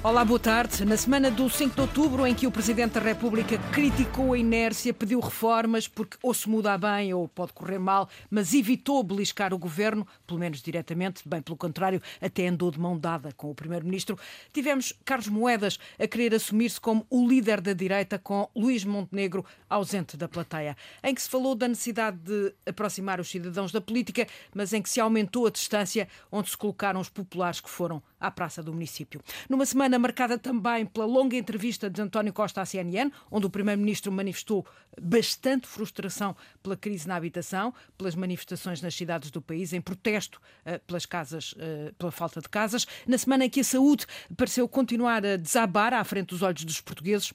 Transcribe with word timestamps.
Olá, 0.00 0.24
boa 0.24 0.38
tarde. 0.38 0.84
Na 0.84 0.96
semana 0.96 1.28
do 1.28 1.50
5 1.50 1.74
de 1.74 1.80
outubro, 1.80 2.24
em 2.24 2.32
que 2.32 2.46
o 2.46 2.52
Presidente 2.52 2.92
da 2.92 3.00
República 3.00 3.58
criticou 3.72 4.32
a 4.32 4.38
inércia, 4.38 4.94
pediu 4.94 5.18
reformas 5.18 5.88
porque 5.88 6.16
ou 6.22 6.32
se 6.32 6.48
muda 6.48 6.78
bem 6.78 7.12
ou 7.12 7.26
pode 7.26 7.52
correr 7.52 7.80
mal, 7.80 8.08
mas 8.30 8.54
evitou 8.54 9.02
beliscar 9.02 9.52
o 9.52 9.58
governo, 9.58 10.06
pelo 10.24 10.38
menos 10.38 10.62
diretamente, 10.62 11.28
bem 11.28 11.42
pelo 11.42 11.56
contrário, 11.56 12.00
até 12.20 12.46
andou 12.46 12.70
de 12.70 12.78
mão 12.78 12.96
dada 12.96 13.32
com 13.36 13.50
o 13.50 13.54
Primeiro-Ministro. 13.56 14.16
Tivemos 14.52 14.92
Carlos 15.04 15.26
Moedas 15.26 15.80
a 15.98 16.06
querer 16.06 16.32
assumir-se 16.32 16.80
como 16.80 17.04
o 17.10 17.26
líder 17.26 17.60
da 17.60 17.72
direita, 17.72 18.20
com 18.20 18.48
Luís 18.54 18.84
Montenegro 18.84 19.44
ausente 19.68 20.16
da 20.16 20.28
plateia, 20.28 20.76
em 21.02 21.12
que 21.12 21.20
se 21.20 21.28
falou 21.28 21.56
da 21.56 21.66
necessidade 21.66 22.18
de 22.18 22.54
aproximar 22.64 23.18
os 23.18 23.28
cidadãos 23.28 23.72
da 23.72 23.80
política, 23.80 24.28
mas 24.54 24.72
em 24.72 24.80
que 24.80 24.88
se 24.88 25.00
aumentou 25.00 25.48
a 25.48 25.50
distância 25.50 26.06
onde 26.30 26.50
se 26.50 26.56
colocaram 26.56 27.00
os 27.00 27.08
populares 27.08 27.60
que 27.60 27.68
foram 27.68 28.00
à 28.20 28.30
praça 28.30 28.62
do 28.62 28.72
município. 28.72 29.20
Numa 29.48 29.66
semana 29.66 29.87
marcada 29.96 30.36
também 30.36 30.84
pela 30.84 31.06
longa 31.06 31.36
entrevista 31.36 31.88
de 31.88 32.02
António 32.02 32.32
Costa 32.32 32.60
à 32.60 32.66
CNN, 32.66 33.12
onde 33.30 33.46
o 33.46 33.50
Primeiro-Ministro 33.50 34.10
manifestou 34.10 34.66
bastante 35.00 35.68
frustração 35.68 36.34
pela 36.60 36.76
crise 36.76 37.06
na 37.06 37.14
habitação, 37.14 37.72
pelas 37.96 38.16
manifestações 38.16 38.82
nas 38.82 38.96
cidades 38.96 39.30
do 39.30 39.40
país, 39.40 39.72
em 39.72 39.80
protesto 39.80 40.40
uh, 40.66 40.80
pelas 40.84 41.06
casas, 41.06 41.52
uh, 41.52 41.94
pela 41.96 42.10
falta 42.10 42.40
de 42.40 42.48
casas. 42.48 42.88
Na 43.06 43.16
semana 43.16 43.44
em 43.44 43.50
que 43.50 43.60
a 43.60 43.64
saúde 43.64 44.04
pareceu 44.36 44.68
continuar 44.68 45.24
a 45.24 45.36
desabar 45.36 45.94
à 45.94 46.02
frente 46.02 46.30
dos 46.30 46.42
olhos 46.42 46.64
dos 46.64 46.80
portugueses. 46.80 47.32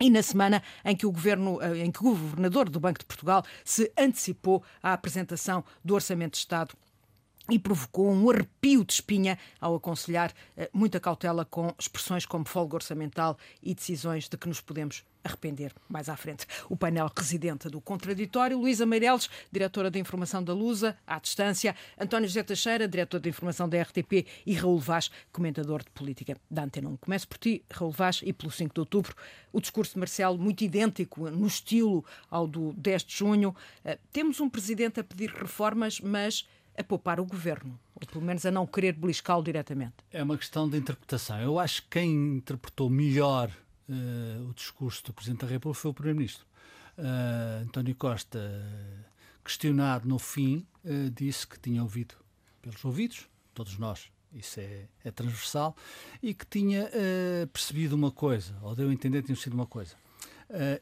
E 0.00 0.10
na 0.10 0.22
semana 0.22 0.62
em 0.84 0.96
que 0.96 1.06
o 1.06 1.12
governo, 1.12 1.62
eh, 1.62 1.78
em 1.78 1.90
que 1.90 2.00
o 2.00 2.10
governador 2.10 2.68
do 2.68 2.80
Banco 2.80 2.98
de 2.98 3.04
Portugal 3.04 3.44
se 3.64 3.92
antecipou 3.96 4.60
à 4.82 4.92
apresentação 4.92 5.64
do 5.84 5.94
Orçamento 5.94 6.32
de 6.32 6.38
Estado 6.38 6.74
e 7.50 7.58
provocou 7.58 8.10
um 8.10 8.30
arrepio 8.30 8.84
de 8.84 8.94
espinha 8.94 9.38
ao 9.60 9.74
aconselhar 9.74 10.32
eh, 10.56 10.70
muita 10.72 10.98
cautela 10.98 11.44
com 11.44 11.74
expressões 11.78 12.24
como 12.24 12.44
folga 12.46 12.76
orçamental 12.76 13.36
e 13.62 13.74
decisões 13.74 14.28
de 14.28 14.36
que 14.36 14.48
nos 14.48 14.60
podemos 14.62 15.04
arrepender 15.22 15.72
mais 15.88 16.08
à 16.08 16.16
frente. 16.16 16.46
O 16.68 16.76
painel 16.76 17.10
residente 17.16 17.68
do 17.68 17.80
Contraditório, 17.80 18.58
Luísa 18.58 18.84
Meireles, 18.84 19.28
diretora 19.50 19.90
de 19.90 19.98
Informação 19.98 20.44
da 20.44 20.52
Lusa, 20.52 20.96
à 21.06 21.18
distância, 21.18 21.74
António 21.98 22.28
José 22.28 22.42
Teixeira, 22.42 22.86
diretor 22.86 23.20
de 23.20 23.28
Informação 23.30 23.68
da 23.68 23.80
RTP 23.80 24.26
e 24.44 24.54
Raul 24.54 24.78
Vaz, 24.78 25.10
comentador 25.32 25.82
de 25.82 25.90
política 25.90 26.36
da 26.50 26.64
Antena 26.64 26.90
1. 26.90 26.96
Começo 26.98 27.26
por 27.26 27.38
ti, 27.38 27.64
Raul 27.70 27.90
Vaz, 27.90 28.20
e 28.22 28.32
pelo 28.32 28.52
5 28.52 28.74
de 28.74 28.80
outubro, 28.80 29.14
o 29.52 29.60
discurso 29.60 29.94
de 29.94 29.98
Marcelo 29.98 30.38
muito 30.38 30.62
idêntico 30.62 31.30
no 31.30 31.46
estilo 31.46 32.04
ao 32.30 32.46
do 32.46 32.72
10 32.74 33.04
de 33.04 33.16
junho. 33.16 33.56
Eh, 33.84 33.98
temos 34.12 34.40
um 34.40 34.48
presidente 34.48 35.00
a 35.00 35.04
pedir 35.04 35.30
reformas, 35.30 36.00
mas 36.00 36.46
a 36.76 36.82
poupar 36.82 37.20
o 37.20 37.24
governo, 37.24 37.78
ou 37.94 38.06
pelo 38.06 38.24
menos 38.24 38.44
a 38.44 38.50
não 38.50 38.66
querer 38.66 38.92
beliscá-lo 38.92 39.42
diretamente? 39.42 39.94
É 40.10 40.22
uma 40.22 40.36
questão 40.36 40.68
de 40.68 40.76
interpretação. 40.76 41.40
Eu 41.40 41.58
acho 41.58 41.82
que 41.82 41.88
quem 42.00 42.36
interpretou 42.36 42.90
melhor 42.90 43.50
uh, 43.88 44.48
o 44.48 44.54
discurso 44.54 45.04
do 45.04 45.12
Presidente 45.12 45.40
da 45.40 45.46
República 45.46 45.80
foi 45.80 45.90
o 45.90 45.94
Primeiro-Ministro. 45.94 46.46
Uh, 46.98 47.62
António 47.62 47.94
Costa, 47.94 48.40
questionado 49.44 50.08
no 50.08 50.18
fim, 50.18 50.66
uh, 50.84 51.10
disse 51.10 51.46
que 51.46 51.58
tinha 51.58 51.82
ouvido 51.82 52.14
pelos 52.62 52.84
ouvidos, 52.84 53.28
todos 53.52 53.78
nós, 53.78 54.10
isso 54.32 54.58
é, 54.58 54.86
é 55.04 55.10
transversal, 55.10 55.76
e 56.22 56.34
que 56.34 56.46
tinha 56.46 56.90
percebido 57.52 57.94
uma 57.94 58.10
coisa, 58.10 58.56
ou 58.62 58.74
deu 58.74 58.88
a 58.88 58.92
entender 58.92 59.20
que 59.20 59.26
tinha 59.26 59.36
sido 59.36 59.52
uma 59.52 59.66
coisa. 59.66 59.94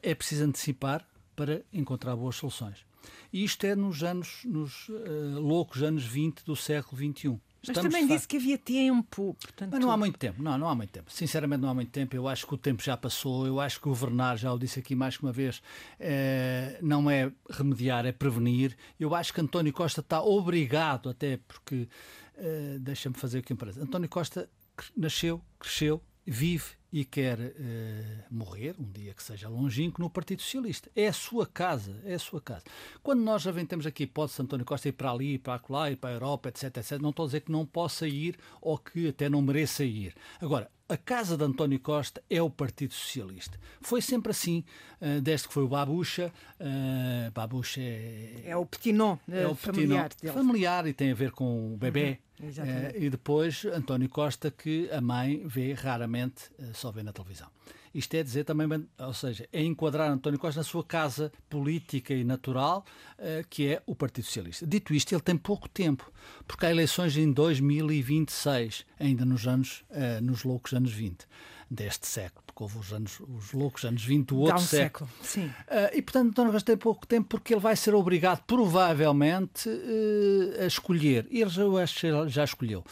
é 0.01 0.15
preciso 0.15 0.45
antecipar 0.45 1.05
para 1.35 1.61
encontrar 1.71 2.15
boas 2.15 2.37
soluções. 2.37 2.83
E 3.31 3.43
isto 3.43 3.65
é 3.65 3.75
nos 3.75 4.03
anos, 4.03 4.41
nos 4.45 4.89
uh, 4.89 5.39
loucos 5.39 5.81
anos 5.83 6.03
20 6.03 6.43
do 6.43 6.55
século 6.55 6.97
XXI. 6.97 7.39
Mas 7.65 7.77
também 7.77 8.05
disse 8.05 8.27
que 8.27 8.35
havia 8.35 8.57
tempo. 8.57 9.37
Portanto... 9.41 9.71
Mas 9.71 9.79
não 9.79 9.89
há 9.89 9.95
muito 9.95 10.19
tempo, 10.19 10.43
não, 10.43 10.57
não 10.57 10.67
há 10.67 10.75
muito 10.75 10.89
tempo. 10.89 11.11
Sinceramente, 11.11 11.61
não 11.61 11.69
há 11.69 11.73
muito 11.73 11.91
tempo. 11.91 12.13
Eu 12.13 12.27
acho 12.27 12.45
que 12.45 12.53
o 12.53 12.57
tempo 12.57 12.83
já 12.83 12.97
passou. 12.97 13.47
Eu 13.47 13.59
acho 13.59 13.79
que 13.79 13.87
governar, 13.87 14.37
já 14.37 14.51
o 14.51 14.59
disse 14.59 14.79
aqui 14.79 14.95
mais 14.95 15.15
que 15.15 15.23
uma 15.23 15.31
vez, 15.31 15.61
é, 15.97 16.77
não 16.81 17.09
é 17.09 17.31
remediar, 17.49 18.05
é 18.05 18.11
prevenir. 18.11 18.75
Eu 18.99 19.15
acho 19.15 19.33
que 19.33 19.39
António 19.39 19.71
Costa 19.71 20.01
está 20.01 20.21
obrigado, 20.21 21.09
até 21.09 21.37
porque, 21.47 21.87
é, 22.35 22.77
deixa-me 22.79 23.15
fazer 23.15 23.39
aqui 23.39 23.53
um 23.53 23.55
parênteses. 23.55 23.87
António 23.87 24.09
Costa 24.09 24.49
nasceu, 24.97 25.41
cresceu, 25.57 26.01
vive 26.25 26.82
e 26.93 27.03
quer 27.03 27.39
uh, 27.39 28.23
morrer, 28.29 28.75
um 28.79 28.91
dia 28.91 29.15
que 29.15 29.23
seja 29.23 29.49
longínquo, 29.49 29.99
no 29.99 30.11
Partido 30.11 30.43
Socialista. 30.43 30.91
É 30.95 31.07
a 31.07 31.13
sua 31.13 31.47
casa, 31.47 31.99
é 32.05 32.13
a 32.13 32.19
sua 32.19 32.39
casa. 32.39 32.63
Quando 33.01 33.23
nós 33.23 33.43
temos 33.67 33.87
aqui 33.87 34.03
hipótese 34.03 34.37
de 34.37 34.43
António 34.43 34.63
Costa 34.63 34.89
ir 34.89 34.91
para 34.91 35.09
ali, 35.09 35.39
para 35.39 35.59
lá, 35.69 35.89
ir 35.89 35.95
para 35.95 36.11
a 36.11 36.13
Europa, 36.13 36.49
etc, 36.49 36.77
etc, 36.77 36.99
não 37.01 37.09
estou 37.09 37.23
a 37.23 37.27
dizer 37.27 37.41
que 37.41 37.51
não 37.51 37.65
possa 37.65 38.07
ir 38.07 38.37
ou 38.61 38.77
que 38.77 39.07
até 39.07 39.27
não 39.27 39.41
mereça 39.41 39.83
ir. 39.83 40.13
Agora, 40.39 40.69
a 40.89 40.97
casa 40.97 41.37
de 41.37 41.43
António 41.43 41.79
Costa 41.79 42.21
é 42.29 42.41
o 42.41 42.49
Partido 42.49 42.93
Socialista. 42.93 43.57
Foi 43.81 44.01
sempre 44.01 44.31
assim, 44.31 44.63
uh, 45.01 45.21
desde 45.21 45.47
que 45.47 45.53
foi 45.53 45.63
o 45.63 45.67
Babucha. 45.67 46.31
Uh, 46.59 47.31
Babucha 47.31 47.81
é... 47.81 48.41
É 48.45 48.55
o 48.55 48.65
petinon 48.65 49.17
é 49.31 49.47
o 49.47 49.55
familiar 49.55 50.09
petinon, 50.09 50.33
Familiar 50.33 50.87
e 50.87 50.93
tem 50.93 51.11
a 51.11 51.15
ver 51.15 51.31
com 51.31 51.73
o 51.73 51.77
bebê. 51.77 52.19
Uhum. 52.39 52.49
Uh, 52.49 53.03
e 53.03 53.09
depois 53.09 53.65
António 53.65 54.09
Costa, 54.09 54.51
que 54.51 54.89
a 54.91 54.99
mãe 54.99 55.41
vê 55.45 55.73
raramente, 55.73 56.51
só 56.73 56.91
vê 56.91 57.01
na 57.01 57.13
televisão. 57.13 57.47
Isto 57.93 58.15
é 58.15 58.23
dizer 58.23 58.43
também, 58.43 58.87
ou 58.97 59.13
seja, 59.13 59.47
é 59.51 59.63
enquadrar 59.63 60.09
António 60.09 60.39
Costa 60.39 60.59
na 60.59 60.63
sua 60.63 60.83
casa 60.83 61.31
política 61.49 62.13
e 62.13 62.23
natural, 62.23 62.85
uh, 63.19 63.47
que 63.49 63.67
é 63.67 63.83
o 63.85 63.95
Partido 63.95 64.25
Socialista. 64.25 64.65
Dito 64.65 64.93
isto, 64.93 65.13
ele 65.13 65.21
tem 65.21 65.37
pouco 65.37 65.69
tempo, 65.69 66.11
porque 66.47 66.65
há 66.65 66.71
eleições 66.71 67.15
em 67.17 67.31
2026, 67.31 68.85
ainda 68.99 69.25
nos 69.25 69.47
anos, 69.47 69.83
nos 70.21 70.43
loucos 70.43 70.73
anos 70.73 70.91
20 70.91 71.27
deste 71.73 72.07
século, 72.07 72.43
porque 72.45 72.63
houve 72.63 72.77
os, 72.77 72.93
anos, 72.93 73.19
os 73.19 73.51
loucos 73.51 73.83
anos 73.83 74.03
20 74.03 74.27
do 74.27 74.37
outro 74.37 74.57
um 74.57 74.59
século. 74.59 75.09
século. 75.23 75.47
Sim. 75.47 75.47
Uh, 75.47 75.97
e, 75.97 76.01
portanto, 76.01 76.29
António 76.29 76.51
Costa 76.51 76.67
tem 76.67 76.77
pouco 76.77 77.07
tempo 77.07 77.27
porque 77.27 77.53
ele 77.53 77.61
vai 77.61 77.75
ser 77.75 77.95
obrigado, 77.95 78.43
provavelmente, 78.45 79.67
uh, 79.67 80.61
a 80.61 80.65
escolher. 80.65 81.27
E 81.31 81.41
ele 81.41 81.49
já, 81.49 81.63
que 81.87 82.29
já 82.29 82.43
escolheu. 82.43 82.83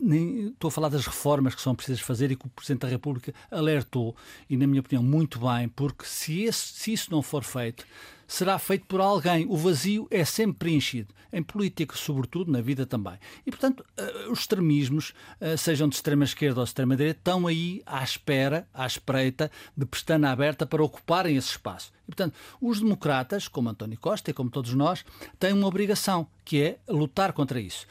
Nem, 0.00 0.48
estou 0.48 0.68
a 0.68 0.70
falar 0.70 0.88
das 0.88 1.06
reformas 1.06 1.54
que 1.54 1.60
são 1.60 1.74
precisas 1.74 2.00
fazer 2.00 2.30
e 2.30 2.36
que 2.36 2.46
o 2.46 2.50
Presidente 2.50 2.82
da 2.82 2.88
República 2.88 3.34
alertou, 3.50 4.14
e 4.48 4.56
na 4.56 4.66
minha 4.66 4.80
opinião 4.80 5.02
muito 5.02 5.40
bem, 5.40 5.68
porque 5.68 6.04
se, 6.04 6.42
esse, 6.42 6.74
se 6.74 6.92
isso 6.92 7.10
não 7.10 7.20
for 7.20 7.42
feito, 7.42 7.84
será 8.28 8.58
feito 8.58 8.86
por 8.86 9.00
alguém. 9.00 9.46
O 9.48 9.56
vazio 9.56 10.06
é 10.10 10.24
sempre 10.24 10.58
preenchido, 10.58 11.14
em 11.32 11.42
política, 11.42 11.96
sobretudo, 11.96 12.52
na 12.52 12.60
vida 12.60 12.84
também. 12.84 13.18
E, 13.44 13.50
portanto, 13.50 13.80
uh, 13.80 14.30
os 14.30 14.40
extremismos, 14.40 15.14
uh, 15.40 15.56
sejam 15.56 15.88
de 15.88 15.96
extrema 15.96 16.24
esquerda 16.24 16.60
ou 16.60 16.64
de 16.64 16.70
extrema 16.70 16.94
direita, 16.94 17.18
estão 17.18 17.46
aí 17.46 17.82
à 17.86 18.04
espera, 18.04 18.68
à 18.72 18.86
espreita, 18.86 19.50
de 19.76 19.86
pestana 19.86 20.30
aberta 20.30 20.66
para 20.66 20.84
ocuparem 20.84 21.36
esse 21.36 21.48
espaço. 21.48 21.90
E, 22.02 22.06
portanto, 22.06 22.34
os 22.60 22.80
democratas, 22.80 23.48
como 23.48 23.70
António 23.70 23.98
Costa 23.98 24.30
e 24.30 24.34
como 24.34 24.50
todos 24.50 24.74
nós, 24.74 25.04
têm 25.38 25.54
uma 25.54 25.66
obrigação, 25.66 26.26
que 26.44 26.62
é 26.62 26.78
lutar 26.86 27.32
contra 27.32 27.60
isso. 27.60 27.86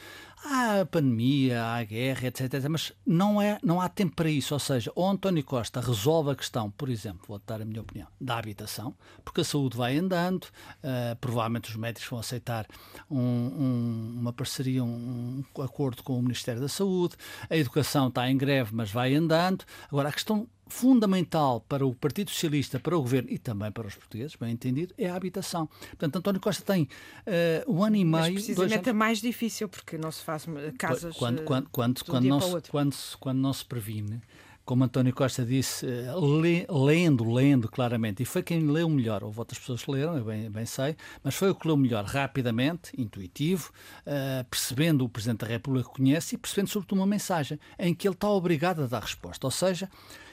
Há 0.45 0.81
a 0.81 0.85
pandemia, 0.85 1.63
há 1.63 1.77
a 1.77 1.83
guerra, 1.83 2.27
etc, 2.27 2.53
etc. 2.53 2.69
Mas 2.69 2.93
não, 3.05 3.41
é, 3.41 3.57
não 3.63 3.81
há 3.81 3.89
tempo 3.89 4.15
para 4.15 4.29
isso. 4.29 4.53
Ou 4.53 4.59
seja, 4.59 4.91
o 4.95 5.05
António 5.05 5.43
Costa 5.43 5.81
resolve 5.81 6.31
a 6.31 6.35
questão, 6.35 6.69
por 6.71 6.89
exemplo, 6.89 7.25
vou 7.27 7.41
dar 7.45 7.61
a 7.61 7.65
minha 7.65 7.81
opinião, 7.81 8.07
da 8.21 8.37
habitação, 8.37 8.95
porque 9.25 9.41
a 9.41 9.43
saúde 9.43 9.75
vai 9.75 9.97
andando, 9.97 10.45
uh, 10.45 11.15
provavelmente 11.19 11.69
os 11.69 11.75
médicos 11.75 12.07
vão 12.07 12.19
aceitar 12.19 12.67
um, 13.09 13.19
um, 13.19 14.17
uma 14.19 14.31
parceria, 14.31 14.83
um, 14.83 15.43
um 15.57 15.61
acordo 15.61 16.03
com 16.03 16.17
o 16.17 16.21
Ministério 16.21 16.61
da 16.61 16.69
Saúde, 16.69 17.15
a 17.49 17.57
educação 17.57 18.07
está 18.07 18.29
em 18.29 18.37
greve, 18.37 18.71
mas 18.73 18.91
vai 18.91 19.15
andando. 19.15 19.65
Agora, 19.89 20.09
a 20.09 20.11
questão 20.11 20.47
fundamental 20.69 21.61
para 21.61 21.85
o 21.85 21.93
Partido 21.93 22.31
Socialista, 22.31 22.79
para 22.79 22.97
o 22.97 23.01
Governo 23.01 23.29
e 23.31 23.37
também 23.37 23.71
para 23.71 23.87
os 23.87 23.95
portugueses, 23.95 24.35
bem 24.35 24.51
entendido, 24.51 24.93
é 24.97 25.09
a 25.09 25.15
habitação. 25.15 25.67
Portanto, 25.67 26.17
António 26.17 26.41
Costa 26.41 26.63
tem 26.63 26.83
uh, 26.83 27.71
um 27.71 27.83
ano 27.83 27.95
e 27.95 28.05
meio... 28.05 28.11
Mas 28.11 28.33
precisamente 28.33 28.89
é 28.89 28.93
mais 28.93 29.21
difícil, 29.21 29.67
porque 29.69 29.97
não 29.97 30.11
se 30.11 30.23
faz 30.23 30.45
casas 30.77 31.15
quando, 31.15 31.43
quando, 31.43 31.69
quando, 31.69 32.03
quando, 32.03 32.25
não 32.25 32.41
se, 32.41 32.69
quando, 32.69 32.95
quando 33.19 33.37
não 33.37 33.53
se 33.53 33.65
previne 33.65 34.21
como 34.67 34.83
António 34.83 35.15
Costa 35.15 35.45
disse, 35.45 35.85
eh, 35.85 36.13
le, 36.41 36.67
lendo, 36.69 37.31
lendo 37.31 37.69
claramente, 37.69 38.21
e 38.21 38.25
foi 38.25 38.43
quem 38.43 38.69
leu 38.69 38.89
melhor, 38.89 39.23
houve 39.23 39.39
outras 39.39 39.57
pessoas 39.57 39.81
que 39.81 39.89
leram, 39.89 40.17
eu 40.17 40.25
bem, 40.25 40.51
bem 40.51 40.65
sei, 40.65 40.97
mas 41.23 41.35
foi 41.35 41.49
o 41.49 41.55
que 41.55 41.65
leu 41.65 41.77
melhor, 41.77 42.03
rapidamente, 42.03 42.91
intuitivo, 42.97 43.71
uh, 44.01 44.43
percebendo 44.49 45.05
o 45.05 45.09
Presidente 45.09 45.39
da 45.39 45.47
República 45.47 45.87
que 45.87 45.95
conhece 45.95 46.35
e 46.35 46.37
percebendo 46.37 46.67
sobretudo 46.67 46.99
uma 46.99 47.07
mensagem 47.07 47.57
em 47.79 47.95
que 47.95 48.09
ele 48.09 48.15
está 48.15 48.29
obrigado 48.29 48.83
a 48.83 48.87
dar 48.87 49.03
resposta, 49.03 49.47
ou 49.47 49.51
seja, 49.51 49.89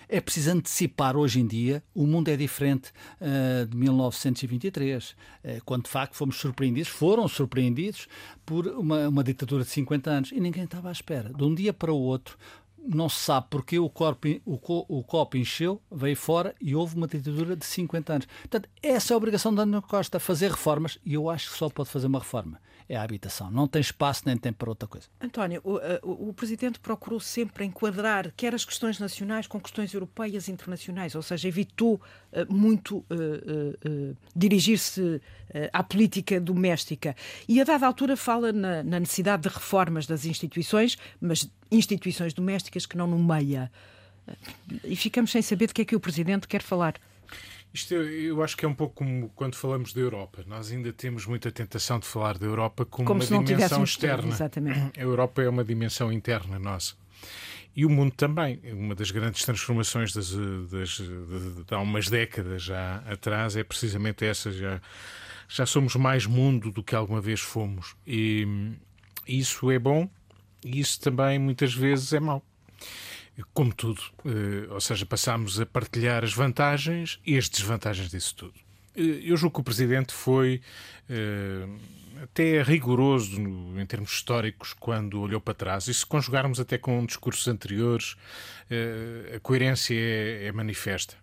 é 0.08 0.20
preciso 0.20 0.50
antecipar 0.50 1.16
hoje 1.16 1.40
em 1.40 1.46
dia, 1.46 1.82
o 1.94 2.06
mundo 2.06 2.28
é 2.28 2.36
diferente 2.36 2.92
uh, 3.20 3.66
de 3.66 3.76
1923, 3.76 5.10
uh, 5.10 5.16
quando 5.64 5.84
de 5.84 5.90
facto 5.90 6.14
fomos 6.14 6.36
surpreendidos, 6.36 6.88
foram 6.88 7.26
surpreendidos 7.28 8.06
por 8.44 8.66
uma, 8.66 9.08
uma 9.08 9.24
ditadura 9.24 9.64
de 9.64 9.70
50 9.70 10.10
anos 10.10 10.32
e 10.32 10.40
ninguém 10.40 10.64
estava 10.64 10.88
à 10.88 10.92
espera. 10.92 11.32
De 11.32 11.44
um 11.44 11.54
dia 11.54 11.72
para 11.72 11.92
o 11.92 11.98
outro, 11.98 12.36
não 12.86 13.08
se 13.08 13.20
sabe 13.20 13.46
porque 13.48 13.78
o, 13.78 13.88
corpo, 13.88 14.28
o, 14.44 14.98
o 14.98 15.02
copo 15.02 15.36
encheu, 15.36 15.80
veio 15.90 16.16
fora 16.16 16.54
e 16.60 16.74
houve 16.74 16.96
uma 16.96 17.08
ditadura 17.08 17.56
de 17.56 17.64
50 17.64 18.12
anos. 18.12 18.26
Portanto, 18.42 18.68
essa 18.82 19.12
é 19.12 19.14
a 19.14 19.16
obrigação 19.16 19.54
de 19.54 19.60
António 19.60 19.82
Costa, 19.82 20.20
fazer 20.20 20.50
reformas 20.50 20.98
e 21.04 21.14
eu 21.14 21.30
acho 21.30 21.50
que 21.50 21.56
só 21.56 21.68
pode 21.70 21.88
fazer 21.88 22.06
uma 22.06 22.18
reforma. 22.18 22.60
É 22.86 22.96
a 22.96 23.02
habitação. 23.02 23.50
Não 23.50 23.66
tem 23.66 23.81
espaço 23.81 24.22
nem 24.26 24.36
tempo 24.36 24.58
para 24.58 24.69
outra 24.69 24.86
coisa. 24.86 25.06
António, 25.20 25.60
o, 25.64 25.78
o, 26.02 26.28
o 26.28 26.34
Presidente 26.34 26.78
procurou 26.78 27.19
sempre 27.19 27.64
enquadrar 27.64 28.31
quer 28.36 28.54
as 28.54 28.64
questões 28.64 28.98
nacionais 28.98 29.46
com 29.46 29.58
questões 29.58 29.94
europeias 29.94 30.48
e 30.48 30.52
internacionais, 30.52 31.14
ou 31.14 31.22
seja, 31.22 31.48
evitou 31.48 31.94
uh, 31.94 32.52
muito 32.52 32.98
uh, 32.98 33.04
uh, 33.10 34.16
dirigir-se 34.36 35.20
à 35.72 35.82
política 35.82 36.40
doméstica. 36.40 37.14
E 37.48 37.60
a 37.60 37.64
dada 37.64 37.86
altura 37.86 38.16
fala 38.16 38.52
na, 38.52 38.82
na 38.82 39.00
necessidade 39.00 39.44
de 39.44 39.48
reformas 39.48 40.06
das 40.06 40.25
instituições, 40.25 40.98
mas 41.20 41.48
instituições 41.70 42.34
domésticas 42.34 42.87
que 42.87 42.96
não 42.96 43.06
nomeia. 43.06 43.70
E 44.82 44.96
ficamos 44.96 45.30
sem 45.30 45.42
saber 45.42 45.69
de 45.69 45.75
que 45.75 45.82
é 45.82 45.84
que 45.84 45.96
o 45.96 46.00
Presidente 46.00 46.48
quer 46.48 46.62
falar. 46.62 46.94
Isto 47.75 47.94
eu, 47.94 48.09
eu 48.09 48.43
acho 48.43 48.56
que 48.56 48.65
é 48.65 48.69
um 48.69 48.75
pouco 48.75 48.94
como 48.94 49.29
quando 49.35 49.56
falamos 49.56 49.93
da 49.93 50.00
Europa. 50.00 50.44
Nós 50.47 50.71
ainda 50.71 50.93
temos 50.93 51.26
muita 51.26 51.50
tentação 51.50 51.99
de 51.99 52.06
falar 52.06 52.38
da 52.38 52.47
Europa 52.47 52.85
como, 52.85 53.06
como 53.06 53.25
uma 53.25 53.44
dimensão 53.44 53.82
externa. 53.82 54.29
Exatamente. 54.29 54.99
A 54.99 55.03
Europa 55.03 55.43
é 55.43 55.49
uma 55.49 55.65
dimensão 55.65 56.12
interna 56.12 56.56
nossa. 56.56 56.94
E 57.75 57.85
o 57.85 57.91
mundo 57.91 58.12
também. 58.12 58.61
Uma 58.73 58.94
das 58.94 59.11
grandes 59.11 59.44
transformações 59.44 60.12
das, 60.12 60.31
das, 60.71 60.91
de, 60.91 61.65
de 61.65 61.75
há 61.75 61.81
umas 61.81 62.09
décadas 62.09 62.62
já 62.62 63.03
atrás 63.06 63.56
é 63.56 63.65
precisamente 63.65 64.25
essa. 64.25 64.53
Já, 64.53 64.81
já 65.49 65.67
somos 65.67 65.97
mais 65.97 66.26
mundo 66.26 66.71
do 66.71 66.81
que 66.81 66.94
alguma 66.94 67.21
vez 67.21 67.41
fomos. 67.41 67.97
E 68.06 68.47
isso 69.26 69.69
é 69.71 69.81
bom 69.81 70.09
e 70.65 70.81
isso 70.81 71.00
também 71.00 71.38
muitas 71.38 71.75
vezes 71.75 72.12
é 72.12 72.21
mau. 72.21 72.43
Como 73.52 73.75
tudo. 73.75 74.00
Eh, 74.25 74.66
ou 74.70 74.81
seja, 74.81 75.04
passamos 75.04 75.60
a 75.60 75.66
partilhar 75.66 76.22
as 76.22 76.32
vantagens 76.32 77.20
e 77.26 77.36
as 77.36 77.48
desvantagens 77.48 78.10
disso 78.10 78.34
tudo. 78.36 78.54
Eh, 78.96 79.22
eu 79.25 79.36
julgo 79.36 79.54
que 79.56 79.60
o 79.60 79.64
Presidente 79.64 80.12
foi 80.12 80.60
eh, 81.08 81.66
até 82.22 82.62
rigoroso 82.62 83.40
em 83.40 83.86
termos 83.86 84.12
históricos 84.12 84.72
quando 84.72 85.20
olhou 85.20 85.40
para 85.40 85.54
trás. 85.54 85.88
E 85.88 85.94
se 85.94 86.06
conjugarmos 86.06 86.60
até 86.60 86.78
com 86.78 87.04
discursos 87.04 87.48
anteriores, 87.48 88.16
a 89.34 89.40
coerência 89.40 89.94
é, 89.94 90.46
é 90.46 90.52
manifesta. 90.52 91.16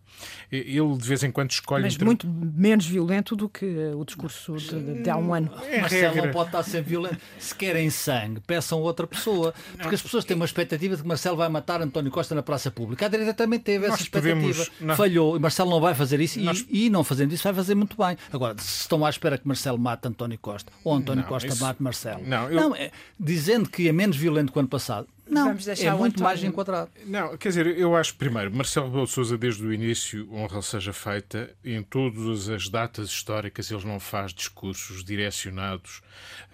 Ele 0.51 0.97
de 0.97 1.07
vez 1.07 1.23
em 1.23 1.31
quando 1.31 1.51
escolhe. 1.51 1.83
Mas 1.83 1.93
entre... 1.93 2.05
muito 2.05 2.27
menos 2.27 2.85
violento 2.85 3.35
do 3.35 3.47
que 3.47 3.65
o 3.95 4.03
discurso 4.03 4.55
de, 4.57 5.01
de 5.01 5.09
há 5.09 5.17
um 5.17 5.33
ano. 5.33 5.51
É 5.63 5.81
Marcelo 5.81 6.13
regra. 6.13 6.25
não 6.25 6.33
pode 6.33 6.49
estar 6.49 6.63
sempre 6.63 6.89
violento. 6.89 7.17
Se 7.39 7.55
querem 7.55 7.89
sangue, 7.89 8.41
peçam 8.41 8.79
outra 8.81 9.07
pessoa. 9.07 9.53
Porque 9.71 9.87
não. 9.87 9.93
as 9.93 10.01
pessoas 10.01 10.25
têm 10.25 10.35
uma 10.35 10.45
expectativa 10.45 10.95
de 10.95 11.01
que 11.01 11.07
Marcelo 11.07 11.37
vai 11.37 11.47
matar 11.49 11.81
António 11.81 12.11
Costa 12.11 12.35
na 12.35 12.43
praça 12.43 12.69
pública. 12.69 13.05
A 13.05 13.09
direita 13.09 13.33
também 13.33 13.59
teve 13.59 13.85
essa 13.85 14.01
expectativa. 14.01 14.65
Podemos... 14.65 14.97
Falhou. 14.97 15.35
E 15.37 15.39
Marcelo 15.39 15.69
não 15.69 15.79
vai 15.79 15.95
fazer 15.95 16.19
isso. 16.19 16.39
Nós... 16.41 16.65
E, 16.69 16.85
e, 16.85 16.89
não 16.89 17.03
fazendo 17.03 17.33
isso, 17.33 17.43
vai 17.43 17.53
fazer 17.53 17.75
muito 17.75 17.95
bem. 17.97 18.17
Agora, 18.31 18.57
se 18.57 18.81
estão 18.81 19.05
à 19.05 19.09
espera 19.09 19.37
que 19.37 19.47
Marcelo 19.47 19.79
mate 19.79 20.07
António 20.07 20.37
Costa 20.37 20.71
ou 20.83 20.93
António 20.93 21.21
não, 21.23 21.29
Costa 21.29 21.47
isso... 21.47 21.63
mate 21.63 21.81
Marcelo. 21.81 22.21
Não, 22.25 22.49
eu... 22.49 22.55
não 22.55 22.75
é, 22.75 22.91
dizendo 23.19 23.69
que 23.69 23.87
é 23.87 23.91
menos 23.91 24.17
violento 24.17 24.51
que 24.51 24.57
o 24.57 24.59
ano 24.59 24.69
passado. 24.69 25.07
Não, 25.31 25.45
Vamos 25.45 25.63
deixar 25.63 25.87
é 25.87 25.93
muito 25.93 26.21
mais 26.21 26.43
enquadrado. 26.43 26.91
Não, 27.05 27.37
quer 27.37 27.47
dizer, 27.47 27.65
eu 27.65 27.95
acho 27.95 28.15
primeiro, 28.15 28.53
Marcelo 28.53 28.87
Rebelo 28.87 29.05
de 29.05 29.11
Sousa 29.11 29.37
desde 29.37 29.65
o 29.65 29.71
início, 29.71 30.27
honra 30.29 30.61
seja 30.61 30.91
feita, 30.91 31.49
em 31.63 31.81
todas 31.81 32.49
as 32.49 32.67
datas 32.67 33.07
históricas 33.07 33.71
ele 33.71 33.85
não 33.85 33.97
faz 33.97 34.33
discursos 34.33 35.05
direcionados 35.05 36.01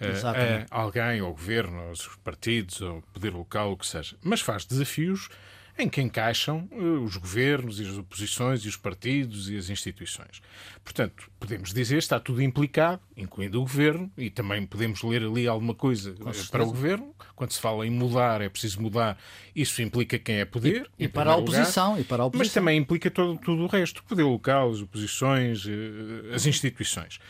uh, 0.00 0.66
a 0.70 0.80
alguém, 0.80 1.18
ao 1.18 1.32
governo, 1.32 1.88
aos 1.88 2.06
partidos, 2.22 2.80
ao 2.80 3.02
poder 3.12 3.32
local, 3.32 3.72
o 3.72 3.76
que 3.76 3.84
seja, 3.84 4.14
mas 4.22 4.40
faz 4.40 4.64
desafios 4.64 5.28
em 5.76 5.88
que 5.88 6.00
encaixam 6.00 6.68
uh, 6.70 7.02
os 7.02 7.16
governos 7.16 7.80
e 7.80 7.84
as 7.84 7.98
oposições 7.98 8.64
e 8.64 8.68
os 8.68 8.76
partidos 8.76 9.50
e 9.50 9.56
as 9.56 9.70
instituições. 9.70 10.40
Portanto, 10.88 11.30
podemos 11.38 11.74
dizer 11.74 11.98
está 11.98 12.18
tudo 12.18 12.42
implicado, 12.42 13.02
incluindo 13.14 13.58
o 13.58 13.60
governo, 13.60 14.10
e 14.16 14.30
também 14.30 14.64
podemos 14.64 15.02
ler 15.02 15.22
ali 15.22 15.46
alguma 15.46 15.74
coisa 15.74 16.12
uh, 16.12 16.50
para 16.50 16.62
o 16.62 16.66
governo. 16.66 17.14
Quando 17.36 17.52
se 17.52 17.60
fala 17.60 17.86
em 17.86 17.90
mudar, 17.90 18.40
é 18.40 18.48
preciso 18.48 18.80
mudar, 18.80 19.18
isso 19.54 19.82
implica 19.82 20.18
quem 20.18 20.36
é 20.36 20.46
poder. 20.46 20.90
E, 20.98 21.04
e 21.04 21.08
para 21.08 21.32
a 21.32 21.36
oposição, 21.36 21.90
lugar, 21.90 22.00
e 22.00 22.04
para 22.04 22.22
a 22.22 22.26
oposição. 22.26 22.46
Mas 22.46 22.54
também 22.54 22.78
implica 22.78 23.10
todo, 23.10 23.38
tudo 23.38 23.64
o 23.64 23.66
resto: 23.66 23.98
o 23.98 24.04
poder 24.04 24.22
local, 24.22 24.70
as 24.70 24.80
oposições, 24.80 25.66
uh, 25.66 26.34
as 26.34 26.46
instituições. 26.46 27.20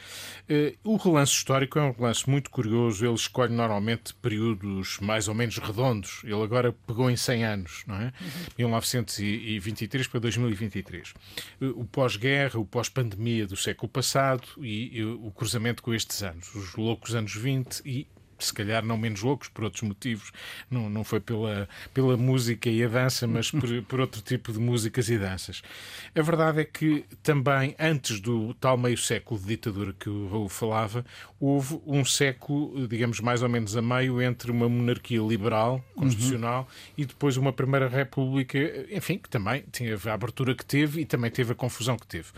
O 0.82 0.96
relance 0.96 1.32
histórico 1.32 1.78
é 1.78 1.82
um 1.82 1.92
relance 1.92 2.28
muito 2.30 2.48
curioso. 2.48 3.04
Ele 3.04 3.14
escolhe 3.14 3.52
normalmente 3.52 4.14
períodos 4.14 4.98
mais 4.98 5.28
ou 5.28 5.34
menos 5.34 5.58
redondos. 5.58 6.22
Ele 6.24 6.42
agora 6.42 6.72
pegou 6.86 7.10
em 7.10 7.16
100 7.16 7.44
anos, 7.44 7.84
não 7.86 7.96
é? 7.96 8.04
Uhum. 8.04 8.46
1923 8.56 10.06
para 10.06 10.20
2023. 10.20 11.12
O 11.60 11.84
pós-guerra, 11.84 12.58
o 12.58 12.64
pós-pandemia 12.64 13.47
do 13.48 13.56
século 13.56 13.88
passado 13.88 14.46
e, 14.58 15.02
o 15.02 15.30
cruzamento 15.30 15.82
com 15.82 15.92
estes 15.92 16.22
anos, 16.22 16.54
os 16.54 16.74
loucos 16.76 17.14
anos 17.14 17.34
20 17.34 17.82
e 17.84 18.06
se 18.38 18.52
calhar 18.52 18.84
não 18.84 18.96
menos 18.96 19.22
loucos 19.22 19.48
por 19.48 19.64
outros 19.64 19.82
motivos, 19.82 20.32
não, 20.70 20.88
não 20.88 21.04
foi 21.04 21.20
pela, 21.20 21.68
pela 21.92 22.16
música 22.16 22.68
e 22.68 22.84
a 22.84 22.88
dança, 22.88 23.26
mas 23.26 23.50
por, 23.50 23.68
por 23.84 24.00
outro 24.00 24.20
tipo 24.20 24.52
de 24.52 24.58
músicas 24.58 25.08
e 25.08 25.18
danças. 25.18 25.62
A 26.14 26.22
verdade 26.22 26.60
é 26.60 26.64
que 26.64 27.04
também, 27.22 27.74
antes 27.78 28.20
do 28.20 28.54
tal 28.54 28.76
meio 28.76 28.96
século 28.96 29.40
de 29.40 29.46
ditadura 29.46 29.92
que 29.92 30.08
o 30.08 30.28
Raul 30.28 30.48
falava, 30.48 31.04
houve 31.40 31.80
um 31.86 32.04
século, 32.04 32.86
digamos, 32.88 33.20
mais 33.20 33.42
ou 33.42 33.48
menos 33.48 33.76
a 33.76 33.82
meio 33.82 34.20
entre 34.20 34.50
uma 34.50 34.68
monarquia 34.68 35.20
liberal, 35.20 35.84
constitucional, 35.94 36.62
uhum. 36.62 36.94
e 36.96 37.04
depois 37.04 37.36
uma 37.36 37.52
Primeira 37.52 37.88
República, 37.88 38.58
enfim, 38.90 39.18
que 39.18 39.28
também 39.28 39.64
tinha 39.72 39.98
a 40.06 40.12
abertura 40.12 40.54
que 40.54 40.64
teve 40.64 41.00
e 41.00 41.04
também 41.04 41.30
teve 41.30 41.52
a 41.52 41.54
confusão 41.54 41.96
que 41.96 42.06
teve, 42.06 42.28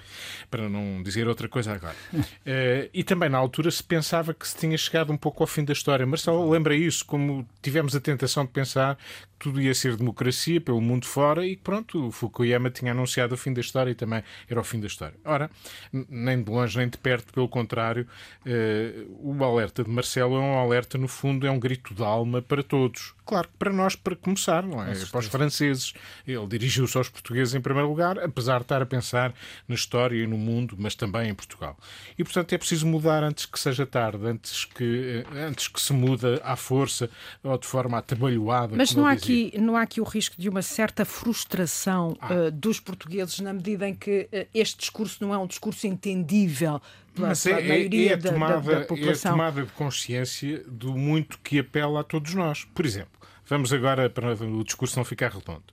para 0.51 0.69
não 0.69 1.03
dizer 1.03 1.29
outra 1.29 1.49
coisa 1.49 1.73
agora. 1.73 1.97
uh, 2.13 2.91
e 2.93 3.05
também 3.05 3.29
na 3.29 3.39
altura 3.39 3.71
se 3.71 3.83
pensava 3.83 4.33
que 4.35 4.47
se 4.47 4.57
tinha 4.57 4.77
chegado 4.77 5.13
um 5.13 5.17
pouco 5.17 5.43
ao 5.43 5.47
fim 5.47 5.65
da 5.65 5.73
história 5.73 5.90
história. 5.91 6.07
Marcelo 6.07 6.49
lembra 6.49 6.75
isso, 6.75 7.05
como 7.05 7.47
tivemos 7.61 7.97
a 7.97 8.01
tentação 8.01 8.45
de 8.45 8.51
pensar 8.51 8.97
que 8.97 9.39
tudo 9.41 9.61
ia 9.61 9.75
ser 9.75 9.97
democracia 9.97 10.61
pelo 10.61 10.81
mundo 10.81 11.07
fora 11.07 11.47
e 11.47 11.57
pronto, 11.57 12.09
o 12.09 12.11
Fukuyama 12.13 12.71
tinha 12.71 12.93
anunciado 12.93 13.35
o 13.35 13.39
fim 13.39 13.53
da 13.53 13.61
história 13.61 13.91
e 13.91 13.95
também 13.95 14.23
era 14.49 14.61
o 14.61 14.65
fim 14.65 14.79
da 14.79 14.87
história. 14.87 15.19
Ora, 15.25 15.51
nem 15.93 16.43
de 16.43 16.51
longe 16.51 16.79
nem 16.79 16.89
de 16.89 16.99
perto, 16.99 17.33
pelo 17.33 17.49
contrário, 17.49 18.07
uh, 18.47 19.39
o 19.39 19.45
alerta 19.45 19.83
de 19.83 19.91
Marcelo 19.91 20.37
é 20.37 20.39
um 20.39 20.59
alerta, 20.59 20.97
no 20.97 21.09
fundo, 21.09 21.47
é 21.47 21.51
um 21.51 21.59
grito 21.59 21.95
de 21.95 22.03
alma 22.03 22.41
para 22.41 22.63
todos. 22.63 23.15
Claro 23.25 23.47
que 23.47 23.57
para 23.59 23.73
nós, 23.73 23.95
para 23.95 24.17
começar, 24.17 24.63
não 24.63 24.83
é? 24.83 24.93
Para 25.07 25.21
os 25.21 25.27
franceses. 25.27 25.95
Ele 26.27 26.47
dirigiu-se 26.49 26.99
aos 26.99 27.09
portugueses 27.09 27.55
em 27.55 27.61
primeiro 27.61 27.89
lugar, 27.89 28.19
apesar 28.19 28.57
de 28.57 28.65
estar 28.65 28.83
a 28.83 28.87
pensar 28.87 29.33
na 29.69 29.75
história 29.77 30.17
e 30.17 30.27
no 30.27 30.37
mundo, 30.37 30.75
mas 30.77 30.97
também 30.97 31.31
em 31.31 31.35
Portugal. 31.35 31.79
E, 32.19 32.25
portanto, 32.25 32.53
é 32.53 32.59
preciso 32.59 32.89
mudar 32.89 33.23
antes 33.23 33.47
que 33.47 33.59
seja 33.59 33.87
tarde, 33.87 34.27
antes 34.27 34.65
que, 34.65 35.25
eh, 35.33 35.39
antes 35.47 35.69
que 35.69 35.80
se 35.81 35.93
muda 35.93 36.41
à 36.45 36.57
força 36.57 37.11
ou 37.43 37.57
de 37.59 37.67
forma 37.67 37.99
atabalhoada. 37.99 38.77
Mas 38.77 38.95
não 38.95 39.07
há, 39.07 39.13
aqui, 39.13 39.53
não 39.59 39.77
há 39.77 39.83
aqui 39.83 40.01
o 40.01 40.05
risco 40.05 40.37
de 40.39 40.49
uma 40.49 40.63
certa 40.63 41.05
frustração 41.05 42.17
ah. 42.21 42.33
uh, 42.33 42.51
dos 42.51 42.81
portugueses 42.81 43.41
na 43.41 43.53
medida 43.53 43.89
em 43.89 43.95
que 43.95 44.29
uh, 44.33 44.47
este 44.55 44.79
discurso 44.79 45.19
não 45.21 45.35
é 45.35 45.39
um 45.39 45.47
discurso 45.47 45.87
entendível 45.87 46.81
pela, 47.15 47.29
Mas 47.29 47.45
é, 47.47 47.53
maioria 47.53 48.11
é, 48.11 48.13
é 48.15 48.17
tomada, 48.17 48.61
da, 48.61 48.79
da, 48.81 48.85
população. 48.87 49.31
É 49.31 49.35
a 49.35 49.37
tomada 49.37 49.63
de 49.65 49.73
consciência 49.73 50.63
do 50.67 50.97
muito 50.97 51.39
que 51.39 51.59
apela 51.59 52.01
a 52.01 52.05
todos 52.05 52.35
nós. 52.35 52.65
Por 52.75 52.87
exemplo, 52.87 53.21
Vamos 53.51 53.73
agora 53.73 54.09
para 54.09 54.33
o 54.33 54.63
discurso 54.63 54.97
não 54.97 55.05
ficar 55.05 55.33
redondo. 55.33 55.65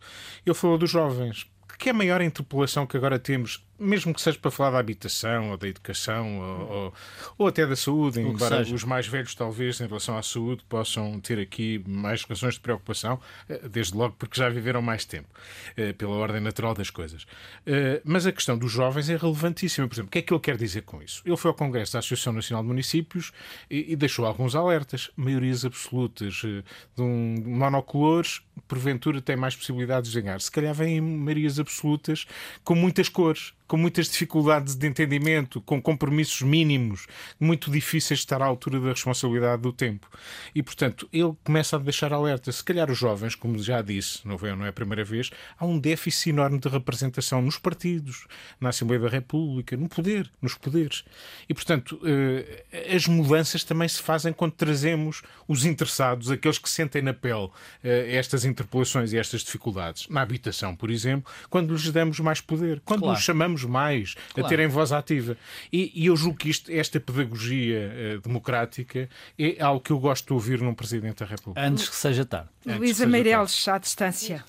Ele 0.43 0.55
falou 0.55 0.79
dos 0.79 0.89
jovens. 0.89 1.45
Que 1.77 1.89
é 1.89 1.91
a 1.91 1.93
maior 1.93 2.21
interpelação 2.21 2.87
que 2.87 2.97
agora 2.97 3.19
temos 3.19 3.63
mesmo 3.79 4.13
que 4.13 4.21
seja 4.21 4.37
para 4.39 4.51
falar 4.51 4.71
da 4.71 4.79
habitação 4.79 5.51
ou 5.51 5.57
da 5.57 5.67
educação 5.67 6.39
ou, 6.39 6.71
ou, 6.71 6.93
ou 7.37 7.47
até 7.47 7.65
da 7.65 7.75
saúde, 7.75 8.19
embora 8.19 8.61
os 8.61 8.83
mais 8.83 9.07
velhos, 9.07 9.35
talvez, 9.35 9.79
em 9.79 9.87
relação 9.87 10.17
à 10.17 10.23
saúde, 10.23 10.63
possam 10.67 11.19
ter 11.19 11.39
aqui 11.39 11.83
mais 11.87 12.23
razões 12.23 12.55
de 12.55 12.59
preocupação, 12.59 13.19
eh, 13.47 13.67
desde 13.69 13.95
logo 13.95 14.15
porque 14.17 14.39
já 14.39 14.49
viveram 14.49 14.81
mais 14.81 15.05
tempo, 15.05 15.27
eh, 15.75 15.93
pela 15.93 16.15
ordem 16.15 16.41
natural 16.41 16.73
das 16.73 16.89
coisas. 16.89 17.25
Eh, 17.65 18.01
mas 18.03 18.25
a 18.25 18.31
questão 18.31 18.57
dos 18.57 18.71
jovens 18.71 19.09
é 19.09 19.15
relevantíssima. 19.15 19.87
Por 19.87 19.95
exemplo, 19.95 20.07
o 20.09 20.11
que 20.11 20.19
é 20.19 20.21
que 20.21 20.33
ele 20.33 20.41
quer 20.41 20.57
dizer 20.57 20.81
com 20.81 21.01
isso? 21.01 21.21
Ele 21.25 21.37
foi 21.37 21.49
ao 21.49 21.55
Congresso 21.55 21.93
da 21.93 21.99
Associação 21.99 22.33
Nacional 22.33 22.63
de 22.63 22.67
Municípios 22.69 23.31
e, 23.69 23.93
e 23.93 23.95
deixou 23.95 24.25
alguns 24.25 24.55
alertas, 24.55 25.11
maiorias 25.15 25.65
absolutas 25.65 26.33
de 26.35 26.63
um 27.01 27.35
monocolores, 27.45 28.41
porventura 28.67 29.21
tem 29.21 29.35
mais 29.35 29.55
possibilidades 29.55 30.11
de 30.11 30.21
ganhar. 30.21 30.39
Se 30.41 30.51
calhar 30.51 30.73
vêm 30.73 30.99
maiorias 31.01 31.59
absolutas 31.59 32.25
com 32.63 32.75
muitas 32.75 33.09
cores 33.09 33.53
com 33.67 33.77
muitas 33.77 34.07
dificuldades 34.07 34.75
de 34.75 34.87
entendimento, 34.87 35.61
com 35.61 35.81
compromissos 35.81 36.41
mínimos, 36.41 37.07
muito 37.39 37.69
difíceis 37.69 38.19
de 38.19 38.25
estar 38.25 38.41
à 38.41 38.45
altura 38.45 38.79
da 38.79 38.89
responsabilidade 38.89 39.61
do 39.61 39.73
tempo. 39.73 40.09
E, 40.55 40.63
portanto, 40.63 41.07
ele 41.11 41.33
começa 41.43 41.75
a 41.75 41.79
deixar 41.79 42.13
alerta. 42.13 42.51
Se 42.51 42.63
calhar 42.63 42.89
os 42.89 42.97
jovens, 42.97 43.35
como 43.35 43.57
já 43.59 43.81
disse, 43.81 44.25
não 44.25 44.35
é, 44.35 44.55
não 44.55 44.65
é 44.65 44.69
a 44.69 44.73
primeira 44.73 45.03
vez, 45.03 45.29
há 45.57 45.65
um 45.65 45.77
déficit 45.77 46.29
enorme 46.29 46.59
de 46.59 46.69
representação 46.69 47.41
nos 47.41 47.57
partidos, 47.57 48.25
na 48.59 48.69
Assembleia 48.69 49.01
da 49.01 49.09
República, 49.09 49.75
no 49.75 49.89
poder, 49.89 50.31
nos 50.41 50.55
poderes. 50.55 51.03
E, 51.49 51.53
portanto, 51.53 51.99
eh, 52.05 52.93
as 52.95 53.07
mudanças 53.07 53.63
também 53.63 53.87
se 53.87 54.01
fazem 54.01 54.31
quando 54.31 54.53
trazemos 54.53 55.21
os 55.47 55.65
interessados, 55.65 56.31
aqueles 56.31 56.57
que 56.57 56.69
sentem 56.69 57.01
na 57.01 57.13
pele 57.13 57.49
eh, 57.83 58.15
estas 58.15 58.45
interpelações 58.45 59.13
e 59.13 59.17
estas 59.17 59.41
dificuldades. 59.41 60.07
Na 60.09 60.21
habitação, 60.21 60.75
por 60.75 60.89
exemplo, 60.89 61.31
quando 61.49 61.73
lhes 61.73 61.91
damos 61.91 62.19
mais 62.19 62.41
poder, 62.41 62.81
quando 62.85 63.01
claro. 63.01 63.17
os 63.17 63.23
chamamos 63.23 63.56
mais 63.63 64.15
claro. 64.33 64.45
a 64.45 64.49
terem 64.49 64.67
voz 64.67 64.91
ativa. 64.91 65.37
E, 65.71 65.91
e, 65.93 66.07
eu 66.07 66.15
julgo 66.15 66.37
que 66.37 66.49
isto, 66.49 66.71
esta 66.71 66.99
pedagogia 66.99 68.17
uh, 68.17 68.21
democrática 68.21 69.09
é 69.37 69.61
algo 69.61 69.81
que 69.81 69.91
eu 69.91 69.99
gosto 69.99 70.27
de 70.27 70.33
ouvir 70.33 70.61
num 70.61 70.73
Presidente 70.73 71.19
da 71.19 71.25
República. 71.25 71.65
Antes 71.65 71.89
que 71.89 71.95
seja 71.95 72.25
tarde. 72.25 72.49
Luísa 72.65 73.05
Meireles, 73.05 73.67
à 73.67 73.77
distância. 73.77 74.43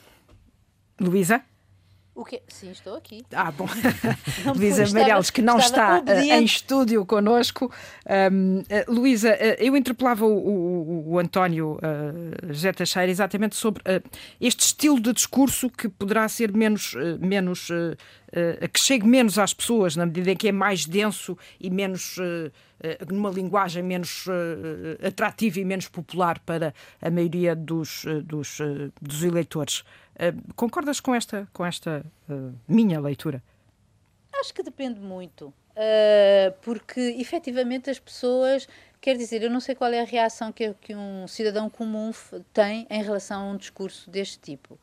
Luísa? 1.01 1.43
O? 2.19 2.25
Sim, 2.49 2.73
estou 2.73 2.97
aqui. 2.97 3.25
Ah, 3.33 3.53
bom. 3.53 3.69
Luísa 4.57 4.93
Meireles, 4.93 5.31
que 5.31 5.41
não 5.41 5.57
está 5.57 6.01
uh, 6.01 6.11
em 6.11 6.43
estúdio 6.43 7.07
connosco. 7.07 7.73
Um, 8.33 8.59
uh, 8.59 8.65
Luísa, 8.93 9.35
uh, 9.35 9.63
eu 9.63 9.77
interpelava 9.77 10.27
o, 10.27 10.37
o, 10.37 11.13
o 11.13 11.19
António 11.21 11.79
uh, 11.79 12.53
José 12.53 12.73
Teixeira 12.73 13.09
exatamente 13.09 13.55
sobre 13.55 13.85
este 14.41 14.65
estilo 14.65 14.99
de 14.99 15.13
discurso 15.13 15.71
que 15.71 15.89
poderá 15.89 16.29
ser 16.29 16.53
menos, 16.53 16.95
menos 17.21 17.69
que 18.73 18.81
chegue 18.81 19.07
menos 19.07 19.39
às 19.39 19.55
pessoas, 19.55 19.95
na 19.95 20.05
medida 20.05 20.33
em 20.33 20.37
que 20.37 20.49
é 20.49 20.53
mais 20.53 20.85
denso 20.85 21.39
e 21.61 21.71
menos 21.71 22.17
numa 23.11 23.31
linguagem 23.31 23.83
menos 23.83 24.27
atrativa 25.03 25.59
e 25.59 25.65
menos 25.65 25.89
popular 25.89 26.39
para 26.41 26.75
a 27.01 27.11
maioria 27.11 27.57
dos, 27.57 28.05
dos, 28.25 28.59
dos 29.01 29.23
eleitores. 29.23 29.83
Uh, 30.19 30.53
concordas 30.57 30.99
com 30.99 31.15
esta, 31.15 31.49
com 31.53 31.65
esta 31.65 32.05
uh, 32.29 32.53
minha 32.67 33.01
leitura? 33.01 33.41
Acho 34.35 34.53
que 34.53 34.65
depende 34.65 34.99
muito, 34.99 35.47
uh, 35.47 36.53
porque 36.61 37.01
efetivamente 37.19 37.89
as 37.89 38.01
pessoas. 38.01 38.69
Quer 39.01 39.17
dizer, 39.17 39.45
eu 39.45 39.51
não 39.51 39.61
sei 39.61 39.77
qual 39.77 39.93
é 39.93 40.01
a 40.01 40.05
reação 40.05 40.51
que, 40.51 40.75
que 40.81 40.93
um 40.93 41.29
cidadão 41.29 41.71
comum 41.71 42.11
tem 42.53 42.85
em 42.91 43.01
relação 43.01 43.43
a 43.43 43.53
um 43.53 43.57
discurso 43.57 44.11
deste 44.11 44.41
tipo. 44.41 44.77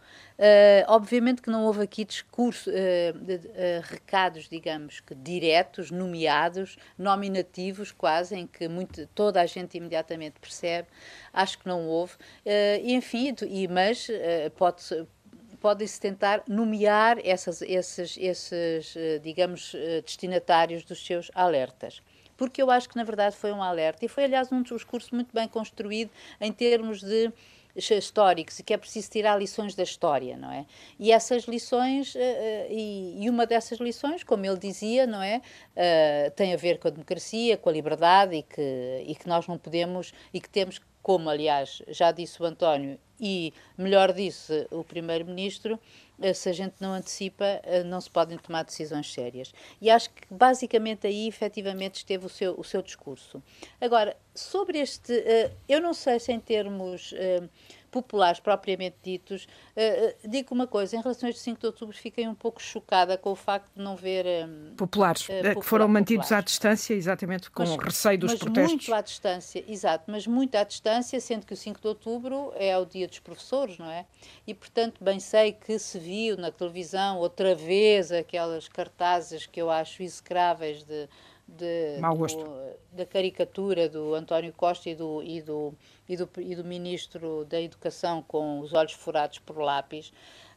Obviamente 0.87 1.41
que 1.41 1.49
não 1.49 1.65
houve 1.65 1.81
aqui 1.83 2.05
discurso, 2.05 2.71
de, 2.71 3.41
recados, 3.83 4.47
digamos, 4.47 5.01
que 5.01 5.13
diretos, 5.13 5.91
nomeados, 5.91 6.77
nominativos 6.97 7.91
quase, 7.91 8.37
em 8.37 8.47
que 8.47 8.69
muito, 8.69 9.05
toda 9.07 9.41
a 9.41 9.45
gente 9.45 9.77
imediatamente 9.77 10.39
percebe. 10.39 10.87
Acho 11.33 11.59
que 11.59 11.67
não 11.67 11.85
houve. 11.85 12.13
enfim, 12.85 13.35
e, 13.49 13.67
mas 13.67 14.07
pode, 14.55 14.81
podem-se 15.65 15.99
tentar 15.99 16.43
nomear 16.47 17.17
essas, 17.23 17.59
esses, 17.63 18.15
esses, 18.19 18.95
eh, 18.95 19.17
digamos, 19.17 19.73
eh, 19.73 19.99
destinatários 20.05 20.85
dos 20.85 21.03
seus 21.03 21.31
alertas 21.33 22.03
porque 22.37 22.61
eu 22.61 22.69
acho 22.69 22.87
que 22.87 22.95
na 22.95 23.03
verdade 23.03 23.35
foi 23.35 23.51
um 23.51 23.63
alerta 23.63 24.05
e 24.05 24.07
foi 24.07 24.25
aliás 24.25 24.51
um 24.51 24.61
discurso 24.61 25.15
muito 25.15 25.33
bem 25.33 25.47
construído 25.47 26.11
em 26.39 26.51
termos 26.51 27.01
de 27.01 27.31
históricos 27.75 28.59
e 28.59 28.63
que 28.63 28.73
é 28.73 28.77
preciso 28.77 29.09
tirar 29.09 29.39
lições 29.39 29.73
da 29.73 29.83
história, 29.83 30.37
não 30.37 30.51
é? 30.51 30.65
E 30.99 31.11
essas 31.11 31.45
lições, 31.45 32.13
eh, 32.15 32.67
e 32.69 33.27
uma 33.27 33.47
dessas 33.47 33.79
lições, 33.79 34.23
como 34.23 34.45
ele 34.45 34.59
dizia, 34.59 35.07
não 35.07 35.23
é? 35.23 35.41
tem 36.35 36.53
a 36.53 36.57
ver 36.57 36.77
com 36.77 36.89
a 36.89 36.91
democracia, 36.91 37.57
com 37.57 37.69
a 37.69 37.73
liberdade 37.73 38.35
e 38.35 38.43
que, 38.43 39.03
e 39.07 39.15
que 39.15 39.27
nós 39.27 39.47
não 39.47 39.57
podemos, 39.57 40.13
e 40.31 40.39
que 40.39 40.49
temos, 40.49 40.79
como 41.05 41.29
aliás 41.29 41.83
já 41.87 42.11
disse 42.11 42.41
o 42.41 42.45
António 42.45 42.97
e, 43.21 43.53
melhor 43.77 44.11
disse 44.11 44.65
o 44.71 44.83
Primeiro-Ministro, 44.83 45.79
eh, 46.19 46.33
se 46.33 46.49
a 46.49 46.51
gente 46.51 46.77
não 46.81 46.93
antecipa, 46.93 47.45
eh, 47.61 47.83
não 47.83 48.01
se 48.01 48.09
podem 48.09 48.39
tomar 48.39 48.63
decisões 48.63 49.13
sérias. 49.13 49.53
E 49.79 49.91
acho 49.91 50.09
que 50.09 50.23
basicamente 50.31 51.05
aí 51.05 51.27
efetivamente 51.27 51.97
esteve 51.97 52.25
o 52.25 52.29
seu, 52.29 52.59
o 52.59 52.63
seu 52.63 52.81
discurso. 52.81 53.39
Agora, 53.79 54.17
sobre 54.33 54.79
este, 54.79 55.13
eh, 55.13 55.51
eu 55.69 55.79
não 55.79 55.93
sei 55.93 56.19
se 56.19 56.31
em 56.31 56.39
termos 56.39 57.13
populares 57.95 58.41
propriamente 58.41 58.97
ditos. 59.01 59.47
Uh, 59.73 60.27
digo 60.27 60.53
uma 60.53 60.67
coisa, 60.67 60.97
em 60.97 61.01
relação 61.01 61.27
a 61.27 61.29
este 61.29 61.41
5 61.41 61.61
de 61.61 61.65
outubro, 61.65 61.95
fiquei 61.95 62.27
um 62.27 62.35
pouco 62.35 62.61
chocada 62.61 63.17
com 63.17 63.31
o 63.31 63.35
facto 63.35 63.71
de 63.73 63.81
não 63.81 63.95
ver. 63.95 64.25
Um, 64.25 64.75
populares, 64.75 65.21
uh, 65.21 65.27
popular, 65.27 65.55
que 65.55 65.61
foram 65.61 65.87
mantidos 65.87 66.25
populares. 66.25 66.43
à 66.43 66.45
distância, 66.45 66.93
exatamente 66.93 67.49
com 67.49 67.63
mas, 67.63 67.77
receio 67.77 68.19
dos 68.19 68.31
mas 68.31 68.39
protestos. 68.39 68.71
Muito 68.73 68.93
à 68.93 69.01
distância, 69.01 69.63
exato, 69.65 70.11
mas 70.11 70.27
muito 70.27 70.55
à 70.55 70.63
distância, 70.65 71.21
sendo 71.21 71.45
que 71.45 71.53
o 71.53 71.57
5 71.57 71.79
de 71.79 71.87
outubro 71.87 72.51
é 72.55 72.77
o 72.77 72.85
dia 72.85 73.07
dos 73.07 73.19
professores, 73.19 73.77
não 73.77 73.89
é? 73.89 74.05
E, 74.45 74.53
portanto, 74.53 75.01
bem 75.01 75.21
sei 75.21 75.53
que 75.53 75.79
se 75.79 75.97
viu 75.97 76.35
na 76.35 76.51
televisão 76.51 77.19
outra 77.19 77.55
vez 77.55 78.11
aquelas 78.11 78.67
cartazes 78.67 79.45
que 79.45 79.61
eu 79.61 79.71
acho 79.71 80.03
execráveis 80.03 80.83
de 80.83 81.07
de, 81.47 81.99
do, 81.99 82.75
da 82.91 83.05
caricatura 83.05 83.87
do 83.87 84.13
António 84.13 84.53
Costa 84.53 84.89
e 84.89 84.95
do, 84.95 85.21
e, 85.23 85.41
do, 85.41 85.73
e, 86.07 86.17
do, 86.17 86.29
e 86.37 86.55
do 86.55 86.63
Ministro 86.63 87.45
da 87.45 87.61
Educação 87.61 88.23
com 88.27 88.59
os 88.59 88.73
olhos 88.73 88.93
furados 88.93 89.39
por 89.39 89.57
lápis, 89.57 90.09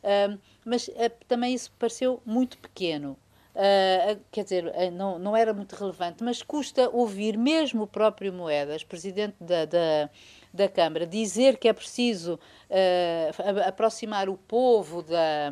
uh, 0.03 0.39
mas 0.65 0.89
uh, 0.89 1.11
também 1.27 1.55
isso 1.55 1.73
pareceu 1.79 2.23
muito 2.25 2.59
pequeno. 2.59 3.17
Uh, 3.55 4.21
quer 4.31 4.45
dizer, 4.45 4.67
uh, 4.67 4.91
não, 4.93 5.19
não 5.19 5.37
era 5.37 5.53
muito 5.53 5.75
relevante, 5.75 6.23
mas 6.23 6.43
custa 6.43 6.89
ouvir 6.91 7.37
mesmo 7.37 7.83
o 7.83 7.87
próprio 7.89 8.33
Moedas, 8.33 8.85
presidente 8.85 9.35
da, 9.41 9.65
da, 9.65 10.09
da 10.55 10.69
Câmara, 10.69 11.05
dizer 11.05 11.57
que 11.57 11.67
é 11.67 11.73
preciso 11.73 12.35
uh, 12.35 13.67
aproximar 13.67 14.29
o 14.29 14.37
povo 14.37 15.03
da, 15.03 15.51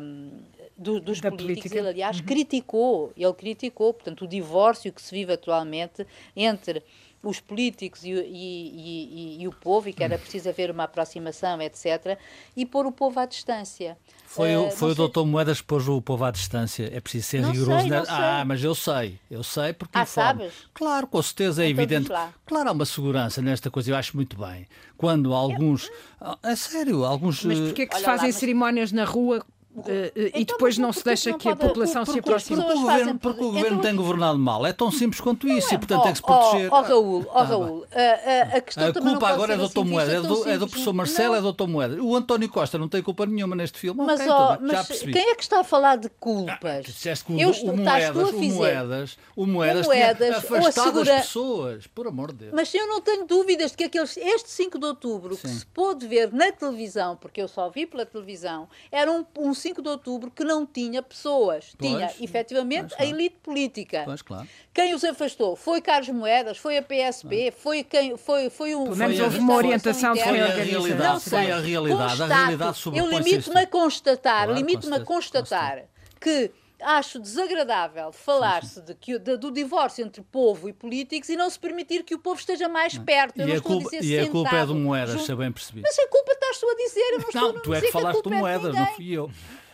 do, 0.77 0.99
dos 0.99 1.19
da 1.19 1.29
políticos. 1.29 1.61
Política. 1.61 1.79
Ele, 1.79 1.87
aliás, 1.89 2.19
uhum. 2.19 2.25
criticou, 2.25 3.13
ele 3.17 3.33
criticou, 3.33 3.93
portanto, 3.93 4.25
o 4.25 4.27
divórcio 4.27 4.91
que 4.93 5.01
se 5.01 5.13
vive 5.13 5.33
atualmente 5.33 6.05
entre 6.35 6.83
os 7.23 7.39
políticos 7.39 8.03
e, 8.03 8.11
e, 8.11 9.37
e, 9.37 9.41
e, 9.41 9.47
o 9.47 9.51
povo, 9.51 9.89
e 9.89 9.93
que 9.93 10.03
era 10.03 10.17
preciso 10.17 10.49
haver 10.49 10.69
uma 10.69 10.83
aproximação, 10.83 11.61
etc., 11.61 12.17
e 12.55 12.65
pôr 12.65 12.85
o 12.85 12.91
povo 12.91 13.19
à 13.19 13.25
distância. 13.25 13.97
Foi, 14.25 14.55
uh, 14.55 14.69
foi 14.71 14.91
o 14.91 14.95
doutor 14.95 15.25
Moedas 15.25 15.59
que 15.59 15.67
pôs 15.67 15.87
o 15.87 16.01
povo 16.01 16.23
à 16.25 16.31
distância. 16.31 16.89
É 16.93 16.99
preciso 16.99 17.27
ser 17.27 17.41
não 17.41 17.51
rigoroso. 17.51 17.81
Sei, 17.81 17.89
né? 17.89 18.03
Ah, 18.07 18.43
mas 18.45 18.63
eu 18.63 18.75
sei, 18.75 19.19
eu 19.31 19.43
sei 19.43 19.73
porque 19.73 19.97
ah, 19.97 20.03
informo. 20.03 20.41
Sabes? 20.41 20.53
Claro, 20.73 21.07
com 21.07 21.21
certeza 21.21 21.63
é 21.63 21.69
então 21.69 21.83
evidente. 21.83 22.07
Claro, 22.45 22.69
há 22.69 22.71
uma 22.71 22.85
segurança 22.85 23.41
nesta 23.41 23.71
coisa, 23.71 23.91
eu 23.91 23.95
acho 23.95 24.15
muito 24.15 24.37
bem. 24.37 24.67
Quando 24.95 25.33
alguns. 25.33 25.89
Eu... 26.21 26.37
É 26.43 26.55
sério, 26.55 27.03
alguns. 27.03 27.43
Mas 27.43 27.59
porquê 27.59 27.83
é 27.83 27.85
que 27.87 27.95
se 27.95 28.03
fazem 28.03 28.27
mas... 28.27 28.35
cerimónias 28.35 28.91
na 28.91 29.05
rua 29.05 29.43
Uh, 29.77 29.81
uh, 29.81 30.11
então, 30.15 30.41
e 30.41 30.45
depois 30.45 30.77
não 30.77 30.91
se 30.91 31.03
deixa 31.03 31.31
que, 31.33 31.39
que 31.39 31.49
a 31.49 31.55
população 31.55 32.03
se 32.05 32.17
aproxime. 32.17 32.61
Porque 32.61 32.77
o 32.77 32.81
governo, 32.81 33.19
porque 33.19 33.43
o 33.43 33.47
governo 33.47 33.67
então, 33.67 33.81
tem 33.81 33.95
governado 33.95 34.39
mal. 34.39 34.65
É 34.65 34.73
tão 34.73 34.91
simples 34.91 35.21
quanto 35.21 35.47
isso 35.47 35.71
é, 35.71 35.75
e, 35.75 35.77
portanto, 35.77 35.99
oh, 35.99 36.03
tem 36.03 36.11
que 36.11 36.17
se 36.17 36.23
proteger. 36.23 36.73
Ó 36.73 36.79
oh, 36.79 36.81
Raul, 36.81 37.25
oh, 37.27 37.43
Raul 37.43 37.87
a, 38.53 38.61
questão 38.61 38.87
a 38.87 38.93
culpa 38.93 39.27
agora 39.27 39.53
é 39.53 39.57
do 39.57 39.67
Dr. 39.67 39.83
Moeda, 39.83 40.11
é 40.13 40.21
do, 40.21 40.49
é 40.49 40.57
do 40.57 40.67
professor 40.67 40.93
Marcelo, 40.93 41.33
não. 41.33 41.35
é 41.35 41.41
do 41.41 41.53
Dr. 41.53 41.67
Moeda. 41.67 42.03
O 42.03 42.15
António 42.15 42.49
Costa 42.49 42.77
não 42.77 42.87
tem 42.87 43.01
culpa 43.01 43.25
nenhuma 43.25 43.55
neste 43.55 43.77
filme. 43.77 44.01
Mas, 44.03 44.19
okay, 44.19 44.31
oh, 44.31 44.57
mas 44.61 44.87
quem 44.87 45.29
é 45.29 45.35
que 45.35 45.43
está 45.43 45.59
a 45.59 45.63
falar 45.63 45.97
de 45.97 46.09
culpas? 46.09 46.85
Ah, 46.87 47.25
que 47.25 47.33
o, 47.33 47.39
Eu 47.39 47.51
estou, 47.51 47.71
o, 47.71 47.77
Moedas, 47.77 48.15
o 48.15 48.35
Moedas, 48.35 49.17
o 49.35 49.45
Moedas, 49.45 49.85
o 49.85 49.89
Moedas 49.89 50.37
afastado 50.37 51.01
as 51.01 51.09
pessoas, 51.09 51.87
por 51.87 52.07
amor 52.07 52.31
de 52.31 52.37
Deus. 52.37 52.53
Mas 52.53 52.73
eu 52.73 52.87
não 52.87 53.01
tenho 53.01 53.25
dúvidas 53.25 53.71
de 53.71 53.77
que 53.77 53.83
aqueles, 53.85 54.17
este 54.17 54.49
5 54.49 54.79
de 54.79 54.85
outubro, 54.85 55.37
que 55.37 55.47
se 55.47 55.65
pôde 55.67 56.07
ver 56.07 56.31
na 56.33 56.51
televisão, 56.51 57.15
porque 57.15 57.41
eu 57.41 57.47
só 57.47 57.69
vi 57.69 57.85
pela 57.85 58.05
televisão, 58.05 58.67
era 58.91 59.11
um, 59.11 59.25
um 59.37 59.53
5 59.67 59.81
de 59.81 59.89
outubro 59.89 60.31
que 60.31 60.43
não 60.43 60.65
tinha 60.65 61.01
pessoas. 61.01 61.73
Pois, 61.77 61.91
tinha, 61.91 62.09
efetivamente, 62.21 62.95
pois, 62.95 63.01
a 63.01 63.11
elite 63.11 63.37
política. 63.43 64.03
Pois, 64.05 64.21
claro. 64.21 64.47
Quem 64.73 64.93
os 64.93 65.03
afastou? 65.03 65.55
Foi 65.55 65.81
Carlos 65.81 66.09
Moedas, 66.09 66.57
foi 66.57 66.77
a 66.77 66.81
PSP, 66.81 67.51
foi 67.51 67.83
quem 67.83 68.15
foi, 68.15 68.49
foi 68.49 68.75
um. 68.75 68.85
Pelo 68.85 68.95
menos 68.95 69.19
houve 69.19 69.39
uma 69.39 69.55
orientação 69.55 70.13
de 70.13 70.23
foi 70.23 70.39
a 70.39 70.47
realidade. 70.47 71.03
Não 71.03 71.19
sei. 71.19 71.43
Foi 71.43 71.51
a 71.51 71.59
realidade. 71.59 72.09
Constato, 72.09 72.31
a 72.31 72.45
realidade 72.45 72.79
Eu 72.93 73.09
limito-me 73.09 73.59
a 73.59 73.67
constatar, 73.67 74.45
claro, 74.45 74.53
limito-me 74.53 74.95
a 74.95 74.99
constatar 75.03 75.83
que 76.19 76.51
acho 76.81 77.19
desagradável 77.19 78.11
falar-se 78.11 78.81
de 78.81 78.93
que, 78.93 79.17
de, 79.17 79.37
do 79.37 79.51
divórcio 79.51 80.05
entre 80.05 80.21
povo 80.21 80.69
e 80.69 80.73
políticos 80.73 81.29
e 81.29 81.35
não 81.35 81.49
se 81.49 81.59
permitir 81.59 82.03
que 82.03 82.15
o 82.15 82.19
povo 82.19 82.39
esteja 82.39 82.69
mais 82.69 82.97
perto. 82.97 83.41
Eu 83.41 83.49
e 83.49 83.53
a 83.53 83.61
culpa, 83.61 83.89
a 83.95 83.99
e 84.03 84.19
a 84.19 84.29
culpa 84.29 84.55
é 84.55 84.65
do 84.65 84.75
Moedas, 84.75 85.21
se 85.21 85.35
bem 85.35 85.51
percebi. 85.51 85.81
Mas 85.81 85.97
a 85.97 86.07
culpa 86.07 86.31
estás 86.33 86.59
tu 86.59 86.69
a 86.69 86.75
dizer, 86.75 86.99
eu 86.99 87.11
não, 87.11 87.19
não 87.19 87.27
estou 87.27 87.53
Não, 87.53 87.61
tu 87.61 87.73
é 87.73 87.81
que 87.81 87.91
falaste 87.91 88.21
do 88.21 88.33
é 88.33 88.37
Moedas, 88.37 88.75
não 88.75 88.85
fui 88.87 89.11
eu. 89.11 89.31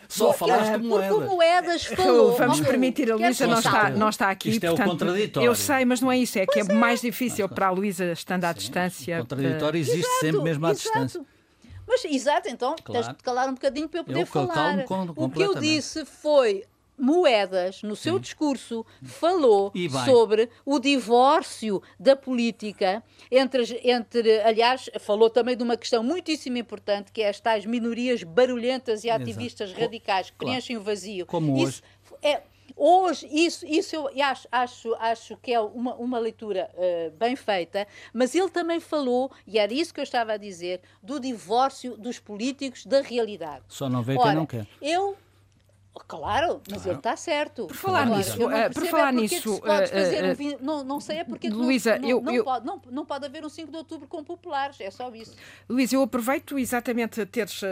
Só 0.08 0.32
falaste 0.32 0.72
de 0.72 0.86
moedas. 0.86 1.16
Porque 1.16 1.28
moedas 1.34 1.84
falou. 1.96 2.36
Vamos 2.36 2.60
permitir, 2.60 3.10
a 3.10 3.16
Luísa 3.16 3.46
não 3.46 3.58
está, 3.58 3.90
não 3.90 4.08
está 4.08 4.30
aqui. 4.30 4.50
Isto 4.50 4.60
portanto, 4.60 4.80
é 4.80 4.84
o 4.84 4.90
contraditório. 4.90 5.46
Eu 5.46 5.54
sei, 5.54 5.84
mas 5.84 6.00
não 6.00 6.12
é 6.12 6.18
isso. 6.18 6.38
É 6.38 6.46
que 6.46 6.60
é, 6.60 6.62
é, 6.62 6.72
mais 6.72 7.00
difícil 7.00 7.48
para 7.48 7.68
a 7.68 7.70
Luísa 7.70 8.12
estando 8.12 8.44
à 8.44 8.52
Sim, 8.52 8.58
distância. 8.58 9.16
O 9.16 9.20
contraditório 9.20 9.78
existe 9.78 10.00
exato, 10.00 10.20
sempre 10.20 10.42
mesmo 10.42 10.66
à 10.66 10.70
exato. 10.70 10.84
distância. 10.84 11.26
Mas, 11.86 12.04
exato, 12.04 12.48
então 12.48 12.76
claro. 12.82 13.04
tens 13.04 13.16
de 13.16 13.22
calar 13.22 13.48
um 13.48 13.54
bocadinho 13.54 13.88
para 13.88 14.00
eu 14.00 14.04
poder 14.04 14.20
eu 14.20 14.26
falar. 14.26 14.84
O 15.16 15.28
que 15.28 15.42
eu 15.42 15.54
disse 15.56 16.04
foi 16.04 16.64
Moedas, 16.98 17.82
no 17.82 17.96
seu 17.96 18.18
discurso, 18.18 18.86
falou 19.02 19.72
sobre 20.04 20.48
o 20.64 20.78
divórcio 20.78 21.82
da 21.98 22.14
política 22.14 23.02
entre, 23.30 23.80
entre, 23.84 24.40
aliás, 24.42 24.88
falou 25.00 25.28
também 25.28 25.56
de 25.56 25.62
uma 25.62 25.76
questão 25.76 26.02
muitíssimo 26.02 26.56
importante, 26.56 27.12
que 27.12 27.22
é 27.22 27.28
as 27.28 27.40
tais 27.40 27.66
minorias 27.66 28.22
barulhentas 28.22 29.04
e 29.04 29.10
ativistas 29.10 29.70
Exato. 29.70 29.82
radicais 29.82 30.30
que 30.30 30.36
claro. 30.36 30.52
preenchem 30.52 30.76
o 30.76 30.82
vazio. 30.82 31.26
Como 31.26 31.56
Isso 31.56 31.64
hoje. 31.66 31.82
É, 32.22 32.42
Hoje, 32.76 33.28
isso, 33.30 33.64
isso 33.64 33.94
eu 33.94 34.10
acho, 34.24 34.48
acho, 34.50 34.94
acho 34.94 35.36
que 35.36 35.52
é 35.52 35.60
uma, 35.60 35.94
uma 35.94 36.18
leitura 36.18 36.68
uh, 36.74 37.10
bem 37.16 37.36
feita, 37.36 37.86
mas 38.12 38.34
ele 38.34 38.48
também 38.48 38.80
falou, 38.80 39.30
e 39.46 39.58
era 39.60 39.72
isso 39.72 39.94
que 39.94 40.00
eu 40.00 40.04
estava 40.04 40.32
a 40.32 40.36
dizer, 40.36 40.80
do 41.00 41.20
divórcio 41.20 41.96
dos 41.96 42.18
políticos 42.18 42.84
da 42.84 43.00
realidade. 43.00 43.64
Só 43.68 43.88
não 43.88 44.02
vê 44.02 44.16
Ora, 44.16 44.24
quem 44.24 44.34
não 44.34 44.46
quer. 44.46 44.66
Eu 44.82 45.16
Claro, 46.08 46.60
mas 46.68 46.82
claro. 46.82 46.90
ele 46.90 46.98
está 46.98 47.16
certo. 47.16 47.66
Por 47.66 47.76
falar 47.76 48.02
Agora, 48.02 48.18
nisso, 48.18 48.46
uh, 48.46 48.74
por 48.74 48.86
falar 48.86 49.08
é 49.08 49.12
nisso, 49.12 49.54
uh, 49.56 49.60
um, 49.60 50.64
não, 50.64 50.84
não 50.84 51.00
sei 51.00 51.18
é 51.18 51.24
porque 51.24 51.48
Luísa, 51.48 51.98
não, 51.98 52.08
eu, 52.08 52.20
não, 52.20 52.34
eu, 52.34 52.44
pode, 52.44 52.66
não, 52.66 52.82
não 52.90 53.06
pode 53.06 53.24
haver 53.24 53.44
um 53.44 53.48
5 53.48 53.70
de 53.70 53.76
outubro 53.76 54.08
com 54.08 54.24
populares, 54.24 54.80
é 54.80 54.90
só 54.90 55.08
isso. 55.14 55.36
Luísa, 55.68 55.94
eu 55.94 56.02
aproveito 56.02 56.58
exatamente 56.58 57.24
teres 57.26 57.62
uh, 57.62 57.66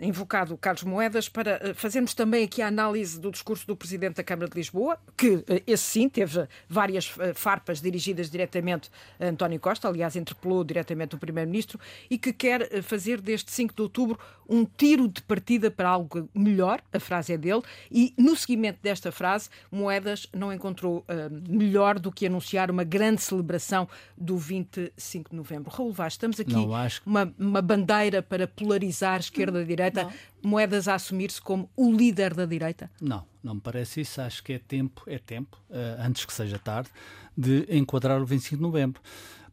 invocado 0.00 0.56
Carlos 0.58 0.84
Moedas 0.84 1.28
para 1.28 1.74
fazermos 1.74 2.12
também 2.12 2.44
aqui 2.44 2.60
a 2.60 2.66
análise 2.66 3.18
do 3.18 3.30
discurso 3.30 3.66
do 3.66 3.74
Presidente 3.74 4.16
da 4.16 4.24
Câmara 4.24 4.48
de 4.48 4.56
Lisboa, 4.56 4.98
que 5.16 5.44
esse 5.66 5.84
sim 5.84 6.08
teve 6.08 6.46
várias 6.68 7.06
farpas 7.34 7.80
dirigidas 7.80 8.30
diretamente 8.30 8.90
a 9.18 9.26
António 9.26 9.58
Costa, 9.58 9.88
aliás, 9.88 10.14
interpelou 10.14 10.62
diretamente 10.62 11.14
o 11.14 11.18
Primeiro-Ministro, 11.18 11.80
e 12.10 12.18
que 12.18 12.32
quer 12.32 12.82
fazer 12.82 13.20
deste 13.20 13.50
5 13.50 13.74
de 13.74 13.82
outubro 13.82 14.18
um 14.48 14.64
tiro 14.64 15.08
de 15.08 15.22
partida 15.22 15.70
para 15.70 15.88
algo 15.88 16.28
melhor, 16.34 16.80
a 16.92 17.00
frase 17.14 17.32
é 17.32 17.38
dele, 17.38 17.62
e 17.90 18.12
no 18.18 18.34
seguimento 18.36 18.80
desta 18.82 19.12
frase, 19.12 19.48
Moedas 19.70 20.26
não 20.34 20.52
encontrou 20.52 20.98
uh, 20.98 21.48
melhor 21.48 21.98
do 21.98 22.10
que 22.10 22.26
anunciar 22.26 22.70
uma 22.70 22.82
grande 22.82 23.22
celebração 23.22 23.88
do 24.16 24.36
25 24.36 25.30
de 25.30 25.36
novembro. 25.36 25.70
Raul 25.70 25.92
Vaz, 25.92 26.14
estamos 26.14 26.40
aqui 26.40 26.54
acho... 26.74 27.02
uma, 27.06 27.32
uma 27.38 27.62
bandeira 27.62 28.22
para 28.22 28.48
polarizar 28.48 29.20
esquerda-direita, 29.20 30.08
Moedas 30.42 30.88
a 30.88 30.94
assumir-se 30.94 31.40
como 31.40 31.70
o 31.74 31.90
líder 31.90 32.34
da 32.34 32.44
direita? 32.44 32.90
Não, 33.00 33.24
não 33.42 33.54
me 33.54 33.60
parece 33.62 34.02
isso. 34.02 34.20
Acho 34.20 34.42
que 34.44 34.52
é 34.52 34.58
tempo, 34.58 35.02
é 35.06 35.18
tempo, 35.18 35.58
uh, 35.70 36.02
antes 36.04 36.26
que 36.26 36.32
seja 36.32 36.58
tarde, 36.58 36.90
de 37.36 37.66
enquadrar 37.70 38.20
o 38.20 38.26
25 38.26 38.56
de 38.56 38.62
novembro. 38.62 39.00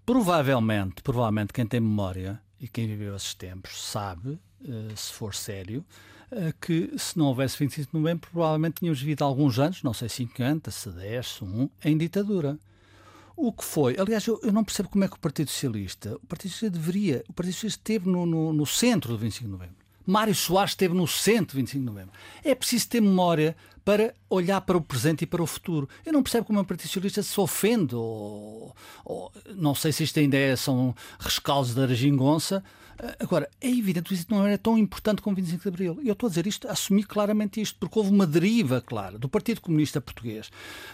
Provavelmente, 0.05 1.01
provavelmente 1.01 1.53
quem 1.53 1.65
tem 1.65 1.79
memória 1.79 2.41
e 2.59 2.67
quem 2.67 2.87
viveu 2.87 3.15
esses 3.15 3.33
tempos 3.33 3.81
sabe, 3.81 4.31
uh, 4.31 4.97
se 4.97 5.13
for 5.13 5.33
sério, 5.33 5.85
que 6.59 6.91
se 6.97 7.17
não 7.17 7.27
houvesse 7.27 7.57
25 7.57 7.91
de 7.91 7.97
novembro, 7.97 8.29
provavelmente 8.31 8.75
tínhamos 8.79 8.99
vivido 8.99 9.23
alguns 9.23 9.59
anos, 9.59 9.83
não 9.83 9.93
sei 9.93 10.07
50, 10.07 10.71
se 10.71 10.89
10, 10.89 11.27
se 11.27 11.43
1, 11.43 11.69
em 11.83 11.97
ditadura. 11.97 12.57
O 13.35 13.51
que 13.51 13.63
foi, 13.63 13.97
aliás, 13.97 14.25
eu, 14.27 14.39
eu, 14.43 14.51
não 14.51 14.63
percebo 14.63 14.89
como 14.89 15.03
é 15.03 15.07
que 15.07 15.15
o 15.15 15.19
Partido 15.19 15.49
Socialista, 15.49 16.15
o 16.15 16.27
Partido 16.27 16.51
Socialista 16.51 16.79
deveria, 16.79 17.23
o 17.27 17.33
Partido 17.33 17.53
Socialista 17.53 17.79
esteve 17.79 18.09
no, 18.09 18.25
no, 18.25 18.53
no 18.53 18.65
centro 18.65 19.11
do 19.11 19.17
25 19.17 19.45
de 19.45 19.51
novembro. 19.51 19.75
Mário 20.05 20.33
Soares 20.33 20.71
esteve 20.71 20.93
no 20.93 21.07
centro 21.07 21.55
do 21.55 21.59
25 21.59 21.79
de 21.79 21.85
novembro. 21.85 22.11
É 22.43 22.55
preciso 22.55 22.89
ter 22.89 23.01
memória 23.01 23.55
para 23.83 24.13
olhar 24.29 24.61
para 24.61 24.77
o 24.77 24.81
presente 24.81 25.23
e 25.23 25.27
para 25.27 25.41
o 25.41 25.47
futuro. 25.47 25.87
Eu 26.05 26.13
não 26.13 26.23
percebo 26.23 26.45
como 26.45 26.59
o 26.59 26.65
Partido 26.65 26.87
Socialista 26.87 27.23
se 27.23 27.39
ofende, 27.39 27.95
ou, 27.95 28.75
ou, 29.03 29.31
não 29.55 29.73
sei 29.73 29.91
se 29.91 30.03
isto 30.03 30.19
ainda 30.19 30.37
é, 30.37 30.55
são 30.55 30.95
rescaldos 31.19 31.73
da 31.73 31.83
Aragingonça, 31.83 32.63
Agora, 33.19 33.49
é 33.59 33.69
evidente 33.69 34.09
que 34.09 34.13
isso 34.13 34.27
não 34.29 34.45
era 34.45 34.57
tão 34.57 34.77
importante 34.77 35.21
como 35.21 35.35
25 35.35 35.63
de 35.63 35.69
Abril. 35.69 35.99
E 36.03 36.07
eu 36.07 36.13
estou 36.13 36.27
a 36.27 36.29
dizer 36.29 36.45
isto, 36.45 36.67
a 36.67 36.71
assumir 36.71 37.03
claramente 37.03 37.59
isto, 37.59 37.77
porque 37.79 37.97
houve 37.97 38.11
uma 38.11 38.27
deriva 38.27 38.79
clara 38.81 39.17
do 39.17 39.27
Partido 39.27 39.61
Comunista 39.61 39.99
Português, 39.99 40.51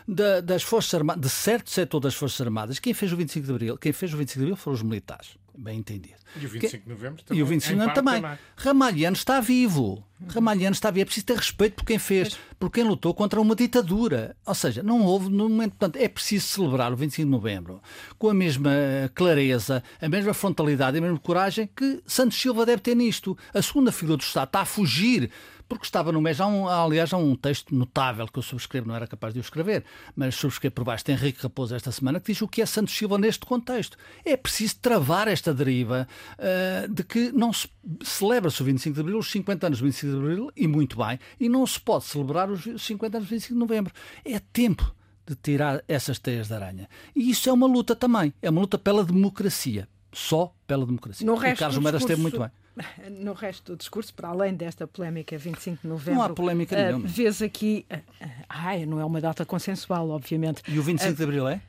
da, 0.08 0.40
das 0.42 0.64
Forças 0.64 0.94
Armadas, 0.94 1.22
de 1.22 1.30
certo 1.30 1.70
setor 1.70 2.00
das 2.00 2.16
Forças 2.16 2.40
Armadas. 2.40 2.80
Quem 2.80 2.94
fez 2.94 3.12
o 3.12 3.18
25 3.18 3.46
de 3.46 3.52
Abril, 3.52 3.78
quem 3.78 3.92
fez 3.92 4.14
o 4.14 4.18
25 4.18 4.40
de 4.40 4.44
Abril 4.46 4.56
foram 4.56 4.76
os 4.76 4.84
militares 4.84 5.38
bem 5.58 5.80
entendido. 5.80 6.16
E 6.40 6.46
o 6.46 6.50
25 6.50 6.84
de 6.84 6.90
novembro 6.90 7.24
também. 7.24 7.40
E 7.40 7.44
o 7.44 7.46
25 7.46 7.74
de 7.74 7.78
novembro 7.80 7.96
também. 7.96 8.22
também. 8.22 8.38
Ramalhiano 8.56 9.16
está 9.16 9.40
vivo. 9.40 10.04
Ramalhiano 10.30 10.74
está 10.74 10.92
vivo. 10.92 11.02
É 11.02 11.06
preciso 11.06 11.26
ter 11.26 11.38
respeito 11.38 11.76
por 11.76 11.86
quem 11.86 11.98
fez, 11.98 12.38
por 12.60 12.70
quem 12.70 12.84
lutou 12.84 13.14
contra 13.14 13.42
uma 13.42 13.56
ditadura. 13.56 14.36
Ou 14.46 14.54
seja, 14.54 14.84
não 14.84 15.04
houve 15.04 15.30
no 15.30 15.50
momento. 15.50 15.72
Portanto, 15.72 15.98
é 15.98 16.08
preciso 16.08 16.48
celebrar 16.48 16.94
o 16.94 16.96
25 16.96 17.26
de 17.26 17.32
novembro 17.32 17.82
com 18.18 18.30
a 18.30 18.34
mesma 18.34 18.72
clareza, 19.16 19.84
a 20.00 20.08
mesma 20.08 20.34
frontalidade 20.34 20.98
e 20.98 21.00
a 21.00 21.02
mesma 21.02 21.20
coragem 21.20 21.70
que 21.76 22.02
Santos 22.06 22.40
Silva 22.40 22.66
deve 22.66 22.82
ter 22.82 22.96
nisto. 22.96 23.38
A 23.54 23.62
segunda 23.62 23.92
figura 23.92 24.18
do 24.18 24.24
Estado 24.24 24.48
está 24.48 24.62
a 24.62 24.66
fugir 24.66 25.32
porque 25.68 25.86
estava 25.86 26.12
no 26.12 26.22
mês. 26.22 26.40
Há 26.40 26.48
um, 26.48 26.68
aliás, 26.68 27.14
há 27.14 27.18
um 27.18 27.36
texto 27.36 27.76
notável 27.76 28.28
que 28.28 28.40
eu 28.40 28.44
subscrevo, 28.44 28.88
não 28.88 28.96
era 28.96 29.08
capaz 29.08 29.34
de 29.34 29.40
o 29.40 29.42
escrever, 29.42 29.84
mas 30.16 30.36
subscrevo 30.36 30.76
por 30.76 30.84
baixo 30.84 31.06
de 31.06 31.12
Henrique 31.12 31.42
Raposo 31.42 31.76
esta 31.76 31.92
semana, 31.92 32.20
que 32.20 32.32
diz 32.32 32.42
o 32.42 32.48
que 32.48 32.62
é 32.62 32.66
Santos 32.66 32.96
Silva 32.96 33.18
neste 33.18 33.46
contexto. 33.46 33.98
É 34.24 34.36
preciso 34.38 34.78
travar 34.80 35.28
esta 35.28 35.54
deriva 35.54 36.08
uh, 36.34 36.92
de 36.92 37.04
que 37.04 37.32
não 37.32 37.52
se 37.52 37.70
celebra-se 38.04 38.62
o 38.62 38.66
25 38.66 38.96
de 38.96 39.02
Abril, 39.02 39.18
os 39.18 39.32
50 39.32 39.68
anos 39.68 39.80
do 39.80 39.86
25 39.86 40.12
de 40.12 40.18
Abril, 40.20 40.52
e 40.56 40.68
muito 40.68 40.98
bem, 40.98 41.20
e 41.40 41.50
não 41.50 41.66
se 41.66 41.80
pode 41.80 42.06
celebrar 42.06 42.50
os 42.50 42.64
50 42.82 43.18
anos 43.18 43.30
do 43.30 43.32
25 43.32 43.54
de 43.54 43.60
Novembro. 43.60 43.94
É 44.24 44.40
tempo 44.40 44.96
de 45.26 45.36
tirar 45.36 45.84
essas 45.88 46.18
teias 46.20 46.48
de 46.48 46.54
aranha. 46.54 46.88
E 47.16 47.30
isso 47.30 47.50
é 47.50 47.54
uma 47.54 47.68
luta 47.68 47.96
também, 47.96 48.34
é 48.42 48.50
uma 48.50 48.62
luta 48.62 48.78
pela 48.78 49.04
democracia. 49.04 49.88
Só 50.14 50.56
pela 50.66 50.86
democracia. 50.86 51.28
No 51.28 51.36
e 51.46 51.56
Carlos 51.56 51.78
Moedas 51.78 52.02
esteve 52.02 52.22
muito 52.22 52.40
bem. 52.40 52.50
no 53.10 53.34
resto 53.34 53.74
do 53.74 53.78
discurso, 53.78 54.14
para 54.14 54.30
além 54.30 54.54
desta 54.54 54.88
polémica 54.88 55.38
25 55.38 55.82
de 55.82 55.88
novembro. 55.88 56.16
Não 56.16 56.24
há 56.24 56.30
polémica 56.30 56.76
uh, 56.76 56.80
nenhuma. 56.80 57.08
Vês 57.08 57.42
aqui. 57.42 57.86
Uh, 57.92 58.26
uh, 58.26 58.86
não 58.88 59.00
é 59.00 59.06
uma 59.06 59.22
data 59.22 59.46
consensual, 59.46 60.10
obviamente. 60.10 60.62
E 60.68 60.78
o 60.78 60.84
25 60.84 61.14
de 61.14 61.24
abril 61.24 61.48
é? 61.48 61.62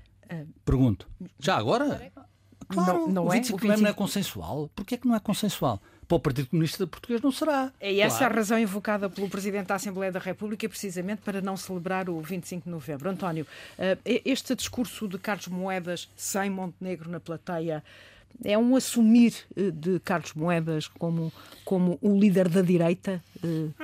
Pergunto. 0.64 1.08
Já 1.38 1.56
agora? 1.56 2.12
Claro, 2.68 3.06
não, 3.06 3.08
não 3.08 3.26
o 3.26 3.30
25 3.30 3.56
é? 3.56 3.60
de 3.60 3.66
novembro 3.66 3.76
25... 3.76 3.82
não 3.82 3.90
é 3.90 3.92
consensual. 3.94 4.70
Porquê 4.74 4.94
é 4.94 4.98
que 4.98 5.08
não 5.08 5.14
é 5.14 5.20
consensual? 5.20 5.80
Para 6.06 6.16
o 6.16 6.20
Partido 6.20 6.48
Comunista 6.48 6.86
Português 6.86 7.20
não 7.20 7.30
será. 7.30 7.70
É 7.80 7.98
essa 7.98 8.18
claro. 8.18 8.34
a 8.34 8.36
razão 8.36 8.58
invocada 8.58 9.10
pelo 9.10 9.28
Presidente 9.28 9.66
da 9.66 9.74
Assembleia 9.74 10.10
da 10.10 10.18
República, 10.18 10.66
precisamente 10.68 11.20
para 11.22 11.40
não 11.40 11.56
celebrar 11.56 12.08
o 12.08 12.20
25 12.20 12.64
de 12.64 12.70
novembro. 12.70 13.10
António, 13.10 13.46
este 14.24 14.54
discurso 14.54 15.06
de 15.06 15.18
Carlos 15.18 15.48
Moedas 15.48 16.08
sem 16.16 16.48
Montenegro 16.48 17.10
na 17.10 17.20
plateia 17.20 17.84
é 18.44 18.56
um 18.56 18.76
assumir 18.76 19.34
eh, 19.56 19.70
de 19.70 19.98
Carlos 20.00 20.32
Moedas 20.34 20.86
como, 20.86 21.32
como 21.64 21.98
o 22.00 22.18
líder 22.18 22.48
da 22.48 22.62
direita 22.62 23.22
uh, 23.42 23.74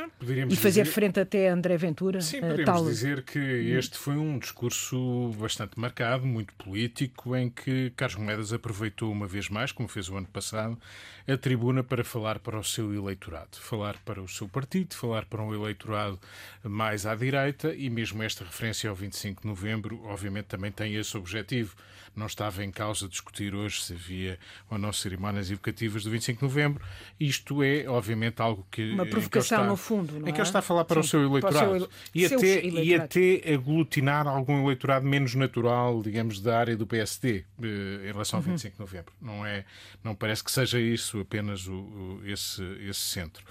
e 0.49 0.57
fazer 0.57 0.83
dizer... 0.83 0.85
frente 0.85 1.19
até 1.19 1.49
a 1.49 1.55
André 1.55 1.77
Ventura? 1.77 2.21
Sim, 2.21 2.39
eh, 2.39 2.41
podemos 2.41 2.65
tal... 2.65 2.85
dizer 2.85 3.23
que 3.23 3.39
este 3.39 3.99
foi 3.99 4.17
um 4.17 4.39
discurso 4.39 5.35
bastante 5.39 5.79
marcado, 5.79 6.25
muito 6.25 6.55
político, 6.55 7.35
em 7.35 7.51
que 7.51 7.93
Carlos 7.97 8.17
Moedas 8.17 8.53
aproveitou 8.53 9.11
uma 9.11 9.27
vez 9.27 9.49
mais, 9.49 9.73
como 9.73 9.89
fez 9.89 10.09
o 10.09 10.17
ano 10.17 10.29
passado, 10.29 10.79
a 11.27 11.37
tribuna 11.37 11.83
para 11.83 12.05
falar 12.05 12.39
para 12.39 12.59
o 12.59 12.65
seu 12.65 12.95
eleitorado, 12.95 13.57
falar 13.59 13.97
para 14.05 14.23
o 14.23 14.29
seu 14.29 14.49
partido, 14.49 14.95
falar 14.95 15.25
para 15.25 15.43
um 15.43 15.53
eleitorado 15.55 16.19
mais 16.63 17.07
à 17.07 17.15
direita 17.15 17.75
e 17.75 17.91
mesmo 17.91 18.23
esta 18.23 18.45
referência 18.45 18.89
ao 18.89 18.95
25 18.95 19.43
de 19.43 19.49
novembro, 19.49 20.01
obviamente, 20.05 20.47
também 20.47 20.71
tem 20.71 20.95
esse 20.95 21.17
objetivo. 21.17 21.75
Não 22.17 22.27
estava 22.27 22.65
em 22.65 22.71
causa 22.71 23.09
discutir 23.09 23.55
hoje 23.55 23.83
se 23.83 23.93
havia 23.93 24.39
ou 24.71 24.79
não 24.79 24.93
cerimónias 24.93 25.51
evocativas 25.51 26.05
do 26.05 26.11
25 26.11 26.39
de 26.39 26.45
novembro. 26.45 26.85
Isto 27.19 27.63
é, 27.63 27.87
obviamente, 27.89 28.41
algo 28.41 28.67
que. 28.71 28.93
Uma 28.93 29.07
provocação, 29.07 29.59
está, 29.59 29.69
no 29.69 29.77
fundo, 29.77 30.21
não 30.21 30.29
Em 30.29 30.33
que 30.33 30.39
ele 30.39 30.47
está 30.47 30.61
a 30.61 30.63
falar 30.63 30.85
para 30.85 31.03
Sim, 31.03 31.07
o 31.07 31.11
seu 31.11 31.25
eleitorado. 31.25 31.77
O 31.77 31.79
seu, 31.81 31.89
e, 32.15 32.27
até, 32.27 32.65
e 32.65 32.95
até 32.95 33.55
aglutinar 33.55 34.27
algum 34.27 34.65
eleitorado 34.65 35.07
menos 35.07 35.35
natural, 35.35 36.03
digamos, 36.03 36.41
da 36.41 36.59
área 36.59 36.77
do 36.77 36.87
PSD 36.87 37.45
eh, 37.63 38.09
em 38.09 38.13
relação 38.13 38.39
ao 38.39 38.45
uhum. 38.45 38.53
25 38.53 38.75
de 38.75 38.81
novembro. 38.81 39.13
Não, 39.21 39.45
é, 39.45 39.65
não 40.03 40.15
parece 40.15 40.45
que 40.45 40.51
seja 40.51 40.81
isso 40.81 41.21
apenas 41.21 41.67
o, 41.67 41.75
o, 41.75 42.21
esse, 42.25 42.63
esse 42.89 43.01
centro. 43.01 43.45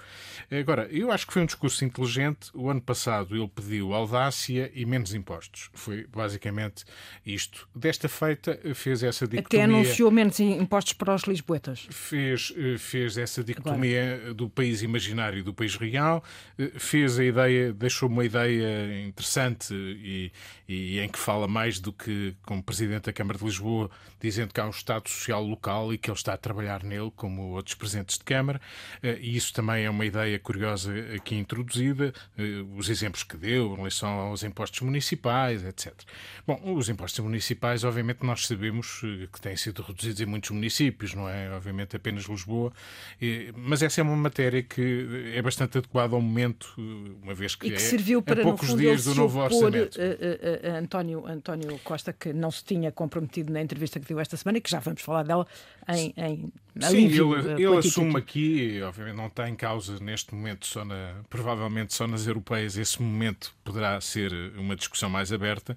Agora, 0.50 0.88
eu 0.90 1.10
acho 1.10 1.26
que 1.26 1.32
foi 1.32 1.42
um 1.42 1.46
discurso 1.46 1.84
inteligente. 1.84 2.50
O 2.54 2.70
ano 2.70 2.80
passado 2.80 3.36
ele 3.36 3.48
pediu 3.48 3.94
audácia 3.94 4.70
e 4.74 4.84
menos 4.84 5.14
impostos. 5.14 5.70
Foi 5.74 6.06
basicamente 6.06 6.84
isto. 7.24 7.68
Desta 7.74 8.08
feita, 8.08 8.53
fez 8.74 9.02
essa 9.02 9.26
dicotomia. 9.26 9.64
Até 9.64 9.72
anunciou 9.74 10.10
menos 10.10 10.38
impostos 10.40 10.92
para 10.92 11.14
os 11.14 11.22
lisboetas. 11.22 11.86
Fez, 11.90 12.52
eh, 12.56 12.76
fez 12.78 13.16
essa 13.16 13.42
dicotomia 13.42 14.16
Agora. 14.16 14.34
do 14.34 14.48
país 14.48 14.82
imaginário 14.82 15.38
e 15.38 15.42
do 15.42 15.52
país 15.52 15.76
real. 15.76 16.22
Eh, 16.58 16.72
fez 16.76 17.18
a 17.18 17.24
ideia, 17.24 17.72
deixou 17.72 18.08
uma 18.08 18.24
ideia 18.24 19.06
interessante 19.06 19.74
e, 19.74 20.32
e 20.68 21.00
em 21.00 21.08
que 21.08 21.18
fala 21.18 21.46
mais 21.46 21.78
do 21.78 21.92
que 21.92 22.34
como 22.42 22.62
Presidente 22.62 23.04
da 23.04 23.12
Câmara 23.12 23.38
de 23.38 23.44
Lisboa, 23.44 23.90
dizendo 24.28 24.52
que 24.52 24.60
há 24.60 24.66
um 24.66 24.70
Estado 24.70 25.08
Social 25.08 25.42
local 25.42 25.92
e 25.92 25.98
que 25.98 26.10
ele 26.10 26.16
está 26.16 26.34
a 26.34 26.36
trabalhar 26.36 26.82
nele, 26.82 27.12
como 27.16 27.52
outros 27.52 27.74
Presidentes 27.74 28.18
de 28.18 28.24
Câmara. 28.24 28.60
Eh, 29.02 29.18
e 29.20 29.36
isso 29.36 29.52
também 29.52 29.84
é 29.84 29.90
uma 29.90 30.04
ideia 30.04 30.38
curiosa 30.38 30.92
aqui 31.14 31.36
introduzida, 31.36 32.12
os 32.76 32.88
exemplos 32.88 33.22
que 33.22 33.36
deu 33.36 33.72
em 33.72 33.76
relação 33.76 34.08
aos 34.08 34.42
impostos 34.42 34.80
municipais, 34.80 35.64
etc. 35.64 35.92
Bom, 36.46 36.60
os 36.74 36.88
impostos 36.88 37.20
municipais, 37.24 37.84
obviamente, 37.84 38.24
nós 38.24 38.46
sabemos 38.46 39.00
que 39.32 39.40
têm 39.40 39.56
sido 39.56 39.82
reduzidos 39.82 40.20
em 40.20 40.26
muitos 40.26 40.50
municípios, 40.50 41.14
não 41.14 41.28
é? 41.28 41.50
Obviamente 41.50 41.96
apenas 41.96 42.24
Lisboa, 42.24 42.72
mas 43.56 43.82
essa 43.82 44.00
é 44.00 44.04
uma 44.04 44.16
matéria 44.16 44.62
que 44.62 45.32
é 45.34 45.42
bastante 45.42 45.78
adequada 45.78 46.14
ao 46.14 46.20
momento, 46.20 46.74
uma 47.22 47.34
vez 47.34 47.54
que, 47.54 47.66
e 47.66 47.70
que 47.70 47.76
é 47.76 47.78
serviu 47.78 48.22
para, 48.22 48.40
a 48.40 48.44
poucos 48.44 48.74
dias 48.76 49.04
do 49.04 49.14
novo 49.14 49.44
opor, 49.44 49.64
orçamento. 49.64 49.98
Uh, 49.98 50.02
uh, 50.02 50.76
António, 50.76 51.26
António 51.26 51.78
Costa, 51.84 52.12
que 52.12 52.32
não 52.32 52.50
se 52.50 52.64
tinha 52.64 52.90
comprometido 52.92 53.52
na 53.52 53.60
entrevista 53.60 54.00
que 54.00 54.06
deu 54.06 54.13
esta 54.20 54.36
semana 54.36 54.58
e 54.58 54.60
que 54.60 54.70
já 54.70 54.78
vamos 54.78 55.02
falar 55.02 55.22
dela 55.22 55.46
em, 55.88 56.14
em 56.16 56.52
Sim, 56.80 57.06
ele, 57.06 57.62
ele 57.62 57.76
assume 57.76 58.16
aqui, 58.16 58.82
obviamente 58.82 59.16
não 59.16 59.28
está 59.28 59.48
em 59.48 59.54
causa 59.54 59.98
neste 60.00 60.34
momento, 60.34 60.66
só 60.66 60.84
na, 60.84 61.22
provavelmente 61.30 61.94
só 61.94 62.06
nas 62.06 62.26
europeias, 62.26 62.76
esse 62.76 63.00
momento 63.00 63.54
poderá 63.62 64.00
ser 64.00 64.32
uma 64.56 64.74
discussão 64.74 65.08
mais 65.08 65.32
aberta, 65.32 65.76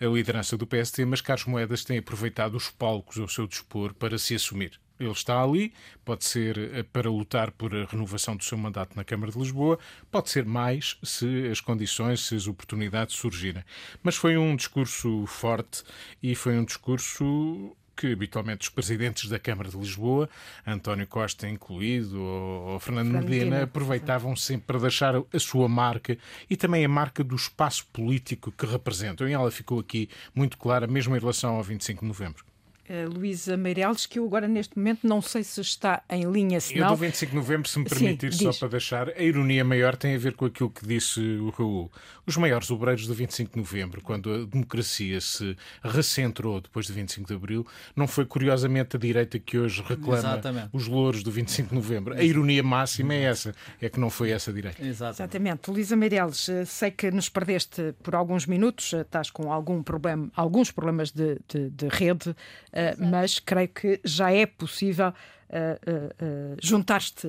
a 0.00 0.04
liderança 0.04 0.56
do 0.56 0.64
PST, 0.64 1.04
mas 1.04 1.20
Carlos 1.20 1.46
Moedas 1.46 1.84
tem 1.84 1.98
aproveitado 1.98 2.54
os 2.54 2.70
palcos 2.70 3.18
ao 3.18 3.28
seu 3.28 3.46
dispor 3.46 3.92
para 3.94 4.18
se 4.18 4.36
assumir. 4.36 4.78
Ele 4.98 5.10
está 5.10 5.42
ali, 5.42 5.72
pode 6.04 6.24
ser 6.24 6.58
eh, 6.58 6.82
para 6.82 7.10
lutar 7.10 7.50
por 7.50 7.74
a 7.74 7.84
renovação 7.84 8.36
do 8.36 8.44
seu 8.44 8.56
mandato 8.56 8.96
na 8.96 9.04
Câmara 9.04 9.30
de 9.30 9.38
Lisboa, 9.38 9.78
pode 10.10 10.30
ser 10.30 10.44
mais 10.44 10.96
se 11.02 11.48
as 11.50 11.60
condições, 11.60 12.20
se 12.20 12.34
as 12.34 12.46
oportunidades 12.46 13.14
surgirem. 13.16 13.64
Mas 14.02 14.16
foi 14.16 14.36
um 14.36 14.56
discurso 14.56 15.26
forte 15.26 15.82
e 16.22 16.34
foi 16.34 16.58
um 16.58 16.64
discurso 16.64 17.76
que 17.96 18.12
habitualmente 18.12 18.64
os 18.64 18.68
presidentes 18.68 19.28
da 19.28 19.38
Câmara 19.38 19.70
de 19.70 19.76
Lisboa, 19.76 20.28
António 20.66 21.06
Costa 21.06 21.48
incluído, 21.48 22.20
ou, 22.20 22.62
ou 22.72 22.78
Fernando, 22.78 23.06
Fernando 23.06 23.24
Medina, 23.24 23.44
Medina, 23.44 23.62
aproveitavam 23.64 24.36
sempre 24.36 24.66
para 24.66 24.78
deixar 24.78 25.14
a 25.16 25.38
sua 25.38 25.66
marca 25.66 26.18
e 26.48 26.56
também 26.56 26.84
a 26.84 26.88
marca 26.88 27.24
do 27.24 27.34
espaço 27.34 27.86
político 27.92 28.52
que 28.52 28.66
representam. 28.66 29.26
E 29.26 29.32
ela 29.32 29.50
ficou 29.50 29.80
aqui 29.80 30.10
muito 30.34 30.58
clara, 30.58 30.86
mesmo 30.86 31.16
em 31.16 31.18
relação 31.18 31.56
ao 31.56 31.62
25 31.62 32.02
de 32.02 32.06
novembro. 32.06 32.44
Uh, 32.88 33.08
Luísa 33.12 33.56
Meireles, 33.56 34.06
que 34.06 34.18
eu 34.18 34.24
agora 34.24 34.46
neste 34.48 34.76
momento 34.76 35.06
não 35.06 35.20
sei 35.20 35.42
se 35.42 35.60
está 35.60 36.02
em 36.08 36.24
linha, 36.30 36.60
senão... 36.60 36.88
Eu 36.88 36.96
do 36.96 36.96
25 36.96 37.30
de 37.30 37.36
novembro, 37.36 37.68
se 37.68 37.78
me 37.78 37.84
permitir, 37.84 38.32
Sim, 38.32 38.52
só 38.52 38.58
para 38.58 38.68
deixar, 38.68 39.08
a 39.08 39.22
ironia 39.22 39.64
maior 39.64 39.96
tem 39.96 40.14
a 40.14 40.18
ver 40.18 40.34
com 40.34 40.44
aquilo 40.44 40.70
que 40.70 40.86
disse 40.86 41.20
o 41.20 41.50
Raul. 41.50 41.90
Os 42.26 42.36
maiores 42.36 42.70
obreiros 42.70 43.06
do 43.06 43.14
25 43.14 43.52
de 43.52 43.58
novembro, 43.58 44.00
quando 44.00 44.32
a 44.32 44.44
democracia 44.44 45.20
se 45.20 45.56
recentrou 45.82 46.60
depois 46.60 46.86
de 46.86 46.92
25 46.92 47.28
de 47.28 47.34
abril, 47.34 47.66
não 47.94 48.06
foi 48.06 48.24
curiosamente 48.24 48.96
a 48.96 48.98
direita 48.98 49.38
que 49.38 49.58
hoje 49.58 49.82
reclama 49.86 50.18
Exatamente. 50.18 50.68
os 50.72 50.86
louros 50.86 51.22
do 51.22 51.30
25 51.30 51.68
de 51.68 51.74
novembro. 51.74 52.14
A 52.14 52.22
ironia 52.22 52.62
máxima 52.62 53.14
é 53.14 53.22
essa, 53.22 53.54
é 53.80 53.88
que 53.88 54.00
não 54.00 54.10
foi 54.10 54.30
essa 54.30 54.52
direita. 54.52 54.84
Exatamente. 54.84 55.36
Exatamente. 55.36 55.70
Luísa 55.70 55.96
Meireles, 55.96 56.48
eh, 56.48 56.64
sei 56.64 56.90
que 56.90 57.10
nos 57.10 57.28
perdeste 57.28 57.94
por 58.02 58.14
alguns 58.14 58.46
minutos, 58.46 58.92
eh, 58.92 59.00
estás 59.00 59.30
com 59.30 59.52
algum 59.52 59.82
problema, 59.82 60.30
alguns 60.34 60.70
problemas 60.70 61.10
de, 61.10 61.38
de, 61.48 61.70
de 61.70 61.88
rede, 61.88 62.34
eh, 62.72 62.75
mas 62.98 63.38
creio 63.38 63.68
que 63.68 64.00
já 64.04 64.32
é 64.32 64.46
possível 64.46 65.12
Uh, 65.46 65.78
uh, 65.88 66.54
uh, 66.54 66.56
juntar-te 66.60 67.28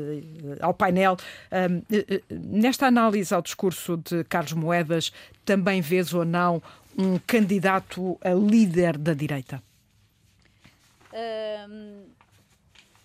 ao 0.60 0.74
painel. 0.74 1.16
nesta 2.32 2.88
análise 2.88 3.32
ao 3.32 3.44
discurso 3.44 3.96
de 3.98 4.24
Carlos 4.24 4.54
Moedas, 4.54 5.14
também 5.46 5.82
vês 5.82 6.16
ou 6.16 6.26
não 6.26 6.60
um 6.98 7.20
candidato 7.20 8.18
a 8.24 8.32
líder 8.32 8.98
da 8.98 9.14
direita? 9.14 9.62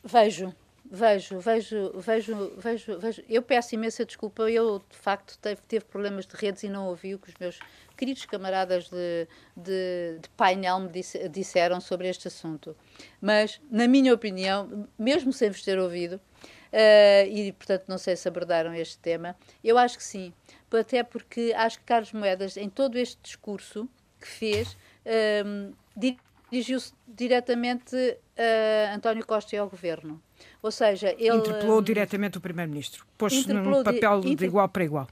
vejo. 0.03 0.55
Vejo, 0.95 1.41
vejo, 1.41 1.91
vejo, 1.95 2.53
vejo, 2.59 2.99
vejo. 2.99 3.23
Eu 3.27 3.41
peço 3.41 3.75
imensa 3.75 4.05
desculpa. 4.05 4.43
Eu, 4.51 4.79
de 4.79 4.97
facto, 4.99 5.39
teve, 5.39 5.63
teve 5.63 5.87
problemas 5.87 6.27
de 6.27 6.37
redes 6.37 6.63
e 6.65 6.69
não 6.69 6.87
ouvi 6.87 7.15
o 7.15 7.19
que 7.19 7.31
os 7.31 7.35
meus 7.41 7.59
queridos 7.97 8.27
camaradas 8.27 8.91
de, 8.91 9.27
de, 9.57 10.19
de 10.21 10.29
painel 10.37 10.81
me 10.81 10.91
disse, 10.91 11.27
disseram 11.31 11.81
sobre 11.81 12.11
este 12.11 12.29
assunto. 12.29 12.77
Mas, 13.23 13.59
na 13.71 13.89
minha 13.89 14.13
opinião, 14.13 14.87
mesmo 14.99 15.33
sem 15.33 15.49
vos 15.49 15.63
ter 15.63 15.79
ouvido, 15.79 16.17
uh, 16.17 17.27
e 17.27 17.53
portanto 17.53 17.85
não 17.89 17.97
sei 17.97 18.15
se 18.15 18.29
abordaram 18.29 18.75
este 18.75 18.99
tema, 18.99 19.35
eu 19.65 19.79
acho 19.79 19.97
que 19.97 20.05
sim. 20.05 20.31
Até 20.71 21.03
porque 21.03 21.55
acho 21.57 21.79
que 21.79 21.85
Carlos 21.87 22.13
Moedas, 22.13 22.59
em 22.59 22.69
todo 22.69 22.99
este 22.99 23.19
discurso 23.23 23.89
que 24.21 24.29
fez, 24.29 24.77
uh, 25.07 25.75
dirigiu-se 25.97 26.93
diretamente 27.09 27.97
a 28.37 28.95
António 28.95 29.25
Costa 29.25 29.57
e 29.57 29.59
ao 29.59 29.71
governo. 29.71 30.21
Ou 30.63 30.71
seja, 30.71 31.15
ele. 31.19 31.37
Interpelou 31.37 31.79
um, 31.79 31.83
diretamente 31.83 32.39
o 32.39 32.41
Primeiro-Ministro. 32.41 33.05
Pôs-se 33.19 33.53
num 33.53 33.83
papel 33.83 34.21
de, 34.21 34.35
de 34.35 34.45
igual 34.45 34.69
para 34.69 34.85
igual. 34.85 35.09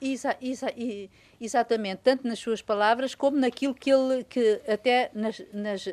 Exa, 0.00 0.36
exa, 0.42 0.66
exatamente, 1.40 2.00
tanto 2.02 2.26
nas 2.26 2.40
suas 2.40 2.60
palavras 2.60 3.14
como 3.14 3.36
naquilo 3.36 3.72
que 3.72 3.88
ele, 3.88 4.24
que 4.24 4.60
até 4.66 5.12
nas, 5.14 5.40
nas, 5.52 5.86
uh, 5.86 5.92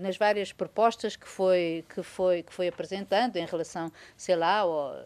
nas 0.00 0.16
várias 0.16 0.52
propostas 0.52 1.16
que 1.16 1.28
foi, 1.28 1.84
que, 1.94 2.02
foi, 2.02 2.42
que 2.42 2.52
foi 2.52 2.68
apresentando 2.68 3.36
em 3.36 3.44
relação, 3.44 3.92
sei 4.16 4.36
lá, 4.36 4.62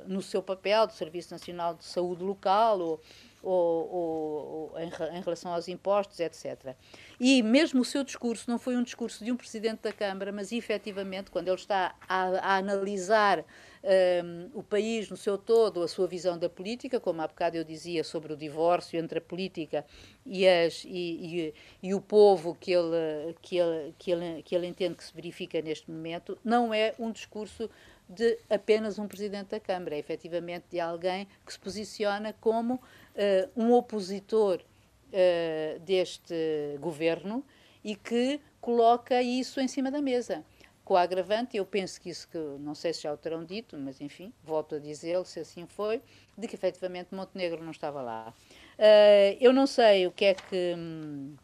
no 0.06 0.22
seu 0.22 0.40
papel 0.40 0.86
do 0.86 0.92
Serviço 0.92 1.32
Nacional 1.32 1.74
de 1.74 1.84
Saúde 1.84 2.22
Local 2.22 2.78
ou, 2.78 3.00
ou, 3.46 3.88
ou, 3.92 4.70
ou 4.72 4.80
em, 4.80 4.88
em, 5.16 5.20
relação 5.20 5.52
aos 5.52 5.68
impostos, 5.68 6.18
etc. 6.18 6.74
E 7.20 7.42
mesmo 7.42 7.82
o 7.82 7.84
seu 7.84 8.02
discurso 8.02 8.50
não 8.50 8.58
foi 8.58 8.76
um 8.76 8.82
discurso 8.82 9.24
de 9.24 9.30
um 9.30 9.36
Presidente 9.36 9.82
da 9.82 9.92
Câmara, 9.92 10.32
mas 10.32 10.50
efetivamente, 10.50 11.30
quando 11.30 11.46
ele 11.46 11.56
está 11.56 11.94
a, 12.08 12.22
a 12.38 12.56
analisar 12.56 13.44
um, 13.44 14.50
o 14.58 14.62
país 14.64 15.08
no 15.08 15.16
seu 15.16 15.38
todo, 15.38 15.82
a 15.82 15.86
sua 15.86 16.08
visão 16.08 16.36
da 16.36 16.48
política, 16.48 16.98
como 16.98 17.22
há 17.22 17.28
bocado 17.28 17.56
eu 17.56 17.62
dizia 17.62 18.02
sobre 18.02 18.32
o 18.32 18.36
divórcio 18.36 18.98
entre 18.98 19.18
a 19.18 19.22
política 19.22 19.86
e, 20.24 20.46
as, 20.46 20.84
e, 20.84 20.90
e, 20.90 21.54
e 21.84 21.94
o 21.94 22.00
povo 22.00 22.56
que 22.58 22.72
ele, 22.72 23.36
que, 23.40 23.56
ele, 23.58 23.94
que, 23.96 24.10
ele, 24.10 24.42
que 24.42 24.54
ele 24.56 24.66
entende 24.66 24.96
que 24.96 25.04
se 25.04 25.14
verifica 25.14 25.62
neste 25.62 25.88
momento, 25.88 26.36
não 26.44 26.74
é 26.74 26.94
um 26.98 27.12
discurso 27.12 27.70
de 28.08 28.38
apenas 28.48 28.98
um 28.98 29.08
presidente 29.08 29.48
da 29.48 29.60
Câmara, 29.60 29.96
é 29.96 29.98
efetivamente 29.98 30.66
de 30.70 30.80
alguém 30.80 31.26
que 31.44 31.52
se 31.52 31.58
posiciona 31.58 32.32
como 32.40 32.80
uh, 33.16 33.50
um 33.56 33.72
opositor 33.72 34.60
uh, 34.60 35.80
deste 35.80 36.34
governo 36.78 37.44
e 37.82 37.96
que 37.96 38.40
coloca 38.60 39.22
isso 39.22 39.60
em 39.60 39.68
cima 39.68 39.90
da 39.90 40.00
mesa 40.00 40.44
com 40.86 40.94
o 40.94 40.96
agravante, 40.96 41.56
eu 41.56 41.66
penso 41.66 42.00
que 42.00 42.10
isso, 42.10 42.28
que 42.28 42.38
não 42.38 42.72
sei 42.72 42.94
se 42.94 43.02
já 43.02 43.12
o 43.12 43.16
terão 43.16 43.44
dito, 43.44 43.76
mas 43.76 44.00
enfim, 44.00 44.32
volto 44.44 44.76
a 44.76 44.78
dizê-lo, 44.78 45.24
se 45.24 45.40
assim 45.40 45.66
foi, 45.66 46.00
de 46.38 46.46
que 46.46 46.54
efetivamente 46.54 47.12
Montenegro 47.12 47.60
não 47.60 47.72
estava 47.72 48.00
lá. 48.00 48.32
Uh, 48.78 49.36
eu 49.40 49.52
não 49.52 49.66
sei 49.66 50.06
o 50.06 50.12
que 50.12 50.26
é 50.26 50.34
que, 50.34 50.74
um, 50.78 51.34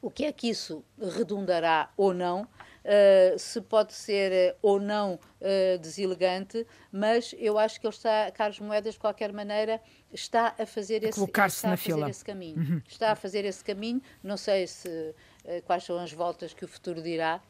o 0.00 0.08
que, 0.08 0.24
é 0.24 0.30
que 0.30 0.48
isso 0.48 0.84
redundará 0.96 1.90
ou 1.96 2.14
não, 2.14 2.46
uh, 2.88 3.38
se 3.38 3.60
pode 3.60 3.92
ser 3.92 4.52
uh, 4.52 4.56
ou 4.62 4.80
não 4.80 5.14
uh, 5.14 5.78
deselegante, 5.78 6.66
mas 6.90 7.34
eu 7.38 7.58
acho 7.58 7.80
que 7.80 7.86
ele 7.86 7.94
está, 7.94 8.30
Carlos 8.32 8.58
Moedas, 8.60 8.94
de 8.94 9.00
qualquer 9.00 9.32
maneira, 9.32 9.80
está 10.12 10.54
a 10.58 10.64
fazer, 10.64 11.04
esse, 11.04 11.22
está 11.22 11.72
a 11.72 11.76
fazer 11.76 12.08
esse 12.08 12.24
caminho. 12.24 12.56
Uhum. 12.56 12.82
Está 12.88 13.12
a 13.12 13.16
fazer 13.16 13.44
esse 13.44 13.62
caminho, 13.62 14.00
não 14.22 14.36
sei 14.36 14.66
se, 14.66 15.14
quais 15.66 15.84
são 15.84 15.98
as 15.98 16.12
voltas 16.12 16.54
que 16.54 16.64
o 16.64 16.68
futuro 16.68 17.02
dirá, 17.02 17.40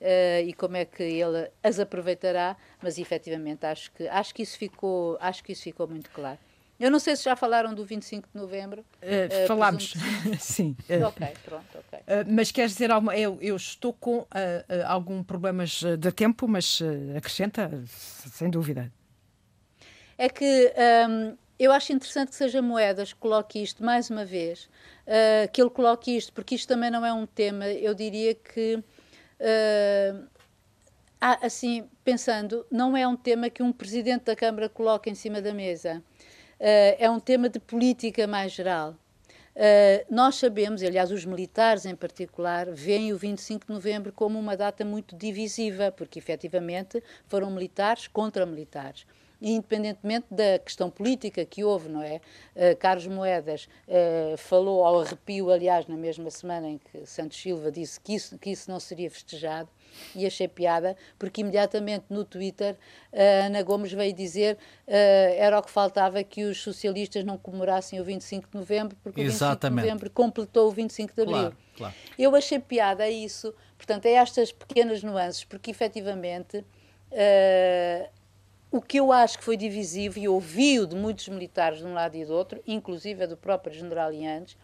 Uh, 0.00 0.46
e 0.46 0.52
como 0.52 0.76
é 0.76 0.84
que 0.84 1.02
ele 1.02 1.50
as 1.60 1.80
aproveitará, 1.80 2.56
mas 2.80 2.98
efetivamente 2.98 3.66
acho 3.66 3.90
que, 3.90 4.06
acho 4.06 4.32
que, 4.32 4.44
isso, 4.44 4.56
ficou, 4.56 5.18
acho 5.20 5.42
que 5.42 5.50
isso 5.50 5.64
ficou 5.64 5.88
muito 5.88 6.08
claro. 6.10 6.38
Eu 6.78 6.90
não 6.90 6.98
sei 6.98 7.16
se 7.16 7.24
já 7.24 7.34
falaram 7.34 7.74
do 7.74 7.84
25 7.84 8.28
de 8.32 8.40
novembro. 8.40 8.84
Uh, 9.02 9.44
uh, 9.44 9.46
falámos, 9.46 9.94
sim. 10.38 10.76
ok, 11.06 11.26
pronto, 11.44 11.78
ok. 11.78 11.98
mas 12.26 12.52
queres 12.52 12.72
dizer 12.72 12.90
alguma. 12.90 13.16
Eu, 13.16 13.38
eu 13.40 13.56
estou 13.56 13.92
com 13.92 14.26
algum 14.86 15.22
problemas 15.22 15.82
de 15.98 16.12
tempo, 16.12 16.46
mas 16.46 16.80
acrescenta, 17.16 17.70
sem 17.86 18.48
dúvida. 18.48 18.92
É 20.16 20.28
que 20.28 20.72
um, 21.08 21.36
eu 21.58 21.72
acho 21.72 21.92
interessante 21.92 22.30
que 22.30 22.36
seja 22.36 22.62
Moedas 22.62 23.12
que 23.12 23.18
coloque 23.18 23.62
isto 23.62 23.84
mais 23.84 24.10
uma 24.10 24.24
vez, 24.24 24.68
que 25.52 25.60
ele 25.60 25.70
coloque 25.70 26.16
isto, 26.16 26.32
porque 26.32 26.54
isto 26.54 26.68
também 26.68 26.90
não 26.90 27.04
é 27.04 27.12
um 27.12 27.26
tema, 27.26 27.66
eu 27.68 27.94
diria 27.94 28.34
que 28.34 28.82
Uh, 29.40 30.28
assim, 31.20 31.88
pensando, 32.04 32.66
não 32.70 32.96
é 32.96 33.06
um 33.06 33.16
tema 33.16 33.50
que 33.50 33.62
um 33.62 33.72
presidente 33.72 34.24
da 34.24 34.36
Câmara 34.36 34.68
coloca 34.68 35.10
em 35.10 35.14
cima 35.14 35.40
da 35.40 35.52
mesa. 35.52 36.02
Uh, 36.60 36.96
é 36.98 37.08
um 37.08 37.20
tema 37.20 37.48
de 37.48 37.60
política 37.60 38.26
mais 38.26 38.52
geral. 38.52 38.96
Uh, 39.54 40.04
nós 40.08 40.36
sabemos, 40.36 40.82
aliás, 40.82 41.10
os 41.10 41.24
militares 41.24 41.84
em 41.86 41.94
particular, 41.94 42.70
veem 42.70 43.12
o 43.12 43.18
25 43.18 43.66
de 43.66 43.72
novembro 43.72 44.12
como 44.12 44.38
uma 44.38 44.56
data 44.56 44.84
muito 44.84 45.16
divisiva, 45.16 45.90
porque 45.90 46.18
efetivamente 46.18 47.02
foram 47.26 47.50
militares 47.50 48.06
contra 48.08 48.44
militares 48.46 49.04
independentemente 49.40 50.26
da 50.30 50.58
questão 50.58 50.90
política 50.90 51.44
que 51.44 51.62
houve, 51.64 51.88
não 51.88 52.02
é? 52.02 52.20
Uh, 52.54 52.76
Carlos 52.78 53.06
Moedas 53.06 53.68
uh, 53.86 54.36
falou 54.36 54.84
ao 54.84 55.00
arrepio, 55.00 55.50
aliás, 55.50 55.86
na 55.86 55.96
mesma 55.96 56.30
semana 56.30 56.68
em 56.68 56.78
que 56.78 57.06
Santos 57.06 57.40
Silva 57.40 57.70
disse 57.70 58.00
que 58.00 58.14
isso, 58.14 58.38
que 58.38 58.50
isso 58.50 58.70
não 58.70 58.80
seria 58.80 59.10
festejado, 59.10 59.68
e 60.14 60.26
achei 60.26 60.46
piada, 60.46 60.96
porque 61.18 61.40
imediatamente 61.40 62.04
no 62.10 62.24
Twitter 62.24 62.74
uh, 63.12 63.46
Ana 63.46 63.62
Gomes 63.62 63.92
veio 63.92 64.12
dizer 64.12 64.56
uh, 64.86 64.90
era 65.36 65.58
o 65.58 65.62
que 65.62 65.70
faltava 65.70 66.22
que 66.22 66.44
os 66.44 66.60
socialistas 66.60 67.24
não 67.24 67.38
comemorassem 67.38 68.00
o 68.00 68.04
25 68.04 68.48
de 68.50 68.58
novembro, 68.58 68.96
porque 69.02 69.20
Exatamente. 69.20 69.50
o 69.50 69.74
25 69.74 69.80
de 69.80 69.88
novembro 69.88 70.10
completou 70.10 70.68
o 70.68 70.70
25 70.70 71.14
de 71.14 71.22
abril. 71.22 71.36
Claro, 71.36 71.56
claro. 71.76 71.94
Eu 72.18 72.34
achei 72.36 72.58
piada 72.58 73.08
isso, 73.08 73.54
Portanto, 73.78 74.06
é 74.06 74.14
estas 74.14 74.50
pequenas 74.50 75.02
nuances, 75.04 75.44
porque 75.44 75.70
efetivamente 75.70 76.58
uh, 76.58 78.10
o 78.70 78.80
que 78.80 78.98
eu 78.98 79.12
acho 79.12 79.38
que 79.38 79.44
foi 79.44 79.56
divisivo, 79.56 80.18
e 80.18 80.28
ouvi-o 80.28 80.86
de 80.86 80.94
muitos 80.94 81.28
militares 81.28 81.78
de 81.78 81.86
um 81.86 81.94
lado 81.94 82.16
e 82.16 82.24
do 82.24 82.32
outro, 82.34 82.60
inclusive 82.66 83.26
do 83.26 83.36
próprio 83.36 83.74
general 83.74 84.12
Yanes, 84.12 84.56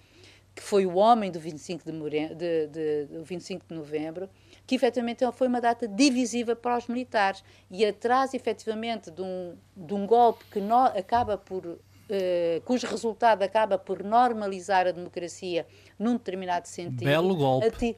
que 0.54 0.62
foi 0.62 0.86
o 0.86 0.96
homem 0.96 1.30
do 1.30 1.40
25 1.40 1.84
de, 1.84 2.28
de, 2.28 2.66
de, 2.66 3.06
de 3.06 3.18
25 3.24 3.66
de 3.68 3.74
novembro, 3.74 4.28
que 4.66 4.74
efetivamente 4.74 5.24
foi 5.32 5.48
uma 5.48 5.60
data 5.60 5.88
divisiva 5.88 6.54
para 6.54 6.78
os 6.78 6.86
militares 6.86 7.42
e 7.70 7.84
atrás 7.84 8.34
efetivamente 8.34 9.10
de 9.10 9.20
um, 9.20 9.56
de 9.76 9.94
um 9.94 10.06
golpe 10.06 10.44
que 10.50 10.60
no, 10.60 10.84
acaba 10.84 11.36
por 11.36 11.78
Uh, 12.04 12.60
cujo 12.66 12.86
resultado 12.86 13.42
acaba 13.42 13.78
por 13.78 14.04
normalizar 14.04 14.86
a 14.86 14.90
democracia 14.90 15.66
num 15.98 16.12
determinado 16.12 16.68
sentido. 16.68 17.02
Belo 17.06 17.34
golpe. 17.34 17.96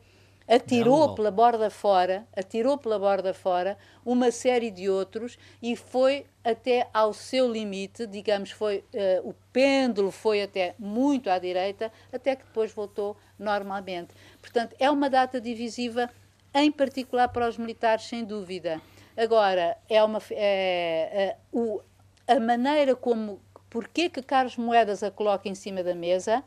Ati 0.48 0.76
atirou 0.76 1.14
pela 1.14 1.30
borda 1.30 1.68
fora, 1.70 2.26
atirou 2.36 2.78
pela 2.78 2.98
borda 2.98 3.34
fora 3.34 3.76
uma 4.04 4.30
série 4.30 4.70
de 4.70 4.88
outros 4.88 5.36
e 5.60 5.74
foi 5.74 6.24
até 6.44 6.88
ao 6.94 7.12
seu 7.12 7.50
limite, 7.50 8.06
digamos, 8.06 8.52
foi 8.52 8.84
uh, 8.94 9.28
o 9.28 9.34
pêndulo 9.52 10.12
foi 10.12 10.42
até 10.42 10.76
muito 10.78 11.28
à 11.28 11.40
direita, 11.40 11.90
até 12.12 12.36
que 12.36 12.44
depois 12.44 12.72
voltou 12.72 13.16
normalmente. 13.36 14.14
Portanto, 14.40 14.76
é 14.78 14.88
uma 14.88 15.10
data 15.10 15.40
divisiva 15.40 16.08
em 16.54 16.70
particular 16.70 17.28
para 17.28 17.48
os 17.48 17.58
militares, 17.58 18.04
sem 18.04 18.24
dúvida. 18.24 18.80
Agora, 19.16 19.76
é 19.88 20.02
uma, 20.04 20.20
é, 20.30 21.10
é, 21.12 21.36
o, 21.52 21.80
a 22.28 22.38
maneira 22.38 22.94
como, 22.94 23.40
porquê 23.68 24.08
que 24.08 24.22
Carlos 24.22 24.56
Moedas 24.56 25.02
a 25.02 25.10
coloca 25.10 25.48
em 25.48 25.54
cima 25.54 25.82
da 25.82 25.94
mesa, 25.94 26.44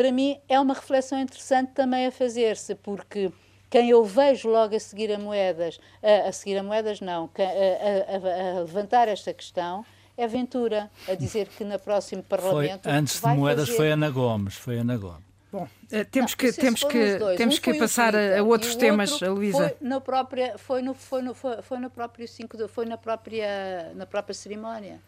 para 0.00 0.12
mim 0.12 0.38
é 0.48 0.58
uma 0.58 0.72
reflexão 0.72 1.20
interessante 1.20 1.72
também 1.72 2.06
a 2.06 2.10
fazer-se, 2.10 2.74
porque 2.74 3.30
quem 3.68 3.90
eu 3.90 4.02
vejo 4.02 4.48
logo 4.48 4.74
a 4.74 4.80
seguir 4.80 5.12
a 5.12 5.18
Moedas, 5.18 5.78
a, 6.02 6.28
a 6.30 6.32
seguir 6.32 6.56
a 6.56 6.62
Moedas 6.62 7.02
não, 7.02 7.28
a, 7.38 7.42
a, 7.42 8.56
a, 8.56 8.60
levantar 8.60 9.08
esta 9.08 9.34
questão, 9.34 9.84
é 10.16 10.26
Ventura, 10.26 10.90
a 11.06 11.14
dizer 11.14 11.48
que 11.48 11.64
no 11.64 11.78
próximo 11.78 12.22
Parlamento. 12.22 12.84
Foi, 12.84 12.92
antes 12.92 13.20
de 13.20 13.26
Moedas 13.28 13.68
fazer... 13.68 13.76
foi 13.76 13.92
Ana 13.92 14.08
Gomes, 14.08 14.54
foi 14.54 14.78
Ana 14.78 14.96
Gomes. 14.96 15.30
Bom, 15.52 15.64
uh, 15.64 16.04
temos 16.10 16.30
não, 16.30 16.38
que, 16.38 16.52
temos 16.54 16.82
que, 16.82 17.18
temos 17.36 17.58
um 17.58 17.60
que 17.60 17.74
passar 17.74 18.16
a, 18.16 18.38
a, 18.38 18.42
outros 18.42 18.76
temas, 18.76 19.20
Luísa. 19.20 19.76
Foi 19.78 19.86
na 19.86 20.00
própria, 20.00 20.56
foi 20.56 20.80
no, 20.80 20.94
foi 20.94 21.20
no, 21.20 21.34
foi, 21.34 21.60
foi 21.60 21.78
no 21.78 21.90
próprio 21.90 22.26
5 22.26 22.56
de, 22.56 22.68
foi 22.68 22.86
na 22.86 22.96
própria, 22.96 23.92
na 23.94 24.06
própria 24.06 24.32
cerimónia. 24.32 24.98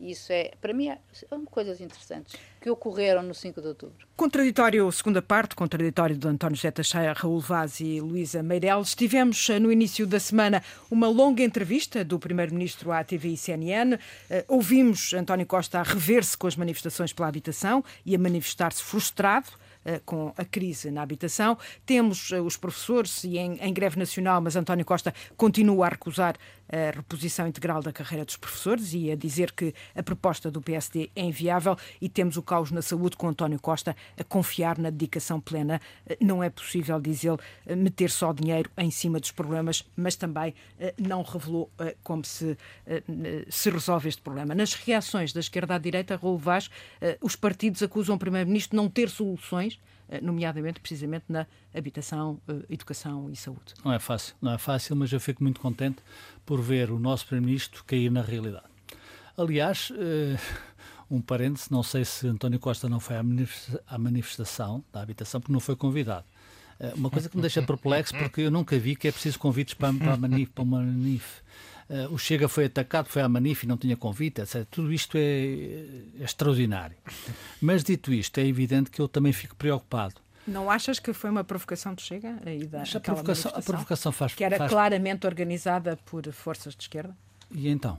Isso 0.00 0.32
é, 0.32 0.52
para 0.60 0.72
mim, 0.72 0.88
é, 0.88 0.98
são 1.12 1.44
coisas 1.44 1.80
interessantes 1.80 2.36
que 2.60 2.70
ocorreram 2.70 3.22
no 3.22 3.34
5 3.34 3.60
de 3.60 3.68
outubro. 3.68 4.06
Contraditório, 4.16 4.90
segunda 4.92 5.20
parte, 5.20 5.56
contraditório 5.56 6.16
de 6.16 6.26
António 6.26 6.56
José 6.56 6.70
Teixeira, 6.70 7.12
Raul 7.12 7.40
Vaz 7.40 7.80
e 7.80 8.00
Luísa 8.00 8.42
Meireles. 8.42 8.94
Tivemos 8.94 9.48
eh, 9.50 9.58
no 9.58 9.72
início 9.72 10.06
da 10.06 10.20
semana 10.20 10.62
uma 10.90 11.08
longa 11.08 11.42
entrevista 11.42 12.04
do 12.04 12.18
Primeiro-Ministro 12.18 12.92
à 12.92 13.02
TV 13.02 13.30
e 13.30 13.36
CNN. 13.36 13.94
Uh, 13.94 13.98
ouvimos 14.48 15.12
António 15.14 15.46
Costa 15.46 15.80
a 15.80 15.82
rever-se 15.82 16.36
com 16.36 16.46
as 16.46 16.56
manifestações 16.56 17.12
pela 17.12 17.28
habitação 17.28 17.84
e 18.04 18.14
a 18.14 18.18
manifestar-se 18.18 18.82
frustrado. 18.82 19.50
Eh, 19.84 20.00
com 20.04 20.34
a 20.36 20.44
crise 20.44 20.90
na 20.90 21.00
habitação. 21.00 21.56
Temos 21.86 22.30
eh, 22.32 22.40
os 22.40 22.58
professores 22.58 23.24
em, 23.24 23.56
em 23.58 23.72
greve 23.72 23.98
nacional, 23.98 24.38
mas 24.38 24.54
António 24.54 24.84
Costa 24.84 25.14
continua 25.34 25.86
a 25.86 25.88
recusar 25.88 26.36
a 26.68 26.96
reposição 26.96 27.46
integral 27.46 27.82
da 27.82 27.92
carreira 27.92 28.24
dos 28.24 28.36
professores 28.36 28.92
e 28.92 29.10
a 29.10 29.16
dizer 29.16 29.52
que 29.52 29.74
a 29.94 30.02
proposta 30.02 30.50
do 30.50 30.60
PSD 30.60 31.10
é 31.14 31.22
inviável 31.22 31.76
e 32.00 32.08
temos 32.08 32.36
o 32.36 32.42
caos 32.42 32.70
na 32.70 32.82
saúde 32.82 33.16
com 33.16 33.28
António 33.28 33.58
Costa 33.58 33.96
a 34.18 34.24
confiar 34.24 34.78
na 34.78 34.90
dedicação 34.90 35.40
plena. 35.40 35.80
Não 36.20 36.42
é 36.42 36.50
possível, 36.50 37.00
diz 37.00 37.24
ele, 37.24 37.38
meter 37.76 38.10
só 38.10 38.32
dinheiro 38.32 38.70
em 38.76 38.90
cima 38.90 39.18
dos 39.18 39.30
problemas, 39.30 39.84
mas 39.96 40.16
também 40.16 40.54
eh, 40.78 40.94
não 40.98 41.22
revelou 41.22 41.70
eh, 41.78 41.96
como 42.02 42.24
se, 42.24 42.56
eh, 42.86 43.02
se 43.48 43.70
resolve 43.70 44.08
este 44.08 44.20
problema. 44.20 44.54
Nas 44.54 44.74
reações 44.74 45.32
da 45.32 45.40
esquerda 45.40 45.74
à 45.74 45.78
direita, 45.78 46.16
Raul 46.16 46.38
Vaz, 46.38 46.70
os 47.20 47.36
partidos 47.36 47.82
acusam 47.82 48.16
o 48.16 48.18
Primeiro-Ministro 48.18 48.76
de 48.76 48.82
não 48.82 48.88
ter 48.88 49.08
soluções 49.08 49.78
nomeadamente 50.22 50.80
precisamente 50.80 51.24
na 51.28 51.46
habitação, 51.74 52.40
educação 52.68 53.30
e 53.30 53.36
saúde. 53.36 53.74
Não 53.84 53.92
é 53.92 53.98
fácil, 53.98 54.34
não 54.40 54.52
é 54.52 54.58
fácil, 54.58 54.96
mas 54.96 55.12
eu 55.12 55.20
fico 55.20 55.42
muito 55.42 55.60
contente 55.60 55.98
por 56.46 56.60
ver 56.60 56.90
o 56.90 56.98
nosso 56.98 57.26
Primeiro-Ministro 57.26 57.84
cair 57.84 58.10
na 58.10 58.22
realidade. 58.22 58.66
Aliás, 59.36 59.90
uh, 59.90 60.38
um 61.10 61.20
parêntese, 61.20 61.70
não 61.70 61.82
sei 61.82 62.04
se 62.04 62.26
António 62.26 62.58
Costa 62.58 62.88
não 62.88 63.00
foi 63.00 63.16
à 63.16 63.98
manifestação 63.98 64.84
da 64.92 65.00
habitação 65.00 65.40
porque 65.40 65.52
não 65.52 65.60
foi 65.60 65.76
convidado. 65.76 66.24
Uma 66.94 67.10
coisa 67.10 67.28
que 67.28 67.36
me 67.36 67.40
deixa 67.42 67.60
perplexo 67.60 68.16
porque 68.16 68.42
eu 68.42 68.50
nunca 68.52 68.78
vi 68.78 68.94
que 68.94 69.08
é 69.08 69.12
preciso 69.12 69.38
convites 69.38 69.74
para, 69.74 69.92
para, 69.92 70.16
manif, 70.16 70.52
para 70.52 70.62
uma 70.62 70.80
manif. 70.80 71.42
Uh, 71.88 72.12
o 72.12 72.18
Chega 72.18 72.48
foi 72.48 72.66
atacado, 72.66 73.08
foi 73.08 73.22
à 73.22 73.28
manif 73.28 73.64
e 73.64 73.66
não 73.66 73.76
tinha 73.76 73.96
convite, 73.96 74.42
etc. 74.42 74.66
Tudo 74.70 74.92
isto 74.92 75.16
é, 75.16 75.20
é 76.20 76.24
extraordinário. 76.24 76.96
Mas 77.62 77.82
dito 77.82 78.12
isto, 78.12 78.38
é 78.38 78.46
evidente 78.46 78.90
que 78.90 79.00
eu 79.00 79.08
também 79.08 79.32
fico 79.32 79.56
preocupado 79.56 80.20
não 80.48 80.70
achas 80.70 80.98
que 80.98 81.12
foi 81.12 81.28
uma 81.30 81.44
provocação 81.44 81.94
do 81.94 82.00
Chega? 82.00 82.32
Da, 82.70 82.82
a, 82.82 83.00
provocação, 83.00 83.52
a 83.54 83.62
provocação 83.62 84.10
faz 84.10 84.34
Que 84.34 84.42
era 84.42 84.56
faz... 84.56 84.70
claramente 84.70 85.26
organizada 85.26 85.98
por 86.06 86.26
forças 86.32 86.74
de 86.74 86.82
esquerda? 86.82 87.14
E 87.54 87.68
então? 87.68 87.98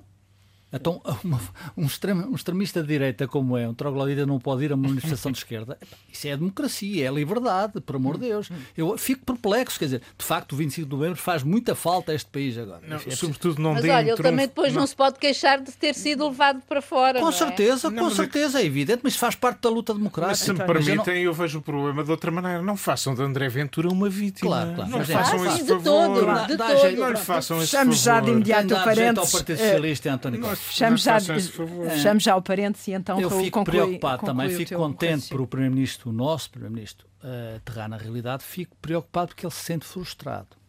Então, 0.71 1.01
uma, 1.23 1.39
um, 1.75 1.85
extremo, 1.85 2.27
um 2.27 2.35
extremista 2.35 2.81
de 2.81 2.87
direita 2.87 3.27
como 3.27 3.57
é, 3.57 3.67
um 3.67 3.73
troglodita, 3.73 4.25
não 4.25 4.39
pode 4.39 4.63
ir 4.63 4.71
a 4.71 4.75
uma 4.75 4.87
manifestação 4.89 5.31
de 5.31 5.39
esquerda. 5.39 5.77
Isso 6.11 6.27
é 6.27 6.37
democracia, 6.37 7.07
é 7.07 7.11
liberdade, 7.11 7.81
por 7.81 7.95
amor 7.95 8.17
de 8.17 8.27
Deus. 8.27 8.49
Eu 8.77 8.97
fico 8.97 9.25
perplexo, 9.25 9.79
quer 9.79 9.85
dizer, 9.85 10.01
de 10.17 10.25
facto, 10.25 10.53
o 10.53 10.55
25 10.55 10.87
de 10.87 10.95
novembro 10.95 11.17
faz 11.17 11.43
muita 11.43 11.75
falta 11.75 12.11
a 12.11 12.15
este 12.15 12.29
país 12.29 12.57
agora. 12.57 12.81
Não, 12.87 12.97
é 12.97 13.11
sobretudo 13.11 13.61
não 13.61 13.73
Mas 13.73 13.83
olha, 13.83 14.11
ele 14.11 14.17
também 14.17 14.47
depois 14.47 14.73
não. 14.73 14.81
não. 14.81 14.87
se 14.87 14.95
pode 14.95 15.17
queixar 15.17 15.59
de 15.61 15.71
ter 15.71 15.93
sido 15.93 16.27
levado 16.27 16.61
para 16.67 16.81
fora. 16.81 17.19
Com 17.19 17.29
é? 17.29 17.31
certeza, 17.31 17.91
com 17.91 18.07
é 18.07 18.11
certeza, 18.11 18.59
é... 18.59 18.63
é 18.63 18.65
evidente, 18.65 19.01
mas 19.03 19.15
faz 19.15 19.35
parte 19.35 19.61
da 19.61 19.69
luta 19.69 19.93
democrática. 19.93 20.31
Mas 20.31 20.39
se 20.39 20.53
me 20.53 20.59
permitem, 20.59 21.15
eu, 21.17 21.23
não... 21.23 21.31
eu, 21.31 21.33
vejo 21.33 21.59
o 21.59 21.61
problema 21.61 22.03
de 22.03 22.11
outra 22.11 22.31
maneira. 22.31 22.61
Não 22.61 22.77
façam 22.77 23.15
de 23.15 23.21
André 23.21 23.49
Ventura 23.49 23.89
uma 23.89 24.09
vítima. 24.09 24.49
Claro, 24.49 24.75
claro. 24.75 24.91
Não 24.91 25.05
façam 25.05 25.43
ah, 25.43 25.47
esse 25.47 25.65
favor. 25.65 25.83
Todo, 25.83 26.47
de 26.47 26.57
todo. 26.57 26.97
Não 26.97 27.09
lhe 27.09 27.17
façam 27.17 27.61
esse 27.61 27.75
favor. 27.75 27.93
já 27.93 28.19
de 28.19 28.31
imediato 28.31 28.73
o 28.73 28.83
parente. 28.83 29.19
ao 29.19 29.27
Partido 29.27 29.57
Socialista, 29.57 30.11
António 30.11 30.41
Costa. 30.41 30.58
Chame 30.71 30.97
já 30.97 31.19
Fechamos 31.19 32.23
já 32.23 32.35
o 32.35 32.41
parênteses 32.41 32.87
e 32.87 32.91
então 32.93 33.19
Eu 33.19 33.29
fico 33.29 33.59
conclui, 33.59 33.77
preocupado 33.77 34.21
conclui 34.21 34.47
também, 34.47 34.65
fico 34.65 34.75
contente 34.75 35.29
por 35.29 35.41
o 35.41 35.47
Primeiro-Ministro, 35.47 36.09
o 36.09 36.13
nosso 36.13 36.49
Primeiro-Ministro, 36.51 37.07
uh, 37.23 37.57
aterrar 37.57 37.89
na 37.89 37.97
realidade, 37.97 38.43
fico 38.43 38.75
preocupado 38.81 39.29
porque 39.29 39.45
ele 39.45 39.53
se 39.53 39.63
sente 39.63 39.85
frustrado. 39.85 40.59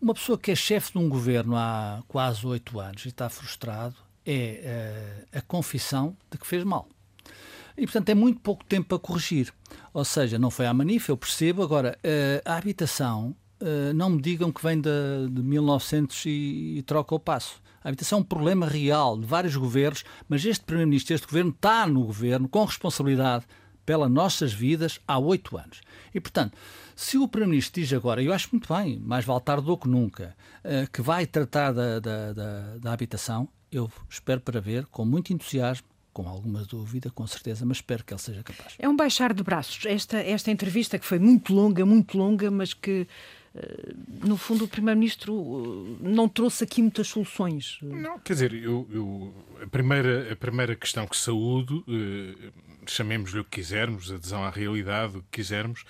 Uma 0.00 0.14
pessoa 0.14 0.38
que 0.38 0.50
é 0.50 0.54
chefe 0.54 0.92
de 0.92 0.98
um 0.98 1.08
governo 1.08 1.54
há 1.56 2.02
quase 2.08 2.46
oito 2.46 2.80
anos 2.80 3.04
e 3.04 3.08
está 3.08 3.28
frustrado 3.28 3.96
é 4.24 5.22
uh, 5.32 5.38
a 5.38 5.40
confissão 5.42 6.16
de 6.30 6.38
que 6.38 6.46
fez 6.46 6.64
mal. 6.64 6.88
E, 7.76 7.82
portanto, 7.84 8.08
é 8.08 8.14
muito 8.14 8.40
pouco 8.40 8.64
tempo 8.64 8.88
para 8.88 8.98
corrigir. 8.98 9.52
Ou 9.92 10.04
seja, 10.04 10.38
não 10.38 10.50
foi 10.50 10.66
à 10.66 10.74
manif, 10.74 11.08
eu 11.08 11.16
percebo. 11.16 11.62
Agora, 11.62 11.98
uh, 12.04 12.42
a 12.44 12.56
habitação, 12.56 13.34
uh, 13.60 13.92
não 13.94 14.10
me 14.10 14.20
digam 14.20 14.50
que 14.52 14.62
vem 14.62 14.80
de, 14.80 14.90
de 15.30 15.42
1900 15.42 16.26
e, 16.26 16.30
e 16.78 16.82
troca 16.82 17.14
o 17.14 17.18
passo. 17.18 17.60
A 17.82 17.88
habitação 17.88 18.18
é 18.18 18.20
um 18.20 18.24
problema 18.24 18.66
real 18.66 19.18
de 19.18 19.26
vários 19.26 19.56
governos, 19.56 20.04
mas 20.28 20.44
este 20.44 20.64
Primeiro-Ministro, 20.64 21.14
este 21.14 21.26
governo, 21.26 21.50
está 21.50 21.86
no 21.86 22.04
governo 22.04 22.48
com 22.48 22.64
responsabilidade 22.64 23.46
pelas 23.86 24.10
nossas 24.10 24.52
vidas 24.52 25.00
há 25.06 25.18
oito 25.18 25.56
anos. 25.56 25.80
E, 26.14 26.20
portanto, 26.20 26.56
se 26.94 27.16
o 27.16 27.26
Primeiro-Ministro 27.26 27.80
diz 27.80 27.92
agora, 27.92 28.22
eu 28.22 28.32
acho 28.32 28.48
muito 28.52 28.72
bem, 28.72 28.98
mais 28.98 29.24
vale 29.24 29.40
tarde 29.40 29.66
do 29.66 29.76
que 29.76 29.88
nunca, 29.88 30.36
eh, 30.62 30.86
que 30.92 31.00
vai 31.00 31.26
tratar 31.26 31.72
da, 31.72 31.98
da, 31.98 32.32
da, 32.32 32.76
da 32.78 32.92
habitação, 32.92 33.48
eu 33.72 33.90
espero 34.08 34.40
para 34.40 34.60
ver, 34.60 34.86
com 34.86 35.04
muito 35.04 35.32
entusiasmo, 35.32 35.86
com 36.12 36.28
alguma 36.28 36.64
dúvida, 36.64 37.10
com 37.10 37.26
certeza, 37.26 37.64
mas 37.64 37.78
espero 37.78 38.04
que 38.04 38.12
ele 38.12 38.20
seja 38.20 38.42
capaz. 38.42 38.74
É 38.78 38.88
um 38.88 38.96
baixar 38.96 39.32
de 39.32 39.42
braços. 39.42 39.86
Esta, 39.86 40.18
esta 40.18 40.50
entrevista 40.50 40.98
que 40.98 41.06
foi 41.06 41.18
muito 41.18 41.54
longa, 41.54 41.86
muito 41.86 42.18
longa, 42.18 42.50
mas 42.50 42.74
que 42.74 43.06
no 44.24 44.36
fundo, 44.36 44.64
o 44.64 44.68
Primeiro-Ministro 44.68 45.98
eh, 46.00 46.08
não 46.08 46.28
trouxe 46.28 46.64
aqui 46.64 46.80
muitas 46.80 47.08
soluções. 47.08 47.78
Não, 47.82 48.18
quer 48.20 48.34
dizer, 48.34 48.54
eu, 48.54 48.86
eu 48.92 49.34
a, 49.62 49.66
primeira, 49.66 50.32
a 50.32 50.36
primeira 50.36 50.76
questão 50.76 51.06
que 51.06 51.16
saúdo, 51.16 51.84
eh, 51.88 52.50
chamemos-lhe 52.86 53.40
o 53.40 53.44
que 53.44 53.60
quisermos, 53.60 54.12
adesão 54.12 54.44
à 54.44 54.50
realidade, 54.50 55.16
o 55.16 55.22
que 55.22 55.28
quisermos, 55.32 55.84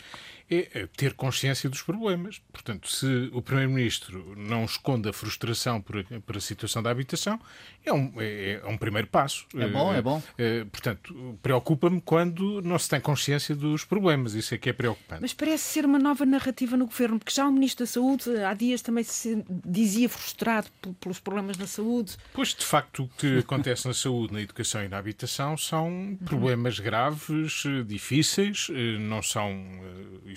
é 0.51 0.87
ter 0.97 1.15
consciência 1.15 1.71
dos 1.71 1.81
problemas. 1.81 2.41
Portanto, 2.53 2.89
se 2.91 3.31
o 3.33 3.41
Primeiro-Ministro 3.41 4.35
não 4.37 4.65
esconde 4.65 5.09
a 5.09 5.13
frustração 5.13 5.81
por 5.81 5.99
a, 5.99 6.21
por 6.21 6.37
a 6.37 6.41
situação 6.41 6.83
da 6.83 6.91
habitação, 6.91 7.41
é 7.85 7.93
um, 7.93 8.13
é, 8.19 8.61
é 8.63 8.67
um 8.67 8.77
primeiro 8.77 9.07
passo. 9.07 9.47
É 9.55 9.69
bom, 9.69 9.95
é 9.95 10.03
bom. 10.03 10.23
É, 10.37 10.65
portanto, 10.65 11.39
preocupa-me 11.41 12.01
quando 12.01 12.61
não 12.63 12.79
se 12.79 12.89
tem 12.89 13.01
consciência 13.01 13.55
dos 13.55 13.85
problemas. 13.85 14.35
Isso 14.35 14.55
é 14.55 14.59
que 14.59 14.69
é 14.69 14.73
preocupante. 14.73 15.21
Mas 15.23 15.33
parece 15.33 15.65
ser 15.65 15.85
uma 15.87 15.99
nova 15.99 16.27
narrativa 16.27 16.77
no 16.77 16.87
governo, 16.87 17.19
porque 17.19 17.33
já 17.33 17.47
o 17.47 17.53
Ministro 17.53 17.85
da 17.85 17.91
Saúde 17.91 18.37
há 18.43 18.53
dias 18.53 18.83
também 18.83 19.05
se 19.05 19.45
dizia 19.65 20.09
frustrado 20.09 20.69
pelos 21.01 21.21
problemas 21.21 21.57
na 21.57 21.67
saúde. 21.67 22.17
Pois, 22.33 22.49
de 22.55 22.65
facto, 22.65 23.05
o 23.05 23.09
que 23.17 23.39
acontece 23.41 23.87
na 23.87 23.95
saúde, 23.95 24.33
na 24.33 24.43
educação 24.43 24.85
e 24.85 24.89
na 24.89 24.99
habitação 24.99 25.57
são 25.57 26.19
problemas 26.25 26.81
graves, 26.81 27.63
difíceis, 27.87 28.69
não 28.99 29.23
são 29.23 29.51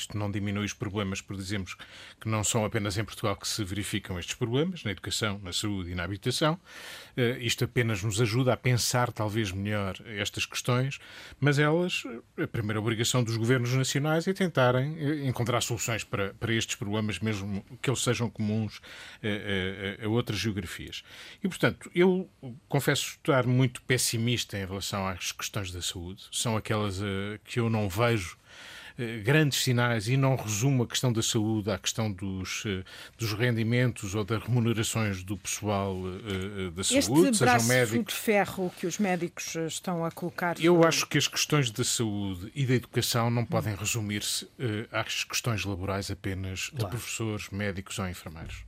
isto 0.03 0.17
não 0.17 0.29
diminui 0.29 0.65
os 0.65 0.73
problemas 0.73 1.21
por 1.21 1.35
dizermos 1.35 1.75
que 2.19 2.27
não 2.27 2.43
são 2.43 2.65
apenas 2.65 2.97
em 2.97 3.03
Portugal 3.03 3.35
que 3.35 3.47
se 3.47 3.63
verificam 3.63 4.19
estes 4.19 4.35
problemas, 4.35 4.83
na 4.83 4.91
educação, 4.91 5.39
na 5.43 5.51
saúde 5.51 5.91
e 5.91 5.95
na 5.95 6.03
habitação. 6.03 6.59
Uh, 7.17 7.37
isto 7.39 7.63
apenas 7.63 8.03
nos 8.03 8.21
ajuda 8.21 8.53
a 8.53 8.57
pensar 8.57 9.11
talvez 9.11 9.51
melhor 9.51 9.95
estas 10.05 10.45
questões, 10.45 10.99
mas 11.39 11.59
elas, 11.59 12.03
a 12.41 12.47
primeira 12.47 12.79
obrigação 12.79 13.23
dos 13.23 13.37
governos 13.37 13.73
nacionais 13.73 14.27
é 14.27 14.33
tentarem 14.33 14.97
eh, 14.99 15.27
encontrar 15.27 15.61
soluções 15.61 16.03
para, 16.03 16.33
para 16.33 16.53
estes 16.53 16.75
problemas, 16.75 17.19
mesmo 17.19 17.63
que 17.81 17.89
eles 17.89 18.01
sejam 18.01 18.29
comuns 18.29 18.81
a, 19.21 20.03
a, 20.03 20.05
a 20.05 20.09
outras 20.09 20.39
geografias. 20.39 21.03
E, 21.43 21.47
portanto, 21.47 21.89
eu 21.93 22.29
confesso 22.67 23.17
estar 23.17 23.45
muito 23.45 23.81
pessimista 23.83 24.57
em 24.57 24.65
relação 24.65 25.07
às 25.07 25.31
questões 25.31 25.71
da 25.71 25.81
saúde. 25.81 26.23
São 26.31 26.57
aquelas 26.57 26.99
uh, 26.99 27.39
que 27.43 27.59
eu 27.59 27.69
não 27.69 27.87
vejo 27.87 28.37
eh, 28.37 28.83
grandes 29.23 29.63
sinais 29.63 30.08
e 30.08 30.15
não 30.15 30.36
resumo 30.36 30.84
a 30.84 30.88
questão 30.88 31.12
da 31.12 31.21
saúde 31.21 31.71
à 31.71 31.77
questão 31.77 32.12
dos, 32.12 32.63
eh, 32.65 32.84
dos 33.17 33.34
rendimentos 33.34 34.13
ou 34.15 34.23
das 34.23 34.41
remunerações 34.43 35.23
do 35.23 35.38
pessoal 35.38 35.95
uh, 35.95 36.71
da 36.71 36.84
saúde, 36.84 37.29
este 37.29 37.38
sejam 37.38 37.63
médicos. 37.63 38.13
de 38.13 38.19
ferro 38.19 38.73
que 38.77 38.86
os 38.86 38.99
médicos 38.99 39.56
estão 39.56 40.06
a 40.06 40.12
colocar. 40.12 40.60
Eu 40.60 40.84
acho 40.84 41.08
que 41.08 41.17
as 41.17 41.27
questões 41.27 41.71
da 41.71 41.84
saúde 41.84 42.51
e 42.53 42.65
da 42.65 42.75
educação 42.75 43.29
não 43.29 43.45
podem 43.45 43.75
resumir-se 43.75 44.47
às 44.91 45.23
questões 45.23 45.65
laborais 45.65 46.12
apenas 46.12 46.69
claro. 46.69 46.86
de 46.86 46.91
professores, 46.91 47.49
médicos 47.49 47.97
ou 47.99 48.08
enfermeiros. 48.08 48.63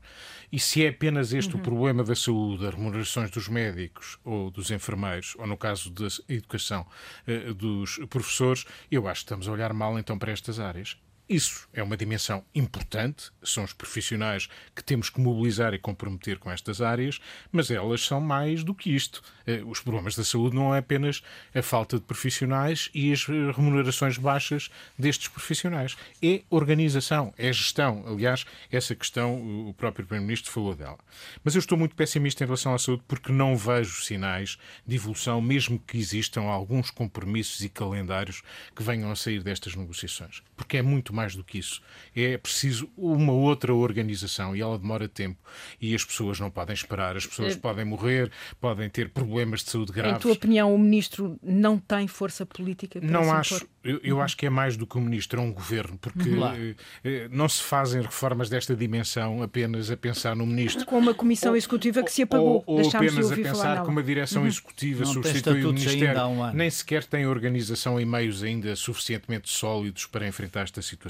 E 0.56 0.60
se 0.60 0.86
é 0.86 0.88
apenas 0.88 1.34
este 1.34 1.54
uhum. 1.54 1.60
o 1.60 1.64
problema 1.64 2.02
da 2.02 2.16
saúde, 2.16 2.66
as 2.66 2.74
remunerações 2.74 3.30
dos 3.30 3.50
médicos 3.50 4.18
ou 4.24 4.50
dos 4.50 4.72
enfermeiros, 4.72 5.36
ou 5.38 5.46
no 5.46 5.58
caso 5.58 5.90
da 5.90 6.08
educação, 6.30 6.88
uh, 7.28 7.54
dos 7.54 7.98
professores, 8.10 8.66
eu 8.90 9.06
acho 9.06 9.20
que 9.20 9.26
estamos 9.26 9.50
a 9.50 9.52
olhar 9.52 9.74
mal 9.74 10.00
então 10.00 10.18
para 10.18 10.32
estas 10.32 10.58
áreas. 10.58 10.96
Isso 11.28 11.68
é 11.74 11.82
uma 11.82 11.98
dimensão 11.98 12.46
importante, 12.54 13.32
são 13.42 13.64
os 13.64 13.74
profissionais 13.74 14.48
que 14.76 14.84
temos 14.84 15.10
que 15.10 15.20
mobilizar 15.20 15.74
e 15.74 15.80
comprometer 15.80 16.38
com 16.38 16.52
estas 16.52 16.82
áreas, 16.82 17.20
mas 17.52 17.72
elas 17.72 18.02
são 18.02 18.22
mais 18.22 18.64
do 18.64 18.76
que 18.76 18.96
isto. 18.96 19.24
Eh, 19.48 19.64
os 19.66 19.80
problemas 19.80 20.16
da 20.16 20.24
saúde 20.24 20.56
não 20.56 20.74
é 20.76 20.78
apenas 20.78 21.24
a 21.54 21.64
falta 21.64 21.98
de 21.98 22.04
profissionais 22.04 22.92
e 22.94 23.12
as 23.12 23.26
remunerações 23.26 24.20
baixas 24.20 24.70
destes 25.00 25.28
profissionais. 25.28 25.98
É 26.22 26.44
organização, 26.48 27.34
é 27.40 27.52
gestão. 27.52 28.04
Aliás, 28.08 28.46
essa 28.72 28.94
questão 28.94 29.68
o 29.68 29.74
próprio 29.74 30.06
Primeiro-Ministro 30.06 30.52
falou 30.52 30.76
dela. 30.76 31.00
Mas 31.44 31.56
eu 31.56 31.60
estou 31.60 31.78
muito 31.78 31.96
pessimista 31.96 32.44
em 32.44 32.48
relação 32.48 32.74
à 32.74 32.78
saúde 32.78 33.04
porque 33.08 33.32
não 33.32 33.58
vejo 33.58 34.04
sinais 34.04 34.60
de 34.86 34.96
evolução, 34.96 35.42
mesmo 35.42 35.80
que 35.80 35.98
existam 35.98 36.44
alguns 36.44 36.92
compromissos 36.92 37.62
e 37.62 37.70
calendários 37.70 38.44
que 38.76 38.84
venham 38.84 39.10
a 39.10 39.16
sair 39.16 39.42
destas 39.42 39.76
negociações. 39.76 40.44
Porque 40.56 40.78
é 40.78 40.82
muito 40.84 41.15
mais 41.16 41.36
do 41.36 41.44
que 41.44 41.58
isso. 41.58 41.82
É 42.16 42.38
preciso 42.38 42.90
uma 42.98 43.34
outra 43.34 43.74
organização 43.74 44.56
e 44.56 44.62
ela 44.62 44.78
demora 44.78 45.08
tempo 45.08 45.40
e 45.82 45.96
as 45.96 46.04
pessoas 46.04 46.40
não 46.40 46.52
podem 46.52 46.74
esperar, 46.74 47.16
as 47.16 47.26
pessoas 47.26 47.54
é... 47.54 47.58
podem 47.58 47.86
morrer, 47.86 48.32
podem 48.60 48.90
ter 48.90 49.10
problemas 49.10 49.64
de 49.64 49.72
saúde 49.72 49.92
graves. 49.92 50.18
Em 50.18 50.22
tua 50.22 50.34
opinião, 50.34 50.74
o 50.74 50.78
ministro 50.78 51.40
não 51.42 51.78
tem 51.78 52.08
força 52.08 52.46
política 52.46 53.00
para 53.00 53.10
Não 53.10 53.32
acho. 53.32 53.66
Eu, 53.84 54.00
eu 54.04 54.16
uhum. 54.16 54.22
acho 54.22 54.36
que 54.36 54.48
é 54.48 54.50
mais 54.50 54.76
do 54.76 54.88
que 54.88 54.98
o 54.98 55.02
ministro, 55.02 55.40
é 55.40 55.44
um 55.44 55.54
governo, 55.54 55.98
porque 56.00 56.30
uhum. 56.30 56.76
eh, 57.04 57.28
não 57.30 57.48
se 57.48 57.62
fazem 57.62 58.02
reformas 58.02 58.50
desta 58.50 58.76
dimensão 58.76 59.44
apenas 59.44 59.92
a 59.92 59.98
pensar 59.98 60.36
no 60.36 60.46
ministro. 60.46 60.86
Com 60.86 60.98
uma 60.98 61.14
comissão 61.14 61.52
ou, 61.52 61.58
executiva 61.58 62.02
que 62.04 62.12
se 62.12 62.24
apagou. 62.24 62.64
Ou, 62.66 62.80
ou 62.80 62.90
apenas 62.90 63.32
a 63.32 63.36
pensar 63.36 63.84
com 63.84 63.92
uma 63.92 64.02
direção 64.02 64.42
uhum. 64.42 64.48
executiva 64.48 65.06
substitui 65.06 65.66
o 65.66 65.74
ministério. 65.74 66.22
Um 66.26 66.52
nem 66.54 66.70
sequer 66.70 67.04
tem 67.04 67.28
organização 67.28 68.00
e 68.00 68.06
meios 68.06 68.44
ainda 68.44 68.76
suficientemente 68.76 69.50
sólidos 69.50 70.06
para 70.08 70.28
enfrentar 70.28 70.62
esta 70.62 70.82
situação. 70.82 71.05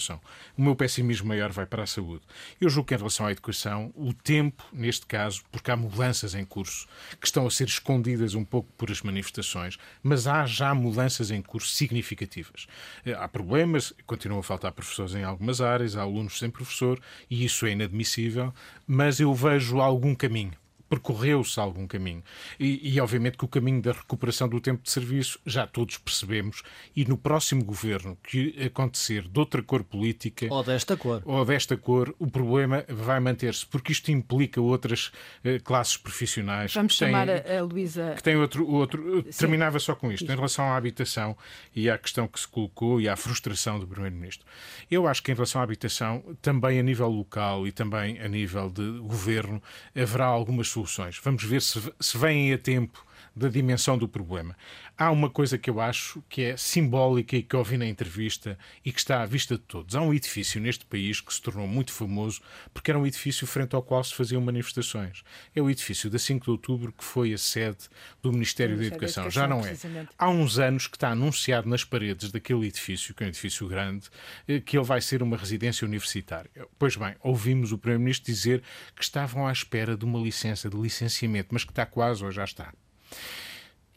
O 0.57 0.61
meu 0.61 0.75
pessimismo 0.75 1.27
maior 1.27 1.51
vai 1.51 1.65
para 1.65 1.83
a 1.83 1.87
saúde. 1.87 2.23
Eu 2.59 2.69
julgo 2.69 2.87
que 2.87 2.95
em 2.95 2.97
relação 2.97 3.25
à 3.25 3.31
educação, 3.31 3.91
o 3.95 4.13
tempo, 4.13 4.63
neste 4.71 5.05
caso, 5.05 5.43
porque 5.51 5.71
há 5.71 5.75
mudanças 5.75 6.35
em 6.35 6.45
curso 6.45 6.87
que 7.19 7.27
estão 7.27 7.45
a 7.47 7.51
ser 7.51 7.67
escondidas 7.67 8.35
um 8.35 8.43
pouco 8.43 8.71
por 8.77 8.91
as 8.91 9.01
manifestações, 9.01 9.77
mas 10.03 10.27
há 10.27 10.45
já 10.45 10.73
mudanças 10.73 11.31
em 11.31 11.41
curso 11.41 11.71
significativas. 11.71 12.67
Eh, 13.05 13.13
há 13.13 13.27
problemas, 13.27 13.93
continuam 14.05 14.39
a 14.39 14.43
faltar 14.43 14.71
professores 14.71 15.15
em 15.15 15.23
algumas 15.23 15.61
áreas, 15.61 15.95
há 15.95 16.01
alunos 16.01 16.39
sem 16.39 16.49
professor, 16.49 16.99
e 17.29 17.45
isso 17.45 17.65
é 17.65 17.71
inadmissível, 17.71 18.53
mas 18.87 19.19
eu 19.19 19.33
vejo 19.33 19.79
algum 19.79 20.13
caminho 20.13 20.53
percorreu-se 20.89 21.59
algum 21.59 21.87
caminho. 21.87 22.23
E, 22.59 22.93
e, 22.93 22.99
obviamente, 22.99 23.37
que 23.37 23.45
o 23.45 23.47
caminho 23.47 23.81
da 23.81 23.91
recuperação 23.91 24.47
do 24.47 24.59
tempo 24.59 24.83
de 24.83 24.91
serviço 24.91 25.39
já 25.45 25.65
todos 25.65 25.97
percebemos. 25.97 26.63
E 26.95 27.05
no 27.05 27.17
próximo 27.17 27.63
governo 27.63 28.17
que 28.23 28.55
acontecer 28.63 29.27
de 29.27 29.39
outra 29.39 29.61
cor 29.61 29.83
política. 29.83 30.47
Ou 30.49 30.63
desta 30.63 30.95
cor. 30.95 31.21
Ou 31.25 31.45
desta 31.45 31.75
cor, 31.75 32.13
o 32.19 32.27
problema 32.27 32.85
vai 32.87 33.19
manter-se, 33.19 33.65
porque 33.65 33.91
isto 33.91 34.11
implica 34.11 34.61
outras 34.61 35.07
uh, 35.43 35.61
classes 35.63 35.97
profissionais. 35.97 36.73
Vamos 36.73 36.95
chamar 36.95 37.27
têm, 37.27 37.57
a, 37.57 37.63
Luísa. 37.63 38.13
Que 38.15 38.23
tem 38.23 38.35
outro. 38.35 38.67
outro 38.67 39.23
terminava 39.37 39.79
só 39.79 39.95
com 39.95 40.11
isto. 40.11 40.31
Em 40.31 40.35
relação 40.35 40.65
à 40.65 40.77
habitação 40.77 41.35
e 41.75 41.89
à 41.89 41.97
questão 41.97 42.27
que 42.27 42.39
se 42.39 42.47
colocou 42.47 43.01
e 43.01 43.09
à 43.09 43.15
frustração 43.15 43.79
do 43.79 43.87
Primeiro-Ministro. 43.87 44.45
Eu 44.89 45.07
acho 45.07 45.23
que 45.23 45.31
em 45.31 45.35
relação 45.35 45.61
à 45.61 45.63
habitação, 45.63 46.23
também 46.41 46.79
a 46.79 46.83
nível 46.83 47.09
local 47.09 47.67
e 47.67 47.71
também 47.71 48.19
a 48.19 48.27
nível 48.27 48.69
de 48.69 48.99
governo, 48.99 49.61
haverá 49.95 50.25
algumas 50.25 50.67
soluções. 50.75 51.19
Vamos 51.23 51.43
ver 51.43 51.61
se, 51.61 51.81
se 51.99 52.17
vêm 52.17 52.53
a 52.53 52.57
tempo 52.57 53.05
da 53.35 53.49
dimensão 53.49 53.97
do 53.97 54.07
problema. 54.07 54.55
Há 54.97 55.11
uma 55.11 55.29
coisa 55.29 55.57
que 55.57 55.69
eu 55.69 55.81
acho 55.81 56.23
que 56.29 56.41
é 56.41 56.57
simbólica 56.57 57.35
e 57.35 57.43
que 57.43 57.55
ouvi 57.55 57.77
na 57.77 57.85
entrevista 57.85 58.57
e 58.83 58.91
que 58.93 58.99
está 58.99 59.21
à 59.21 59.25
vista 59.25 59.55
de 59.55 59.63
todos. 59.63 59.93
Há 59.93 60.01
um 60.01 60.13
edifício 60.13 60.61
neste 60.61 60.85
país 60.85 61.19
que 61.19 61.33
se 61.33 61.41
tornou 61.41 61.67
muito 61.67 61.91
famoso 61.91 62.41
porque 62.73 62.91
era 62.91 62.99
um 62.99 63.05
edifício 63.05 63.45
frente 63.45 63.75
ao 63.75 63.83
qual 63.83 64.01
se 64.03 64.15
faziam 64.15 64.41
manifestações. 64.41 65.23
É 65.53 65.61
o 65.61 65.69
edifício 65.69 66.09
da 66.09 66.17
5 66.17 66.45
de 66.45 66.51
outubro 66.51 66.93
que 66.93 67.03
foi 67.03 67.33
a 67.33 67.37
sede 67.37 67.89
do 68.21 68.31
Ministério, 68.31 68.77
da, 68.77 68.85
Educação. 68.85 69.23
da 69.23 69.29
Educação. 69.29 69.41
Já 69.41 69.47
não 69.47 69.65
é. 69.65 70.07
Há 70.17 70.29
uns 70.29 70.57
anos 70.57 70.87
que 70.87 70.95
está 70.95 71.09
anunciado 71.09 71.67
nas 71.67 71.83
paredes 71.83 72.31
daquele 72.31 72.67
edifício, 72.67 73.13
que 73.13 73.23
é 73.23 73.25
um 73.25 73.29
edifício 73.29 73.67
grande, 73.67 74.07
eh, 74.47 74.61
que 74.61 74.77
ele 74.77 74.85
vai 74.85 75.01
ser 75.01 75.21
uma 75.21 75.35
residência 75.35 75.85
universitária. 75.85 76.49
Pois 76.79 76.95
bem, 76.95 77.15
ouvimos 77.19 77.73
o 77.73 77.77
Primeiro-Ministro 77.77 78.25
dizer 78.25 78.63
que 78.95 79.03
estavam 79.03 79.45
à 79.45 79.51
espera 79.51 79.97
de 79.97 80.05
uma 80.05 80.19
licença 80.19 80.69
de 80.69 80.77
licenciamento, 80.77 81.49
mas 81.51 81.65
que 81.65 81.71
está 81.71 81.85
quase 81.85 82.23
ou 82.23 82.31
já 82.31 82.45
está. 82.45 82.73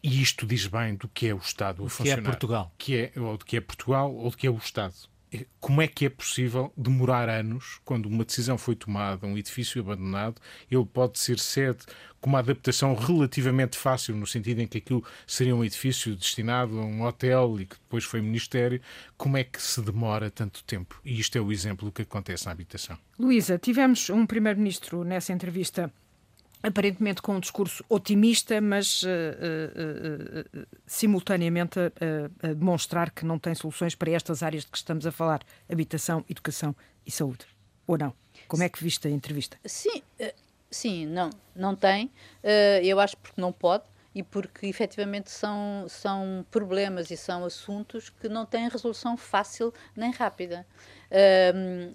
E 0.03 0.23
isto 0.23 0.47
diz 0.47 0.67
bem 0.67 0.95
do 0.95 1.09
que 1.09 1.27
é 1.27 1.35
o 1.35 1.39
Estado 1.39 1.85
a 1.85 1.89
funcionar. 1.89 2.23
Que 2.23 2.29
é 2.29 2.31
Portugal. 2.31 2.75
Que 2.79 2.97
é, 2.97 3.21
ou 3.21 3.37
de 3.37 3.45
que 3.45 3.57
é 3.57 3.61
Portugal 3.61 4.15
ou 4.15 4.31
de 4.31 4.37
que 4.37 4.47
é 4.47 4.51
o 4.51 4.57
Estado. 4.57 4.95
Como 5.61 5.83
é 5.83 5.87
que 5.87 6.07
é 6.07 6.09
possível 6.09 6.73
demorar 6.75 7.29
anos, 7.29 7.81
quando 7.85 8.07
uma 8.07 8.25
decisão 8.25 8.57
foi 8.57 8.75
tomada, 8.75 9.27
um 9.27 9.37
edifício 9.37 9.79
abandonado, 9.83 10.41
ele 10.71 10.87
pode 10.87 11.19
ser 11.19 11.39
sede 11.39 11.85
com 12.19 12.31
uma 12.31 12.39
adaptação 12.39 12.95
relativamente 12.95 13.77
fácil, 13.77 14.17
no 14.17 14.27
sentido 14.27 14.61
em 14.61 14.67
que 14.67 14.79
aquilo 14.79 15.05
seria 15.27 15.55
um 15.55 15.63
edifício 15.63 16.17
destinado 16.17 16.79
a 16.79 16.83
um 16.83 17.03
hotel 17.03 17.61
e 17.61 17.67
que 17.67 17.77
depois 17.77 18.05
foi 18.05 18.23
ministério, 18.23 18.81
como 19.19 19.37
é 19.37 19.45
que 19.45 19.61
se 19.61 19.83
demora 19.83 20.31
tanto 20.31 20.65
tempo? 20.65 20.99
E 21.05 21.21
isto 21.21 21.37
é 21.37 21.41
o 21.43 21.53
exemplo 21.53 21.85
do 21.87 21.93
que 21.93 22.03
acontece 22.03 22.47
na 22.47 22.53
habitação. 22.53 22.99
Luísa, 23.19 23.59
tivemos 23.59 24.09
um 24.09 24.25
primeiro-ministro 24.25 25.05
nessa 25.05 25.33
entrevista 25.33 25.93
aparentemente 26.63 27.23
com 27.23 27.37
um 27.37 27.41
discurso 27.41 27.85
otimista, 27.89 28.61
mas 28.61 29.03
uh, 29.03 29.07
uh, 29.07 30.61
uh, 30.61 30.67
simultaneamente 30.87 31.79
a, 31.79 32.47
demonstrar 32.49 33.11
que 33.11 33.25
não 33.25 33.39
tem 33.39 33.55
soluções 33.55 33.95
para 33.95 34.11
estas 34.11 34.43
áreas 34.43 34.65
de 34.65 34.71
que 34.71 34.79
estamos 34.79 35.07
a 35.07 35.13
falar: 35.13 35.41
habitação, 35.71 36.25
educação 36.29 36.75
e 37.07 37.11
saúde. 37.11 37.47
Ou 37.87 37.97
não? 37.97 38.13
Como 38.47 38.63
é 38.63 38.69
que 38.69 38.83
viste 38.83 39.09
a 39.09 39.11
entrevista? 39.11 39.59
Sim, 39.65 40.03
eh, 40.19 40.35
sim, 40.71 41.07
não, 41.07 41.31
não 41.55 41.75
tem. 41.75 42.11
Eh, 42.43 42.81
eu 42.85 43.01
acho 43.01 43.17
porque 43.17 43.41
não 43.41 43.53
pode 43.53 43.85
e 44.15 44.23
porque 44.23 44.67
efetivamente 44.67 45.31
são, 45.31 45.87
são 45.89 46.45
problemas 46.51 47.11
e 47.11 47.17
são 47.17 47.45
assuntos 47.45 48.11
que 48.11 48.29
não 48.29 48.47
têm 48.47 48.69
resolução 48.69 49.17
fácil 49.17 49.73
nem 49.95 50.11
rápida. 50.11 50.67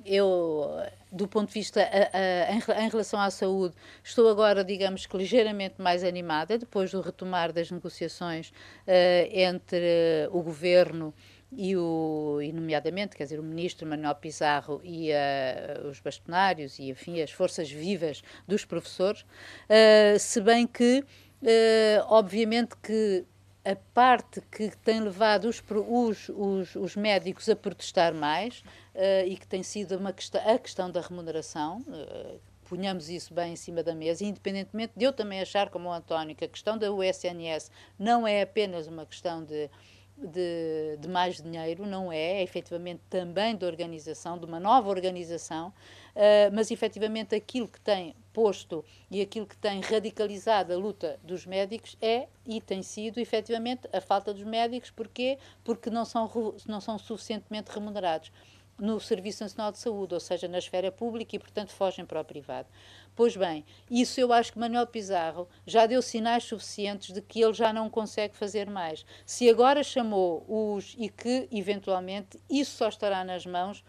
eu, 0.05 0.69
do 1.11 1.27
ponto 1.27 1.47
de 1.47 1.53
vista 1.53 1.81
a, 1.81 2.47
a, 2.47 2.83
em, 2.83 2.89
relação 2.89 3.19
à 3.19 3.29
saúde, 3.29 3.75
estou 4.03 4.29
agora, 4.29 4.63
digamos 4.63 5.05
que 5.05 5.17
ligeiramente 5.17 5.81
mais 5.81 6.03
animada, 6.03 6.57
depois 6.57 6.91
do 6.91 7.01
retomar 7.01 7.51
das 7.51 7.69
negociações 7.71 8.49
uh, 8.49 9.29
entre 9.31 10.27
o 10.31 10.41
governo 10.41 11.13
e, 11.57 11.75
o, 11.77 12.39
e 12.41 12.51
nomeadamente, 12.51 13.15
quer 13.15 13.23
dizer, 13.23 13.39
o 13.39 13.43
ministro 13.43 13.87
Manuel 13.87 14.15
Pizarro 14.15 14.81
e 14.83 15.11
uh, 15.11 15.87
os 15.87 15.99
bastonários 15.99 16.79
e, 16.79 16.89
enfim, 16.89 17.21
as 17.21 17.31
forças 17.31 17.69
vivas 17.71 18.23
dos 18.47 18.65
professores, 18.65 19.21
uh, 19.21 20.17
se 20.19 20.41
bem 20.41 20.65
que 20.65 21.03
Uh, 21.43 21.99
obviamente 22.07 22.73
que 22.81 23.25
a 23.65 23.75
parte 23.93 24.41
que 24.49 24.71
tem 24.77 25.01
levado 25.01 25.45
os, 25.49 25.61
os, 25.69 26.29
os, 26.29 26.75
os 26.75 26.95
médicos 26.95 27.49
a 27.49 27.55
protestar 27.55 28.13
mais 28.13 28.59
uh, 28.95 29.27
e 29.27 29.35
que 29.35 29.45
tem 29.45 29.61
sido 29.61 29.97
uma 29.97 30.13
questão, 30.13 30.41
a 30.49 30.57
questão 30.57 30.89
da 30.89 31.01
remuneração, 31.01 31.81
uh, 31.81 32.39
ponhamos 32.63 33.09
isso 33.09 33.33
bem 33.33 33.53
em 33.53 33.55
cima 33.57 33.83
da 33.83 33.93
mesa, 33.93 34.23
independentemente 34.23 34.93
de 34.95 35.03
eu 35.03 35.11
também 35.11 35.41
achar, 35.41 35.69
como 35.69 35.89
o 35.89 35.91
António, 35.91 36.33
que 36.33 36.45
a 36.45 36.47
questão 36.47 36.77
da 36.77 36.91
USNS 36.93 37.69
não 37.99 38.25
é 38.25 38.41
apenas 38.41 38.87
uma 38.87 39.05
questão 39.05 39.43
de 39.43 39.69
de, 40.17 40.97
de, 40.99 41.07
mais 41.07 41.41
dinheiro, 41.41 41.85
não 41.85 42.11
é, 42.11 42.39
é 42.39 42.43
efetivamente 42.43 43.01
também 43.09 43.55
de 43.55 43.65
organização, 43.65 44.37
de 44.37 44.45
uma 44.45 44.59
nova 44.59 44.89
organização, 44.89 45.69
uh, 45.69 46.53
mas 46.53 46.71
efetivamente 46.71 47.35
aquilo 47.35 47.67
que 47.67 47.79
tem 47.81 48.15
posto 48.31 48.83
e 49.11 49.21
aquilo 49.21 49.45
que 49.45 49.57
tem 49.57 49.81
radicalizado 49.81 50.73
a 50.73 50.77
luta 50.77 51.19
dos 51.23 51.45
médicos 51.45 51.97
é 52.01 52.27
e 52.45 52.59
tem 52.59 52.81
sido 52.81 53.19
efetivamente 53.19 53.87
a 53.91 54.01
falta 54.01 54.33
dos 54.33 54.43
médicos. 54.43 54.89
Porquê? 54.89 55.37
Porque 55.63 55.89
não 55.89 56.05
são, 56.05 56.29
não 56.67 56.81
são 56.81 56.97
suficientemente 56.97 57.71
remunerados 57.71 58.31
no 58.77 58.99
Serviço 58.99 59.43
Nacional 59.43 59.71
de 59.71 59.77
Saúde, 59.77 60.13
ou 60.13 60.19
seja, 60.19 60.47
na 60.47 60.57
esfera 60.57 60.91
pública 60.91 61.35
e, 61.35 61.39
portanto, 61.39 61.71
fogem 61.71 62.05
para 62.05 62.19
o 62.19 62.25
privado. 62.25 62.67
Pois 63.15 63.37
bem, 63.37 63.63
isso 63.89 64.19
eu 64.19 64.33
acho 64.33 64.51
que 64.51 64.59
Manuel 64.59 64.87
Pizarro 64.87 65.47
já 65.67 65.85
deu 65.85 66.01
sinais 66.01 66.43
suficientes 66.43 67.13
de 67.13 67.21
que 67.21 67.41
ele 67.41 67.53
já 67.53 67.71
não 67.71 67.89
consegue 67.89 68.35
fazer 68.35 68.69
mais. 68.69 69.05
Se 69.25 69.49
agora 69.49 69.83
chamou 69.83 70.43
os 70.47 70.95
e 70.97 71.09
que, 71.09 71.47
eventualmente, 71.51 72.39
isso 72.49 72.75
só 72.77 72.89
estará 72.89 73.23
nas 73.23 73.45
mãos 73.45 73.83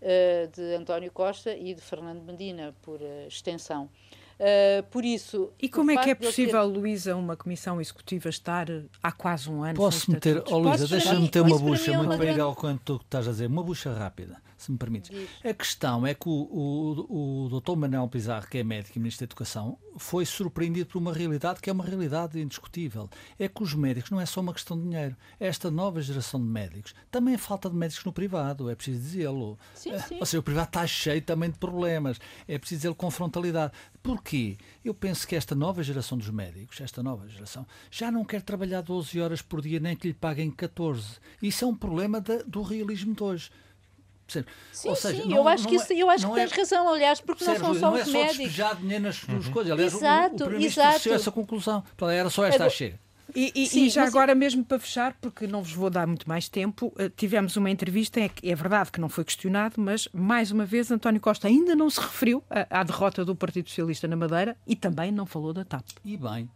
uh, 0.00 0.48
de 0.54 0.76
António 0.76 1.10
Costa 1.10 1.54
e 1.54 1.74
de 1.74 1.80
Fernando 1.80 2.22
Medina, 2.22 2.74
por 2.82 3.00
uh, 3.00 3.26
extensão. 3.26 3.90
Uh, 4.38 4.84
por 4.90 5.04
isso. 5.04 5.52
E 5.60 5.68
como 5.68 5.90
é 5.90 5.96
que 5.96 6.10
é 6.10 6.14
possível, 6.14 6.60
ter... 6.60 6.78
Luísa, 6.78 7.16
uma 7.16 7.36
comissão 7.36 7.80
executiva 7.80 8.28
estar 8.28 8.68
há 9.02 9.10
quase 9.10 9.50
um 9.50 9.64
ano? 9.64 9.74
Posso 9.74 10.08
meter, 10.12 10.44
oh, 10.48 10.58
Luísa, 10.58 10.86
deixa-me 10.86 11.22
meter 11.22 11.42
uma 11.42 11.58
bucha 11.58 11.92
muito 11.96 12.16
bem 12.16 12.32
igual 12.32 12.54
quanto 12.54 12.98
tu 12.98 13.04
estás 13.04 13.26
a 13.26 13.32
dizer, 13.32 13.46
uma 13.46 13.64
bucha 13.64 13.92
rápida, 13.92 14.40
se 14.58 14.72
me 14.72 14.76
permites. 14.76 15.10
A 15.44 15.54
questão 15.54 16.06
é 16.06 16.12
que 16.12 16.28
o, 16.28 16.32
o, 16.32 17.44
o 17.44 17.48
doutor 17.48 17.76
Manuel 17.76 18.08
Pizarro, 18.08 18.46
que 18.48 18.58
é 18.58 18.64
médico 18.64 18.98
e 18.98 19.00
ministro 19.00 19.24
da 19.24 19.30
Educação, 19.30 19.78
foi 19.96 20.26
surpreendido 20.26 20.90
por 20.90 20.98
uma 20.98 21.12
realidade 21.12 21.60
que 21.60 21.70
é 21.70 21.72
uma 21.72 21.84
realidade 21.84 22.40
indiscutível. 22.40 23.08
É 23.38 23.48
que 23.48 23.62
os 23.62 23.72
médicos 23.74 24.10
não 24.10 24.20
é 24.20 24.26
só 24.26 24.40
uma 24.40 24.52
questão 24.52 24.76
de 24.76 24.82
dinheiro. 24.82 25.16
Esta 25.38 25.70
nova 25.70 26.02
geração 26.02 26.40
de 26.40 26.46
médicos 26.46 26.94
também 27.10 27.34
é 27.34 27.38
falta 27.38 27.70
de 27.70 27.76
médicos 27.76 28.04
no 28.04 28.12
privado, 28.12 28.68
é 28.68 28.74
preciso 28.74 29.00
dizê-lo. 29.00 29.58
Ou 30.18 30.26
seja, 30.26 30.40
o 30.40 30.42
privado 30.42 30.68
está 30.68 30.86
cheio 30.86 31.22
também 31.22 31.50
de 31.50 31.58
problemas. 31.58 32.18
É 32.46 32.58
preciso 32.58 32.80
dizê-lo 32.80 32.94
com 32.96 33.10
frontalidade. 33.10 33.72
Porquê? 34.02 34.56
Eu 34.84 34.94
penso 34.94 35.26
que 35.26 35.36
esta 35.36 35.54
nova 35.54 35.82
geração 35.82 36.18
dos 36.18 36.30
médicos, 36.30 36.80
esta 36.80 37.02
nova 37.02 37.28
geração, 37.28 37.64
já 37.90 38.10
não 38.10 38.24
quer 38.24 38.42
trabalhar 38.42 38.80
12 38.80 39.20
horas 39.20 39.40
por 39.40 39.60
dia 39.60 39.78
nem 39.78 39.94
que 39.94 40.08
lhe 40.08 40.14
paguem 40.14 40.50
14. 40.50 41.18
Isso 41.40 41.64
é 41.64 41.68
um 41.68 41.76
problema 41.76 42.20
da, 42.20 42.42
do 42.42 42.62
realismo 42.62 43.14
de 43.14 43.22
hoje. 43.22 43.50
Sim, 44.28 44.88
Ou 44.88 44.96
seja, 44.96 45.22
sim, 45.22 45.28
não, 45.28 45.36
eu 45.38 45.48
acho 45.48 45.66
que, 45.66 45.74
isso, 45.74 45.92
eu 45.92 46.10
acho 46.10 46.26
que 46.26 46.32
é, 46.32 46.46
tens 46.46 46.52
razão, 46.52 46.88
aliás, 46.88 47.20
porque 47.20 47.44
não 47.44 47.56
são 47.56 47.74
só 47.74 47.90
não 47.90 47.94
os 47.94 48.08
é 48.08 48.12
médicos. 48.12 48.56
Não 48.56 48.66
é 48.66 48.68
só 48.68 48.74
dinheiro 48.74 49.04
nas, 49.04 49.26
nas 49.26 49.46
uhum. 49.46 49.52
coisas. 49.52 49.72
Aliás, 49.72 49.94
exato, 49.94 50.44
o, 50.44 50.48
o 50.48 51.12
a 51.12 51.14
essa 51.14 51.30
conclusão. 51.32 51.82
Então, 51.94 52.08
era 52.10 52.30
só 52.30 52.44
esta 52.44 52.66
a 52.66 52.70
chega. 52.70 52.98
E, 53.34 53.52
e, 53.54 53.66
Sim, 53.66 53.86
e, 53.86 53.90
já 53.90 54.06
agora, 54.06 54.34
mesmo 54.34 54.64
para 54.64 54.78
fechar, 54.78 55.14
porque 55.20 55.46
não 55.46 55.62
vos 55.62 55.72
vou 55.72 55.90
dar 55.90 56.06
muito 56.06 56.26
mais 56.26 56.48
tempo, 56.48 56.86
uh, 56.86 57.10
tivemos 57.10 57.56
uma 57.56 57.70
entrevista, 57.70 58.20
é, 58.20 58.30
é, 58.42 58.54
verdade 58.54 58.90
que 58.90 59.00
não 59.00 59.08
foi 59.08 59.24
questionado, 59.24 59.74
mas 59.76 60.08
mais 60.12 60.50
uma 60.50 60.64
vez 60.64 60.90
António 60.90 61.20
Costa 61.20 61.46
ainda 61.46 61.76
não 61.76 61.90
se 61.90 62.00
referiu 62.00 62.42
à, 62.48 62.80
à 62.80 62.82
derrota 62.82 63.24
do 63.24 63.36
Partido 63.36 63.68
Socialista 63.68 64.08
na 64.08 64.16
Madeira 64.16 64.56
e 64.66 64.74
também 64.74 65.12
não 65.12 65.26
falou 65.26 65.52
da 65.52 65.64
TAP. 65.64 65.84
E 66.04 66.16
bem. 66.16 66.48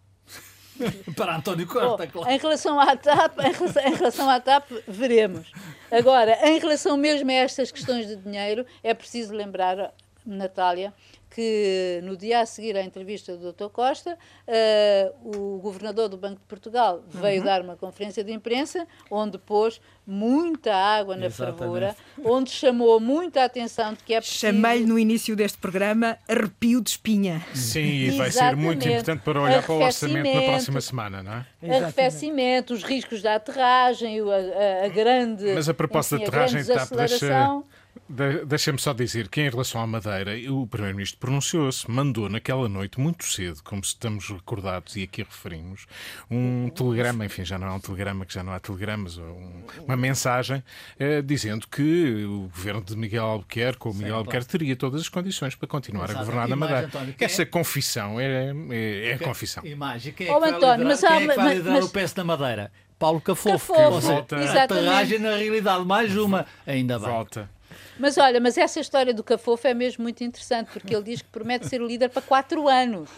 para 1.16 1.36
António 1.36 1.66
Costa, 1.66 2.06
claro. 2.06 2.30
Em 2.30 2.38
relação 2.38 2.80
à 2.80 2.96
TAP, 2.96 3.38
em 3.40 3.52
relação, 3.52 3.82
em 3.82 3.94
relação 3.94 4.30
à 4.30 4.40
TAP, 4.40 4.70
veremos. 4.86 5.52
Agora, 5.90 6.38
em 6.48 6.58
relação 6.58 6.96
mesmo 6.96 7.30
a 7.30 7.34
estas 7.34 7.70
questões 7.70 8.06
de 8.06 8.16
dinheiro, 8.16 8.64
é 8.82 8.94
preciso 8.94 9.34
lembrar, 9.34 9.92
Natália, 10.24 10.92
que 11.34 12.00
no 12.02 12.16
dia 12.16 12.40
a 12.40 12.46
seguir 12.46 12.76
à 12.76 12.82
entrevista 12.82 13.36
do 13.36 13.52
Dr. 13.52 13.68
Costa, 13.68 14.18
uh, 14.46 15.56
o 15.56 15.58
governador 15.58 16.08
do 16.08 16.16
Banco 16.16 16.40
de 16.40 16.46
Portugal 16.46 17.02
veio 17.08 17.40
uhum. 17.40 17.46
dar 17.46 17.62
uma 17.62 17.76
conferência 17.76 18.22
de 18.22 18.32
imprensa 18.32 18.86
onde 19.10 19.38
pôs 19.38 19.80
muita 20.06 20.74
água 20.74 21.16
na 21.16 21.26
Exatamente. 21.26 21.58
fervura, 21.58 21.96
onde 22.24 22.50
chamou 22.50 23.00
muita 23.00 23.44
atenção 23.44 23.94
de 23.94 24.02
que 24.04 24.14
é 24.14 24.20
preciso... 24.20 24.40
Chamei-lhe 24.40 24.84
no 24.84 24.98
início 24.98 25.34
deste 25.34 25.58
programa 25.58 26.18
arrepio 26.28 26.80
de 26.80 26.90
espinha. 26.90 27.44
Sim, 27.54 27.80
e 27.80 28.10
vai 28.10 28.30
ser 28.30 28.54
muito 28.56 28.86
importante 28.86 29.22
para 29.22 29.40
olhar 29.40 29.62
para 29.62 29.72
o 29.72 29.80
orçamento 29.80 30.34
na 30.34 30.42
próxima 30.42 30.80
semana, 30.80 31.22
não 31.22 31.32
é? 31.32 31.76
Arrefecimento, 31.76 32.74
os 32.74 32.82
riscos 32.82 33.22
da 33.22 33.36
aterragem, 33.36 34.20
a, 34.20 34.24
a, 34.24 34.86
a 34.86 34.88
grande... 34.88 35.54
Mas 35.54 35.68
a 35.68 35.74
proposta 35.74 36.16
enfim, 36.16 36.24
de 36.24 36.28
aterragem 36.28 36.60
está 36.60 36.84
deixa 36.96 37.62
de, 38.08 38.44
Deixa-me 38.44 38.78
só 38.78 38.92
dizer 38.92 39.28
que, 39.28 39.40
em 39.40 39.50
relação 39.50 39.80
à 39.80 39.86
Madeira, 39.86 40.32
o 40.50 40.66
Primeiro-Ministro 40.66 41.18
pronunciou-se, 41.18 41.90
mandou 41.90 42.28
naquela 42.28 42.68
noite, 42.68 43.00
muito 43.00 43.24
cedo, 43.24 43.62
como 43.62 43.82
estamos 43.82 44.28
recordados 44.28 44.96
e 44.96 45.02
aqui 45.02 45.22
referimos, 45.22 45.86
um 46.30 46.70
telegrama, 46.70 47.24
enfim, 47.24 47.44
já 47.44 47.58
não 47.58 47.68
é 47.68 47.72
um 47.72 47.80
telegrama, 47.80 48.24
que 48.24 48.34
já 48.34 48.42
não 48.42 48.52
há 48.52 48.60
telegramas, 48.60 49.18
um, 49.18 49.62
uma 49.84 49.96
mensagem, 49.96 50.62
eh, 50.98 51.22
dizendo 51.22 51.66
que 51.68 52.24
o 52.24 52.50
governo 52.54 52.82
de 52.82 52.96
Miguel 52.96 53.24
Albuquerque, 53.24 53.88
ou 53.88 53.94
Miguel 53.94 54.08
Sim, 54.08 54.16
Albuquerque, 54.18 54.48
teria 54.48 54.76
todas 54.76 55.00
as 55.00 55.08
condições 55.08 55.54
para 55.54 55.68
continuar 55.68 56.04
Exato. 56.04 56.18
a 56.18 56.20
governar 56.20 56.48
na 56.48 56.56
Madeira. 56.56 56.86
António, 56.86 57.14
Essa 57.18 57.42
é? 57.42 57.46
confissão 57.46 58.20
é, 58.20 58.52
é, 58.70 59.10
é 59.10 59.14
a 59.14 59.18
confissão. 59.18 59.64
Imagem, 59.64 60.12
quem 60.12 60.26
é 60.26 60.30
que 60.30 60.36
oh, 60.36 60.40
vai 60.40 60.50
António, 60.50 60.88
liderar, 60.88 60.88
mas, 60.88 61.00
quem 61.00 61.08
é 61.08 61.28
que 61.28 61.36
vai 61.36 61.54
liderar 61.54 61.80
mas... 61.80 61.84
o 61.84 61.90
PS 61.90 62.12
da 62.12 62.24
Madeira? 62.24 62.72
Paulo 62.98 63.20
Cafofo. 63.20 63.74
Cafofo. 63.74 64.00
Que, 64.00 64.06
Volta. 64.06 64.36
Exatamente. 64.36 65.18
na 65.18 65.36
realidade, 65.36 65.84
mais 65.84 66.16
uma, 66.16 66.46
ainda 66.64 67.00
bem. 67.00 67.08
Volta. 67.08 67.50
Mas 67.98 68.16
olha, 68.18 68.40
mas 68.40 68.56
essa 68.56 68.80
história 68.80 69.12
do 69.12 69.22
Cafofo 69.22 69.66
é 69.66 69.74
mesmo 69.74 70.02
muito 70.02 70.24
interessante, 70.24 70.70
porque 70.72 70.94
ele 70.94 71.04
diz 71.04 71.22
que 71.22 71.28
promete 71.28 71.68
ser 71.68 71.82
o 71.82 71.86
líder 71.86 72.08
para 72.08 72.22
quatro 72.22 72.68
anos. 72.68 73.10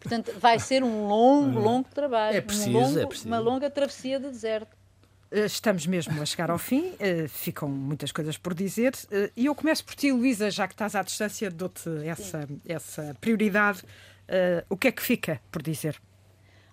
Portanto, 0.00 0.32
vai 0.38 0.58
ser 0.58 0.82
um 0.82 1.06
longo, 1.06 1.60
longo 1.60 1.88
trabalho. 1.88 2.36
É 2.36 2.40
preciso, 2.40 2.70
um 2.70 2.72
longo, 2.72 2.98
é 2.98 3.06
preciso. 3.06 3.28
Uma 3.28 3.38
longa 3.38 3.70
travessia 3.70 4.18
de 4.18 4.28
deserto. 4.28 4.76
Eh, 5.30 5.44
estamos 5.44 5.86
mesmo 5.86 6.20
a 6.20 6.24
chegar 6.24 6.50
ao 6.50 6.58
fim, 6.58 6.90
uh, 6.90 7.28
ficam 7.28 7.68
muitas 7.68 8.12
coisas 8.12 8.36
por 8.36 8.54
dizer. 8.54 8.94
Uh, 9.04 9.30
e 9.36 9.46
eu 9.46 9.54
começo 9.54 9.84
por 9.84 9.94
ti, 9.94 10.12
Luísa, 10.12 10.50
já 10.50 10.68
que 10.68 10.74
estás 10.74 10.94
à 10.94 11.02
distância, 11.02 11.50
dou-te 11.50 11.88
essa, 12.06 12.48
essa 12.66 13.16
prioridade. 13.20 13.82
Uh, 14.28 14.64
o 14.68 14.76
que 14.76 14.88
é 14.88 14.92
que 14.92 15.02
fica 15.02 15.40
por 15.50 15.62
dizer? 15.62 16.00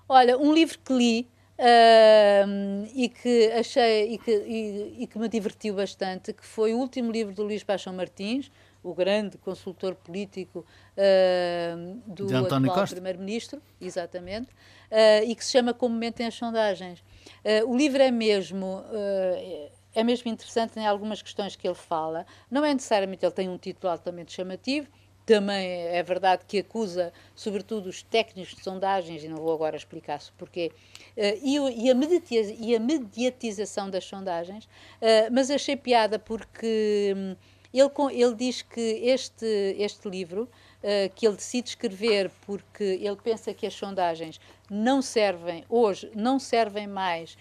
Olha, 0.08 0.38
um 0.38 0.54
livro 0.54 0.78
que 0.80 0.93
li 0.93 1.28
Uh, 1.54 2.89
e 2.95 3.08
que 3.10 3.51
achei 3.51 4.14
e 4.14 4.18
que, 4.18 4.32
e, 4.32 5.04
e, 5.04 5.08
que 5.08 5.20
me 5.20 5.30
divertiu 5.30 5.76
bastante, 5.76 6.34
que 6.34 6.43
foi 6.43 6.74
o 6.74 6.80
último 6.80 7.12
livro 7.12 7.34
do 7.34 7.43
Luís 7.43 7.64
Paixão 7.64 7.93
Martins, 7.93 8.51
o 8.82 8.91
grande 8.93 9.38
consultor 9.38 9.93
político 9.93 10.66
uh, 10.97 12.01
do 12.08 12.36
atual 12.36 12.88
primeiro-ministro, 12.88 13.62
exatamente, 13.80 14.49
uh, 14.49 15.24
e 15.28 15.36
que 15.36 15.45
se 15.45 15.51
chama 15.51 15.76
Como 15.76 15.95
Mentem 15.95 16.26
as 16.26 16.34
Sondagens. 16.34 17.04
Ah, 17.45 17.64
o 17.66 17.78
livro 17.78 18.01
é 18.01 18.12
mesmo 18.12 18.84
é 19.95 20.04
mesmo 20.04 20.30
interessante 20.30 20.80
em 20.80 20.88
algumas 20.88 21.22
questões 21.22 21.56
que 21.56 21.68
ele 21.68 21.76
fala. 21.76 22.26
Não 22.49 22.66
é 22.66 22.74
necessariamente 22.74 23.24
ele 23.24 23.32
tem 23.32 23.47
um 23.47 23.58
título 23.58 23.91
altamente 23.91 24.34
chamativo, 24.34 24.88
também 25.26 25.88
é 25.88 26.04
verdade 26.04 26.44
que 26.48 26.60
acusa, 26.60 27.14
sobretudo, 27.36 27.88
os 27.88 28.04
técnicos 28.04 28.56
de 28.56 28.64
sondagens, 28.64 29.24
e 29.24 29.28
não 29.28 29.38
vou 29.38 29.54
agora 29.54 29.78
explicar-se 29.78 30.32
porquê, 30.34 30.72
uh, 31.18 31.22
e, 31.42 32.76
a 32.76 32.80
mediatização 32.80 33.90
das 33.90 34.04
sondagens, 34.06 34.66
uh, 34.66 35.32
mas 35.32 35.50
achei 35.50 35.76
piada 35.76 36.20
porque 36.20 37.14
um, 37.16 37.36
ele, 37.74 38.22
ele 38.22 38.36
diz 38.36 38.62
que 38.62 38.80
este, 38.80 39.76
este 39.80 40.10
livro, 40.10 40.44
uh, 40.44 41.14
que 41.16 41.26
ele 41.26 41.38
decide 41.38 41.70
escrever 41.70 42.30
porque 42.46 42.84
ele 42.84 43.16
pensa 43.16 43.54
que 43.54 43.66
as 43.66 43.74
sondagens 43.74 44.42
não 44.70 45.02
servem, 45.02 45.64
hoje, 45.70 46.12
não 46.16 46.40
servem 46.40 46.88
mais 46.88 47.38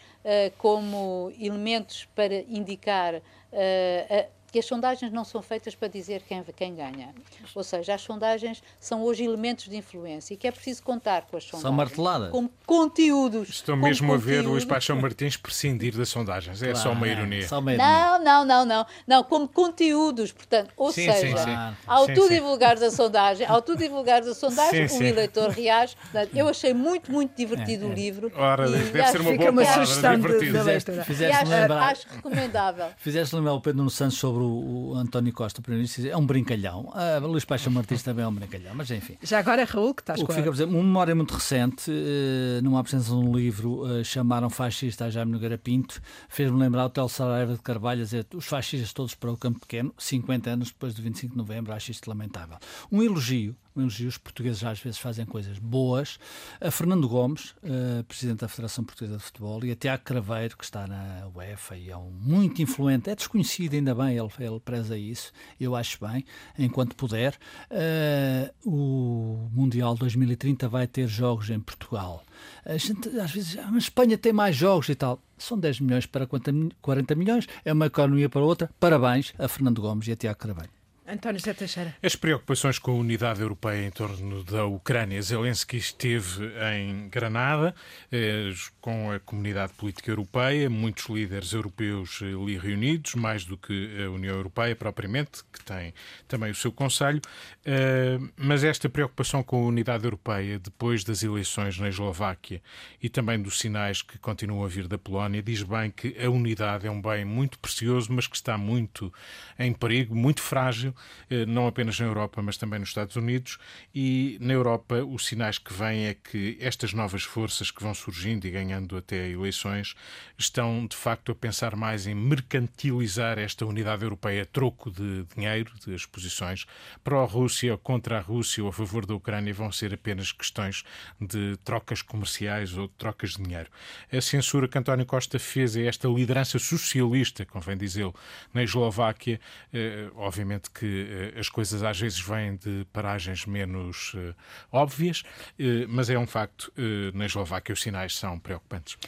como 0.59 1.33
elementos 1.41 2.07
para 2.15 2.43
indicar 2.43 3.17
a 3.17 4.42
que 4.53 4.59
as 4.59 4.67
sondagens 4.67 5.11
não 5.11 5.25
são 5.25 5.41
feitas 5.41 5.75
para 5.75 5.89
dizer 5.89 6.23
quem, 6.29 6.45
quem 6.55 6.75
ganha. 6.75 7.15
Ou 7.55 7.65
seja, 7.65 7.95
as 7.95 8.03
sondagens 8.03 8.63
são 8.79 9.03
hoje 9.03 9.25
elementos 9.25 9.65
de 9.65 9.77
influência 9.77 10.35
e 10.35 10.37
que 10.37 10.47
é 10.47 10.53
preciso 10.53 10.83
contar 10.83 11.23
com 11.23 11.39
as 11.39 11.45
sondagens. 11.45 11.63
São 11.63 11.73
marteladas. 11.73 12.31
Como 12.31 12.51
conteúdos. 12.67 13.49
Estou 13.49 13.77
mesmo 13.77 14.09
conteúdos. 14.09 14.53
a 14.53 14.59
ver 14.59 14.65
o 14.65 14.67
Paixão 14.69 15.01
Martins 15.01 15.39
prescindir 15.39 15.97
das 15.97 16.11
sondagens. 16.11 16.59
Claro, 16.59 16.73
é 16.73 16.75
só 16.75 16.93
uma 16.93 17.09
ironia. 17.09 17.49
Só 17.49 17.61
uma 17.61 17.73
ironia. 17.73 18.19
Não, 18.19 18.25
não, 18.25 18.45
não, 18.45 18.65
não. 18.67 18.87
Não, 19.07 19.25
como 19.25 19.49
conteúdos, 19.49 20.33
portanto. 20.33 20.71
Ou 20.77 20.93
sim, 20.93 21.11
seja, 21.11 21.39
sim, 21.39 21.45
sim. 21.45 21.77
ao 21.87 22.07
tu 22.07 22.29
divulgares 22.29 22.83
a 22.83 22.91
sondagem, 22.91 23.47
ao 23.47 23.63
tu 23.63 23.75
divulgares 23.79 24.29
a 24.29 24.35
sondagem, 24.35 24.87
o 24.87 25.03
eleitor 25.03 25.49
reage. 25.49 25.97
Eu 26.35 26.47
achei 26.47 26.75
muito, 26.75 27.11
muito 27.11 27.35
divertido 27.35 27.87
é, 27.87 27.89
é. 27.89 27.91
o 27.91 27.95
livro. 27.95 28.33
Ora, 28.37 28.69
deve 28.69 29.07
ser 29.09 29.21
uma 29.23 29.35
boa 29.35 29.51
uma 29.51 29.65
sugestão 29.65 30.21
de, 30.21 30.53
da 30.53 30.63
leitura. 30.63 31.05
Fizeste, 31.05 31.45
lembrar, 31.47 31.83
acho 31.91 32.07
recomendável. 32.09 32.87
Fizeste 32.99 33.35
lembrar 33.35 33.55
o 33.55 33.61
Pedro 33.61 33.79
Nuno 33.79 33.91
Santos 33.91 34.19
sobre 34.19 34.42
o, 34.43 34.91
o 34.91 34.95
António 34.95 35.33
Costa, 35.33 35.63
primeiro-ministro, 35.63 36.09
é 36.09 36.17
um 36.17 36.27
brincalhão. 36.27 36.91
A 36.95 37.19
Luís 37.19 37.45
Paixão 37.45 37.73
Martins 37.73 38.03
também 38.03 38.25
é 38.25 38.29
um 38.29 38.35
brincalhão, 38.35 38.75
mas 38.75 38.91
enfim. 38.91 39.17
Já 39.23 39.39
agora, 39.39 39.65
Raul, 39.65 39.95
que 39.95 40.03
estás 40.03 40.21
o 40.21 40.27
que 40.27 40.35
fica 40.35 40.49
a 40.49 40.53
dizer, 40.53 40.65
uma 40.65 40.83
memória 40.83 41.15
muito 41.15 41.35
recente, 41.35 41.91
uh, 41.91 42.63
numa 42.63 42.81
apresentação 42.81 43.21
de 43.21 43.29
um 43.29 43.35
livro, 43.35 43.83
uh, 43.85 44.05
chamaram 44.05 44.51
fascista 44.51 45.07
a 45.07 45.11
Jaime 45.11 45.33
Nogueira 45.33 45.59
Pinto, 45.59 46.01
fez-me 46.29 46.59
lembrar 46.59 46.87
o 46.87 46.91
Tel 46.91 47.09
Saraiva 47.09 47.55
de 47.55 47.63
Carvalho 47.63 48.03
a 48.03 48.05
dizer 48.05 48.27
os 48.35 48.47
fascistas 48.47 48.93
todos 48.93 49.15
para 49.15 49.31
o 49.31 49.37
campo 49.37 49.61
pequeno, 49.61 49.95
50 49.99 50.51
anos 50.51 50.69
depois 50.69 50.95
do 50.95 51.03
25 51.03 51.33
de 51.33 51.39
novembro, 51.39 51.73
acho 51.73 51.91
isto 51.91 52.09
lamentável. 52.09 52.59
Um 52.91 53.03
elogio 53.03 53.57
um 53.77 53.81
elogio. 53.81 54.09
Os 54.09 54.19
portugueses 54.19 54.63
às 54.65 54.81
vezes 54.81 54.99
fazem 54.99 55.25
coisas 55.25 55.59
boas. 55.59 56.19
A 56.61 56.71
Fernando 56.71 57.09
Gomes, 57.09 57.55
uh, 57.63 58.05
presidente 58.05 58.41
da 58.41 58.49
Federação 58.49 58.85
Portuguesa 58.85 59.17
de 59.17 59.23
Futebol, 59.23 59.65
e 59.65 59.71
a 59.71 59.77
Tiago 59.77 60.05
Craveiro, 60.05 60.57
que 60.57 60.65
está 60.65 60.87
na 60.87 61.29
UEFA 61.35 61.77
e 61.77 61.91
é 61.91 61.97
um 61.97 62.11
muito 62.11 62.63
influente, 62.63 63.11
é 63.11 63.15
desconhecido 63.15 63.75
ainda 63.75 63.95
bem, 63.95 64.17
ele, 64.17 64.29
ele 64.39 64.61
preza 64.61 64.97
isso, 64.97 65.33
eu 65.61 65.75
acho 65.75 65.99
bem, 66.05 66.25
enquanto 66.59 66.97
puder. 66.97 67.37
Uh, 67.71 68.69
o 68.69 69.51
Mundial 69.53 69.95
2030 69.95 70.69
vai 70.69 70.87
ter 70.87 71.07
jogos 71.07 71.51
em 71.51 71.61
Portugal. 71.61 72.23
A 72.65 72.77
gente 72.77 73.09
às 73.21 73.31
vezes, 73.31 73.59
ah, 73.59 73.71
a 73.73 73.79
Espanha 73.79 74.19
tem 74.19 74.33
mais 74.33 74.57
jogos 74.57 74.89
e 74.89 74.95
tal. 74.95 75.21
São 75.39 75.59
10 75.59 75.81
milhões 75.81 76.07
para 76.07 76.27
40 76.27 77.15
milhões, 77.15 77.49
é 77.65 77.73
uma 77.73 77.87
economia 77.87 78.29
para 78.29 78.43
outra. 78.43 78.71
Parabéns 78.79 79.33
a 79.39 79.49
Fernando 79.49 79.81
Gomes 79.83 80.07
e 80.07 80.13
a 80.13 80.17
Tiago 80.17 80.39
Craveiro. 80.39 80.82
António 81.13 81.39
Zé 81.39 81.53
Teixeira. 81.53 81.95
As 82.03 82.17
preocupações 82.17 82.79
com 82.79 82.93
a 82.93 82.95
unidade 82.95 83.43
europeia 83.43 83.87
em 83.87 83.91
torno 83.91 84.43
da 84.45 84.65
Ucrânia. 84.65 85.21
Zelensky 85.21 85.77
esteve 85.77 86.51
em 86.75 87.07
Granada 87.11 87.75
eh, 88.11 88.51
com 88.81 89.13
a 89.13 89.21
comunidade 89.21 89.75
política 89.75 90.11
europeia, 90.11 90.71
muitos 90.71 91.11
líderes 91.11 91.53
europeus 91.53 92.21
ali 92.23 92.57
reunidos, 92.57 93.15
mais 93.15 93.45
do 93.45 93.59
que 93.59 94.03
a 94.03 94.11
União 94.11 94.35
Europeia 94.35 94.75
propriamente, 94.75 95.43
que 95.53 95.63
tem 95.63 95.93
também 96.27 96.51
o 96.51 96.55
seu 96.55 96.73
Conselho. 96.73 97.21
Eh, 97.63 98.19
mas 98.35 98.65
esta 98.65 98.89
preocupação 98.89 99.43
com 99.43 99.65
a 99.65 99.67
unidade 99.67 100.05
europeia, 100.05 100.59
depois 100.59 101.05
das 101.05 101.23
eleições 101.23 101.79
na 101.79 101.91
Eslováquia 101.91 102.63
e 103.03 103.11
também 103.11 103.41
dos 103.41 103.59
sinais 103.59 104.01
que 104.01 104.19
continuam 104.19 104.65
a 104.65 104.69
vir 104.69 104.89
da 104.89 104.97
Polónia, 104.97 105.43
diz 105.43 105.63
bem 105.63 105.91
que 105.91 106.17
a 106.19 106.31
unidade 106.31 106.87
é 106.87 106.91
um 106.91 107.03
bem 107.03 107.23
muito 107.23 107.59
precioso, 107.59 108.11
mas 108.11 108.27
que 108.27 108.37
está 108.37 108.57
muito 108.57 109.13
em 109.59 109.75
perigo, 109.75 110.15
muito 110.15 110.41
frágil 110.41 110.95
eh, 110.95 111.02
não 111.47 111.67
apenas 111.67 111.99
na 111.99 112.07
Europa, 112.07 112.43
mas 112.43 112.57
também 112.57 112.79
nos 112.79 112.91
Estados 112.91 113.17
Unidos. 113.17 113.59
E 113.95 114.37
na 114.41 114.53
Europa, 114.53 115.03
os 115.05 115.27
sinais 115.27 115.59
que 115.59 115.73
vêm 115.73 116.07
é 116.07 116.15
que 116.15 116.57
estas 116.61 116.93
novas 116.93 117.23
forças 117.23 117.71
que 117.71 117.83
vão 117.83 117.95
surgindo 117.95 118.47
e 118.47 118.51
ganhando 118.51 118.97
até 118.97 119.29
eleições 119.29 119.95
estão, 120.39 120.87
de 120.87 120.97
facto, 120.97 121.33
a 121.33 121.35
pensar 121.35 121.77
mais 121.77 122.07
em 122.07 122.15
mercantilizar 122.15 123.39
esta 123.39 123.65
unidade 123.65 124.03
europeia 124.03 124.47
troco 124.47 124.91
de 124.91 125.25
dinheiro, 125.35 125.73
de 125.85 125.95
exposições 125.95 126.67
pró-Rússia, 127.03 127.77
contra 127.79 128.19
a 128.19 128.21
Rússia 128.21 128.63
ou 128.63 128.71
a 128.71 128.73
favor 128.73 129.07
da 129.07 129.15
Ucrânia, 129.15 129.53
vão 129.53 129.71
ser 129.73 129.95
apenas 129.95 130.33
questões 130.33 130.85
de 131.21 131.57
trocas 131.65 132.03
comerciais 132.03 132.77
ou 132.77 132.87
de 132.89 132.95
trocas 132.95 133.31
de 133.31 133.43
dinheiro. 133.43 133.71
A 134.13 134.21
censura 134.21 134.69
que 134.69 134.79
António 134.79 135.07
Costa 135.07 135.39
fez 135.39 135.77
a 135.77 135.83
esta 135.83 136.09
liderança 136.09 136.59
socialista, 136.59 137.45
convém 137.45 137.77
dizê-lo, 137.77 138.15
na 138.53 138.63
Eslováquia, 138.63 139.41
eh, 139.73 140.11
obviamente 140.15 140.71
que 140.71 140.82
que 140.83 141.33
uh, 141.37 141.39
as 141.39 141.49
coisas 141.49 141.81
às 141.85 142.01
vezes 142.01 142.19
vêm 142.19 142.57
de 142.57 142.85
paragens 142.93 143.47
menos 143.47 144.15
uh, 144.15 144.35
óbvias, 144.73 145.21
uh, 145.21 145.87
mas 145.89 146.11
é 146.11 146.19
um 146.19 146.27
facto, 146.27 146.73
na 147.15 147.27
Eslováquia 147.27 147.73
os 147.73 147.81
sinais 147.81 148.17
são 148.17 148.37
preocupantes. 148.39 148.99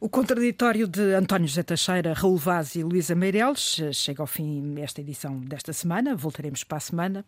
O 0.00 0.08
contraditório 0.08 0.86
de 0.86 1.14
António 1.14 1.48
José 1.48 1.64
Teixeira, 1.64 2.12
Raul 2.12 2.36
Vaz 2.36 2.76
e 2.76 2.84
Luísa 2.84 3.14
Meireles 3.14 3.80
chega 3.92 4.22
ao 4.22 4.26
fim 4.26 4.78
esta 4.78 5.00
edição 5.00 5.40
desta 5.40 5.72
semana. 5.72 6.14
Voltaremos 6.14 6.62
para 6.62 6.76
a 6.76 6.80
semana. 6.80 7.24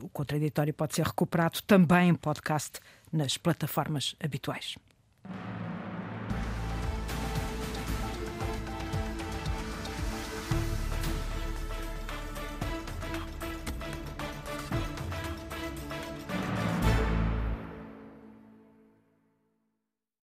O 0.00 0.08
contraditório 0.08 0.74
pode 0.74 0.94
ser 0.94 1.06
recuperado 1.06 1.62
também 1.62 2.08
em 2.08 2.14
podcast 2.14 2.80
nas 3.12 3.36
plataformas 3.38 4.16
habituais. 4.18 4.76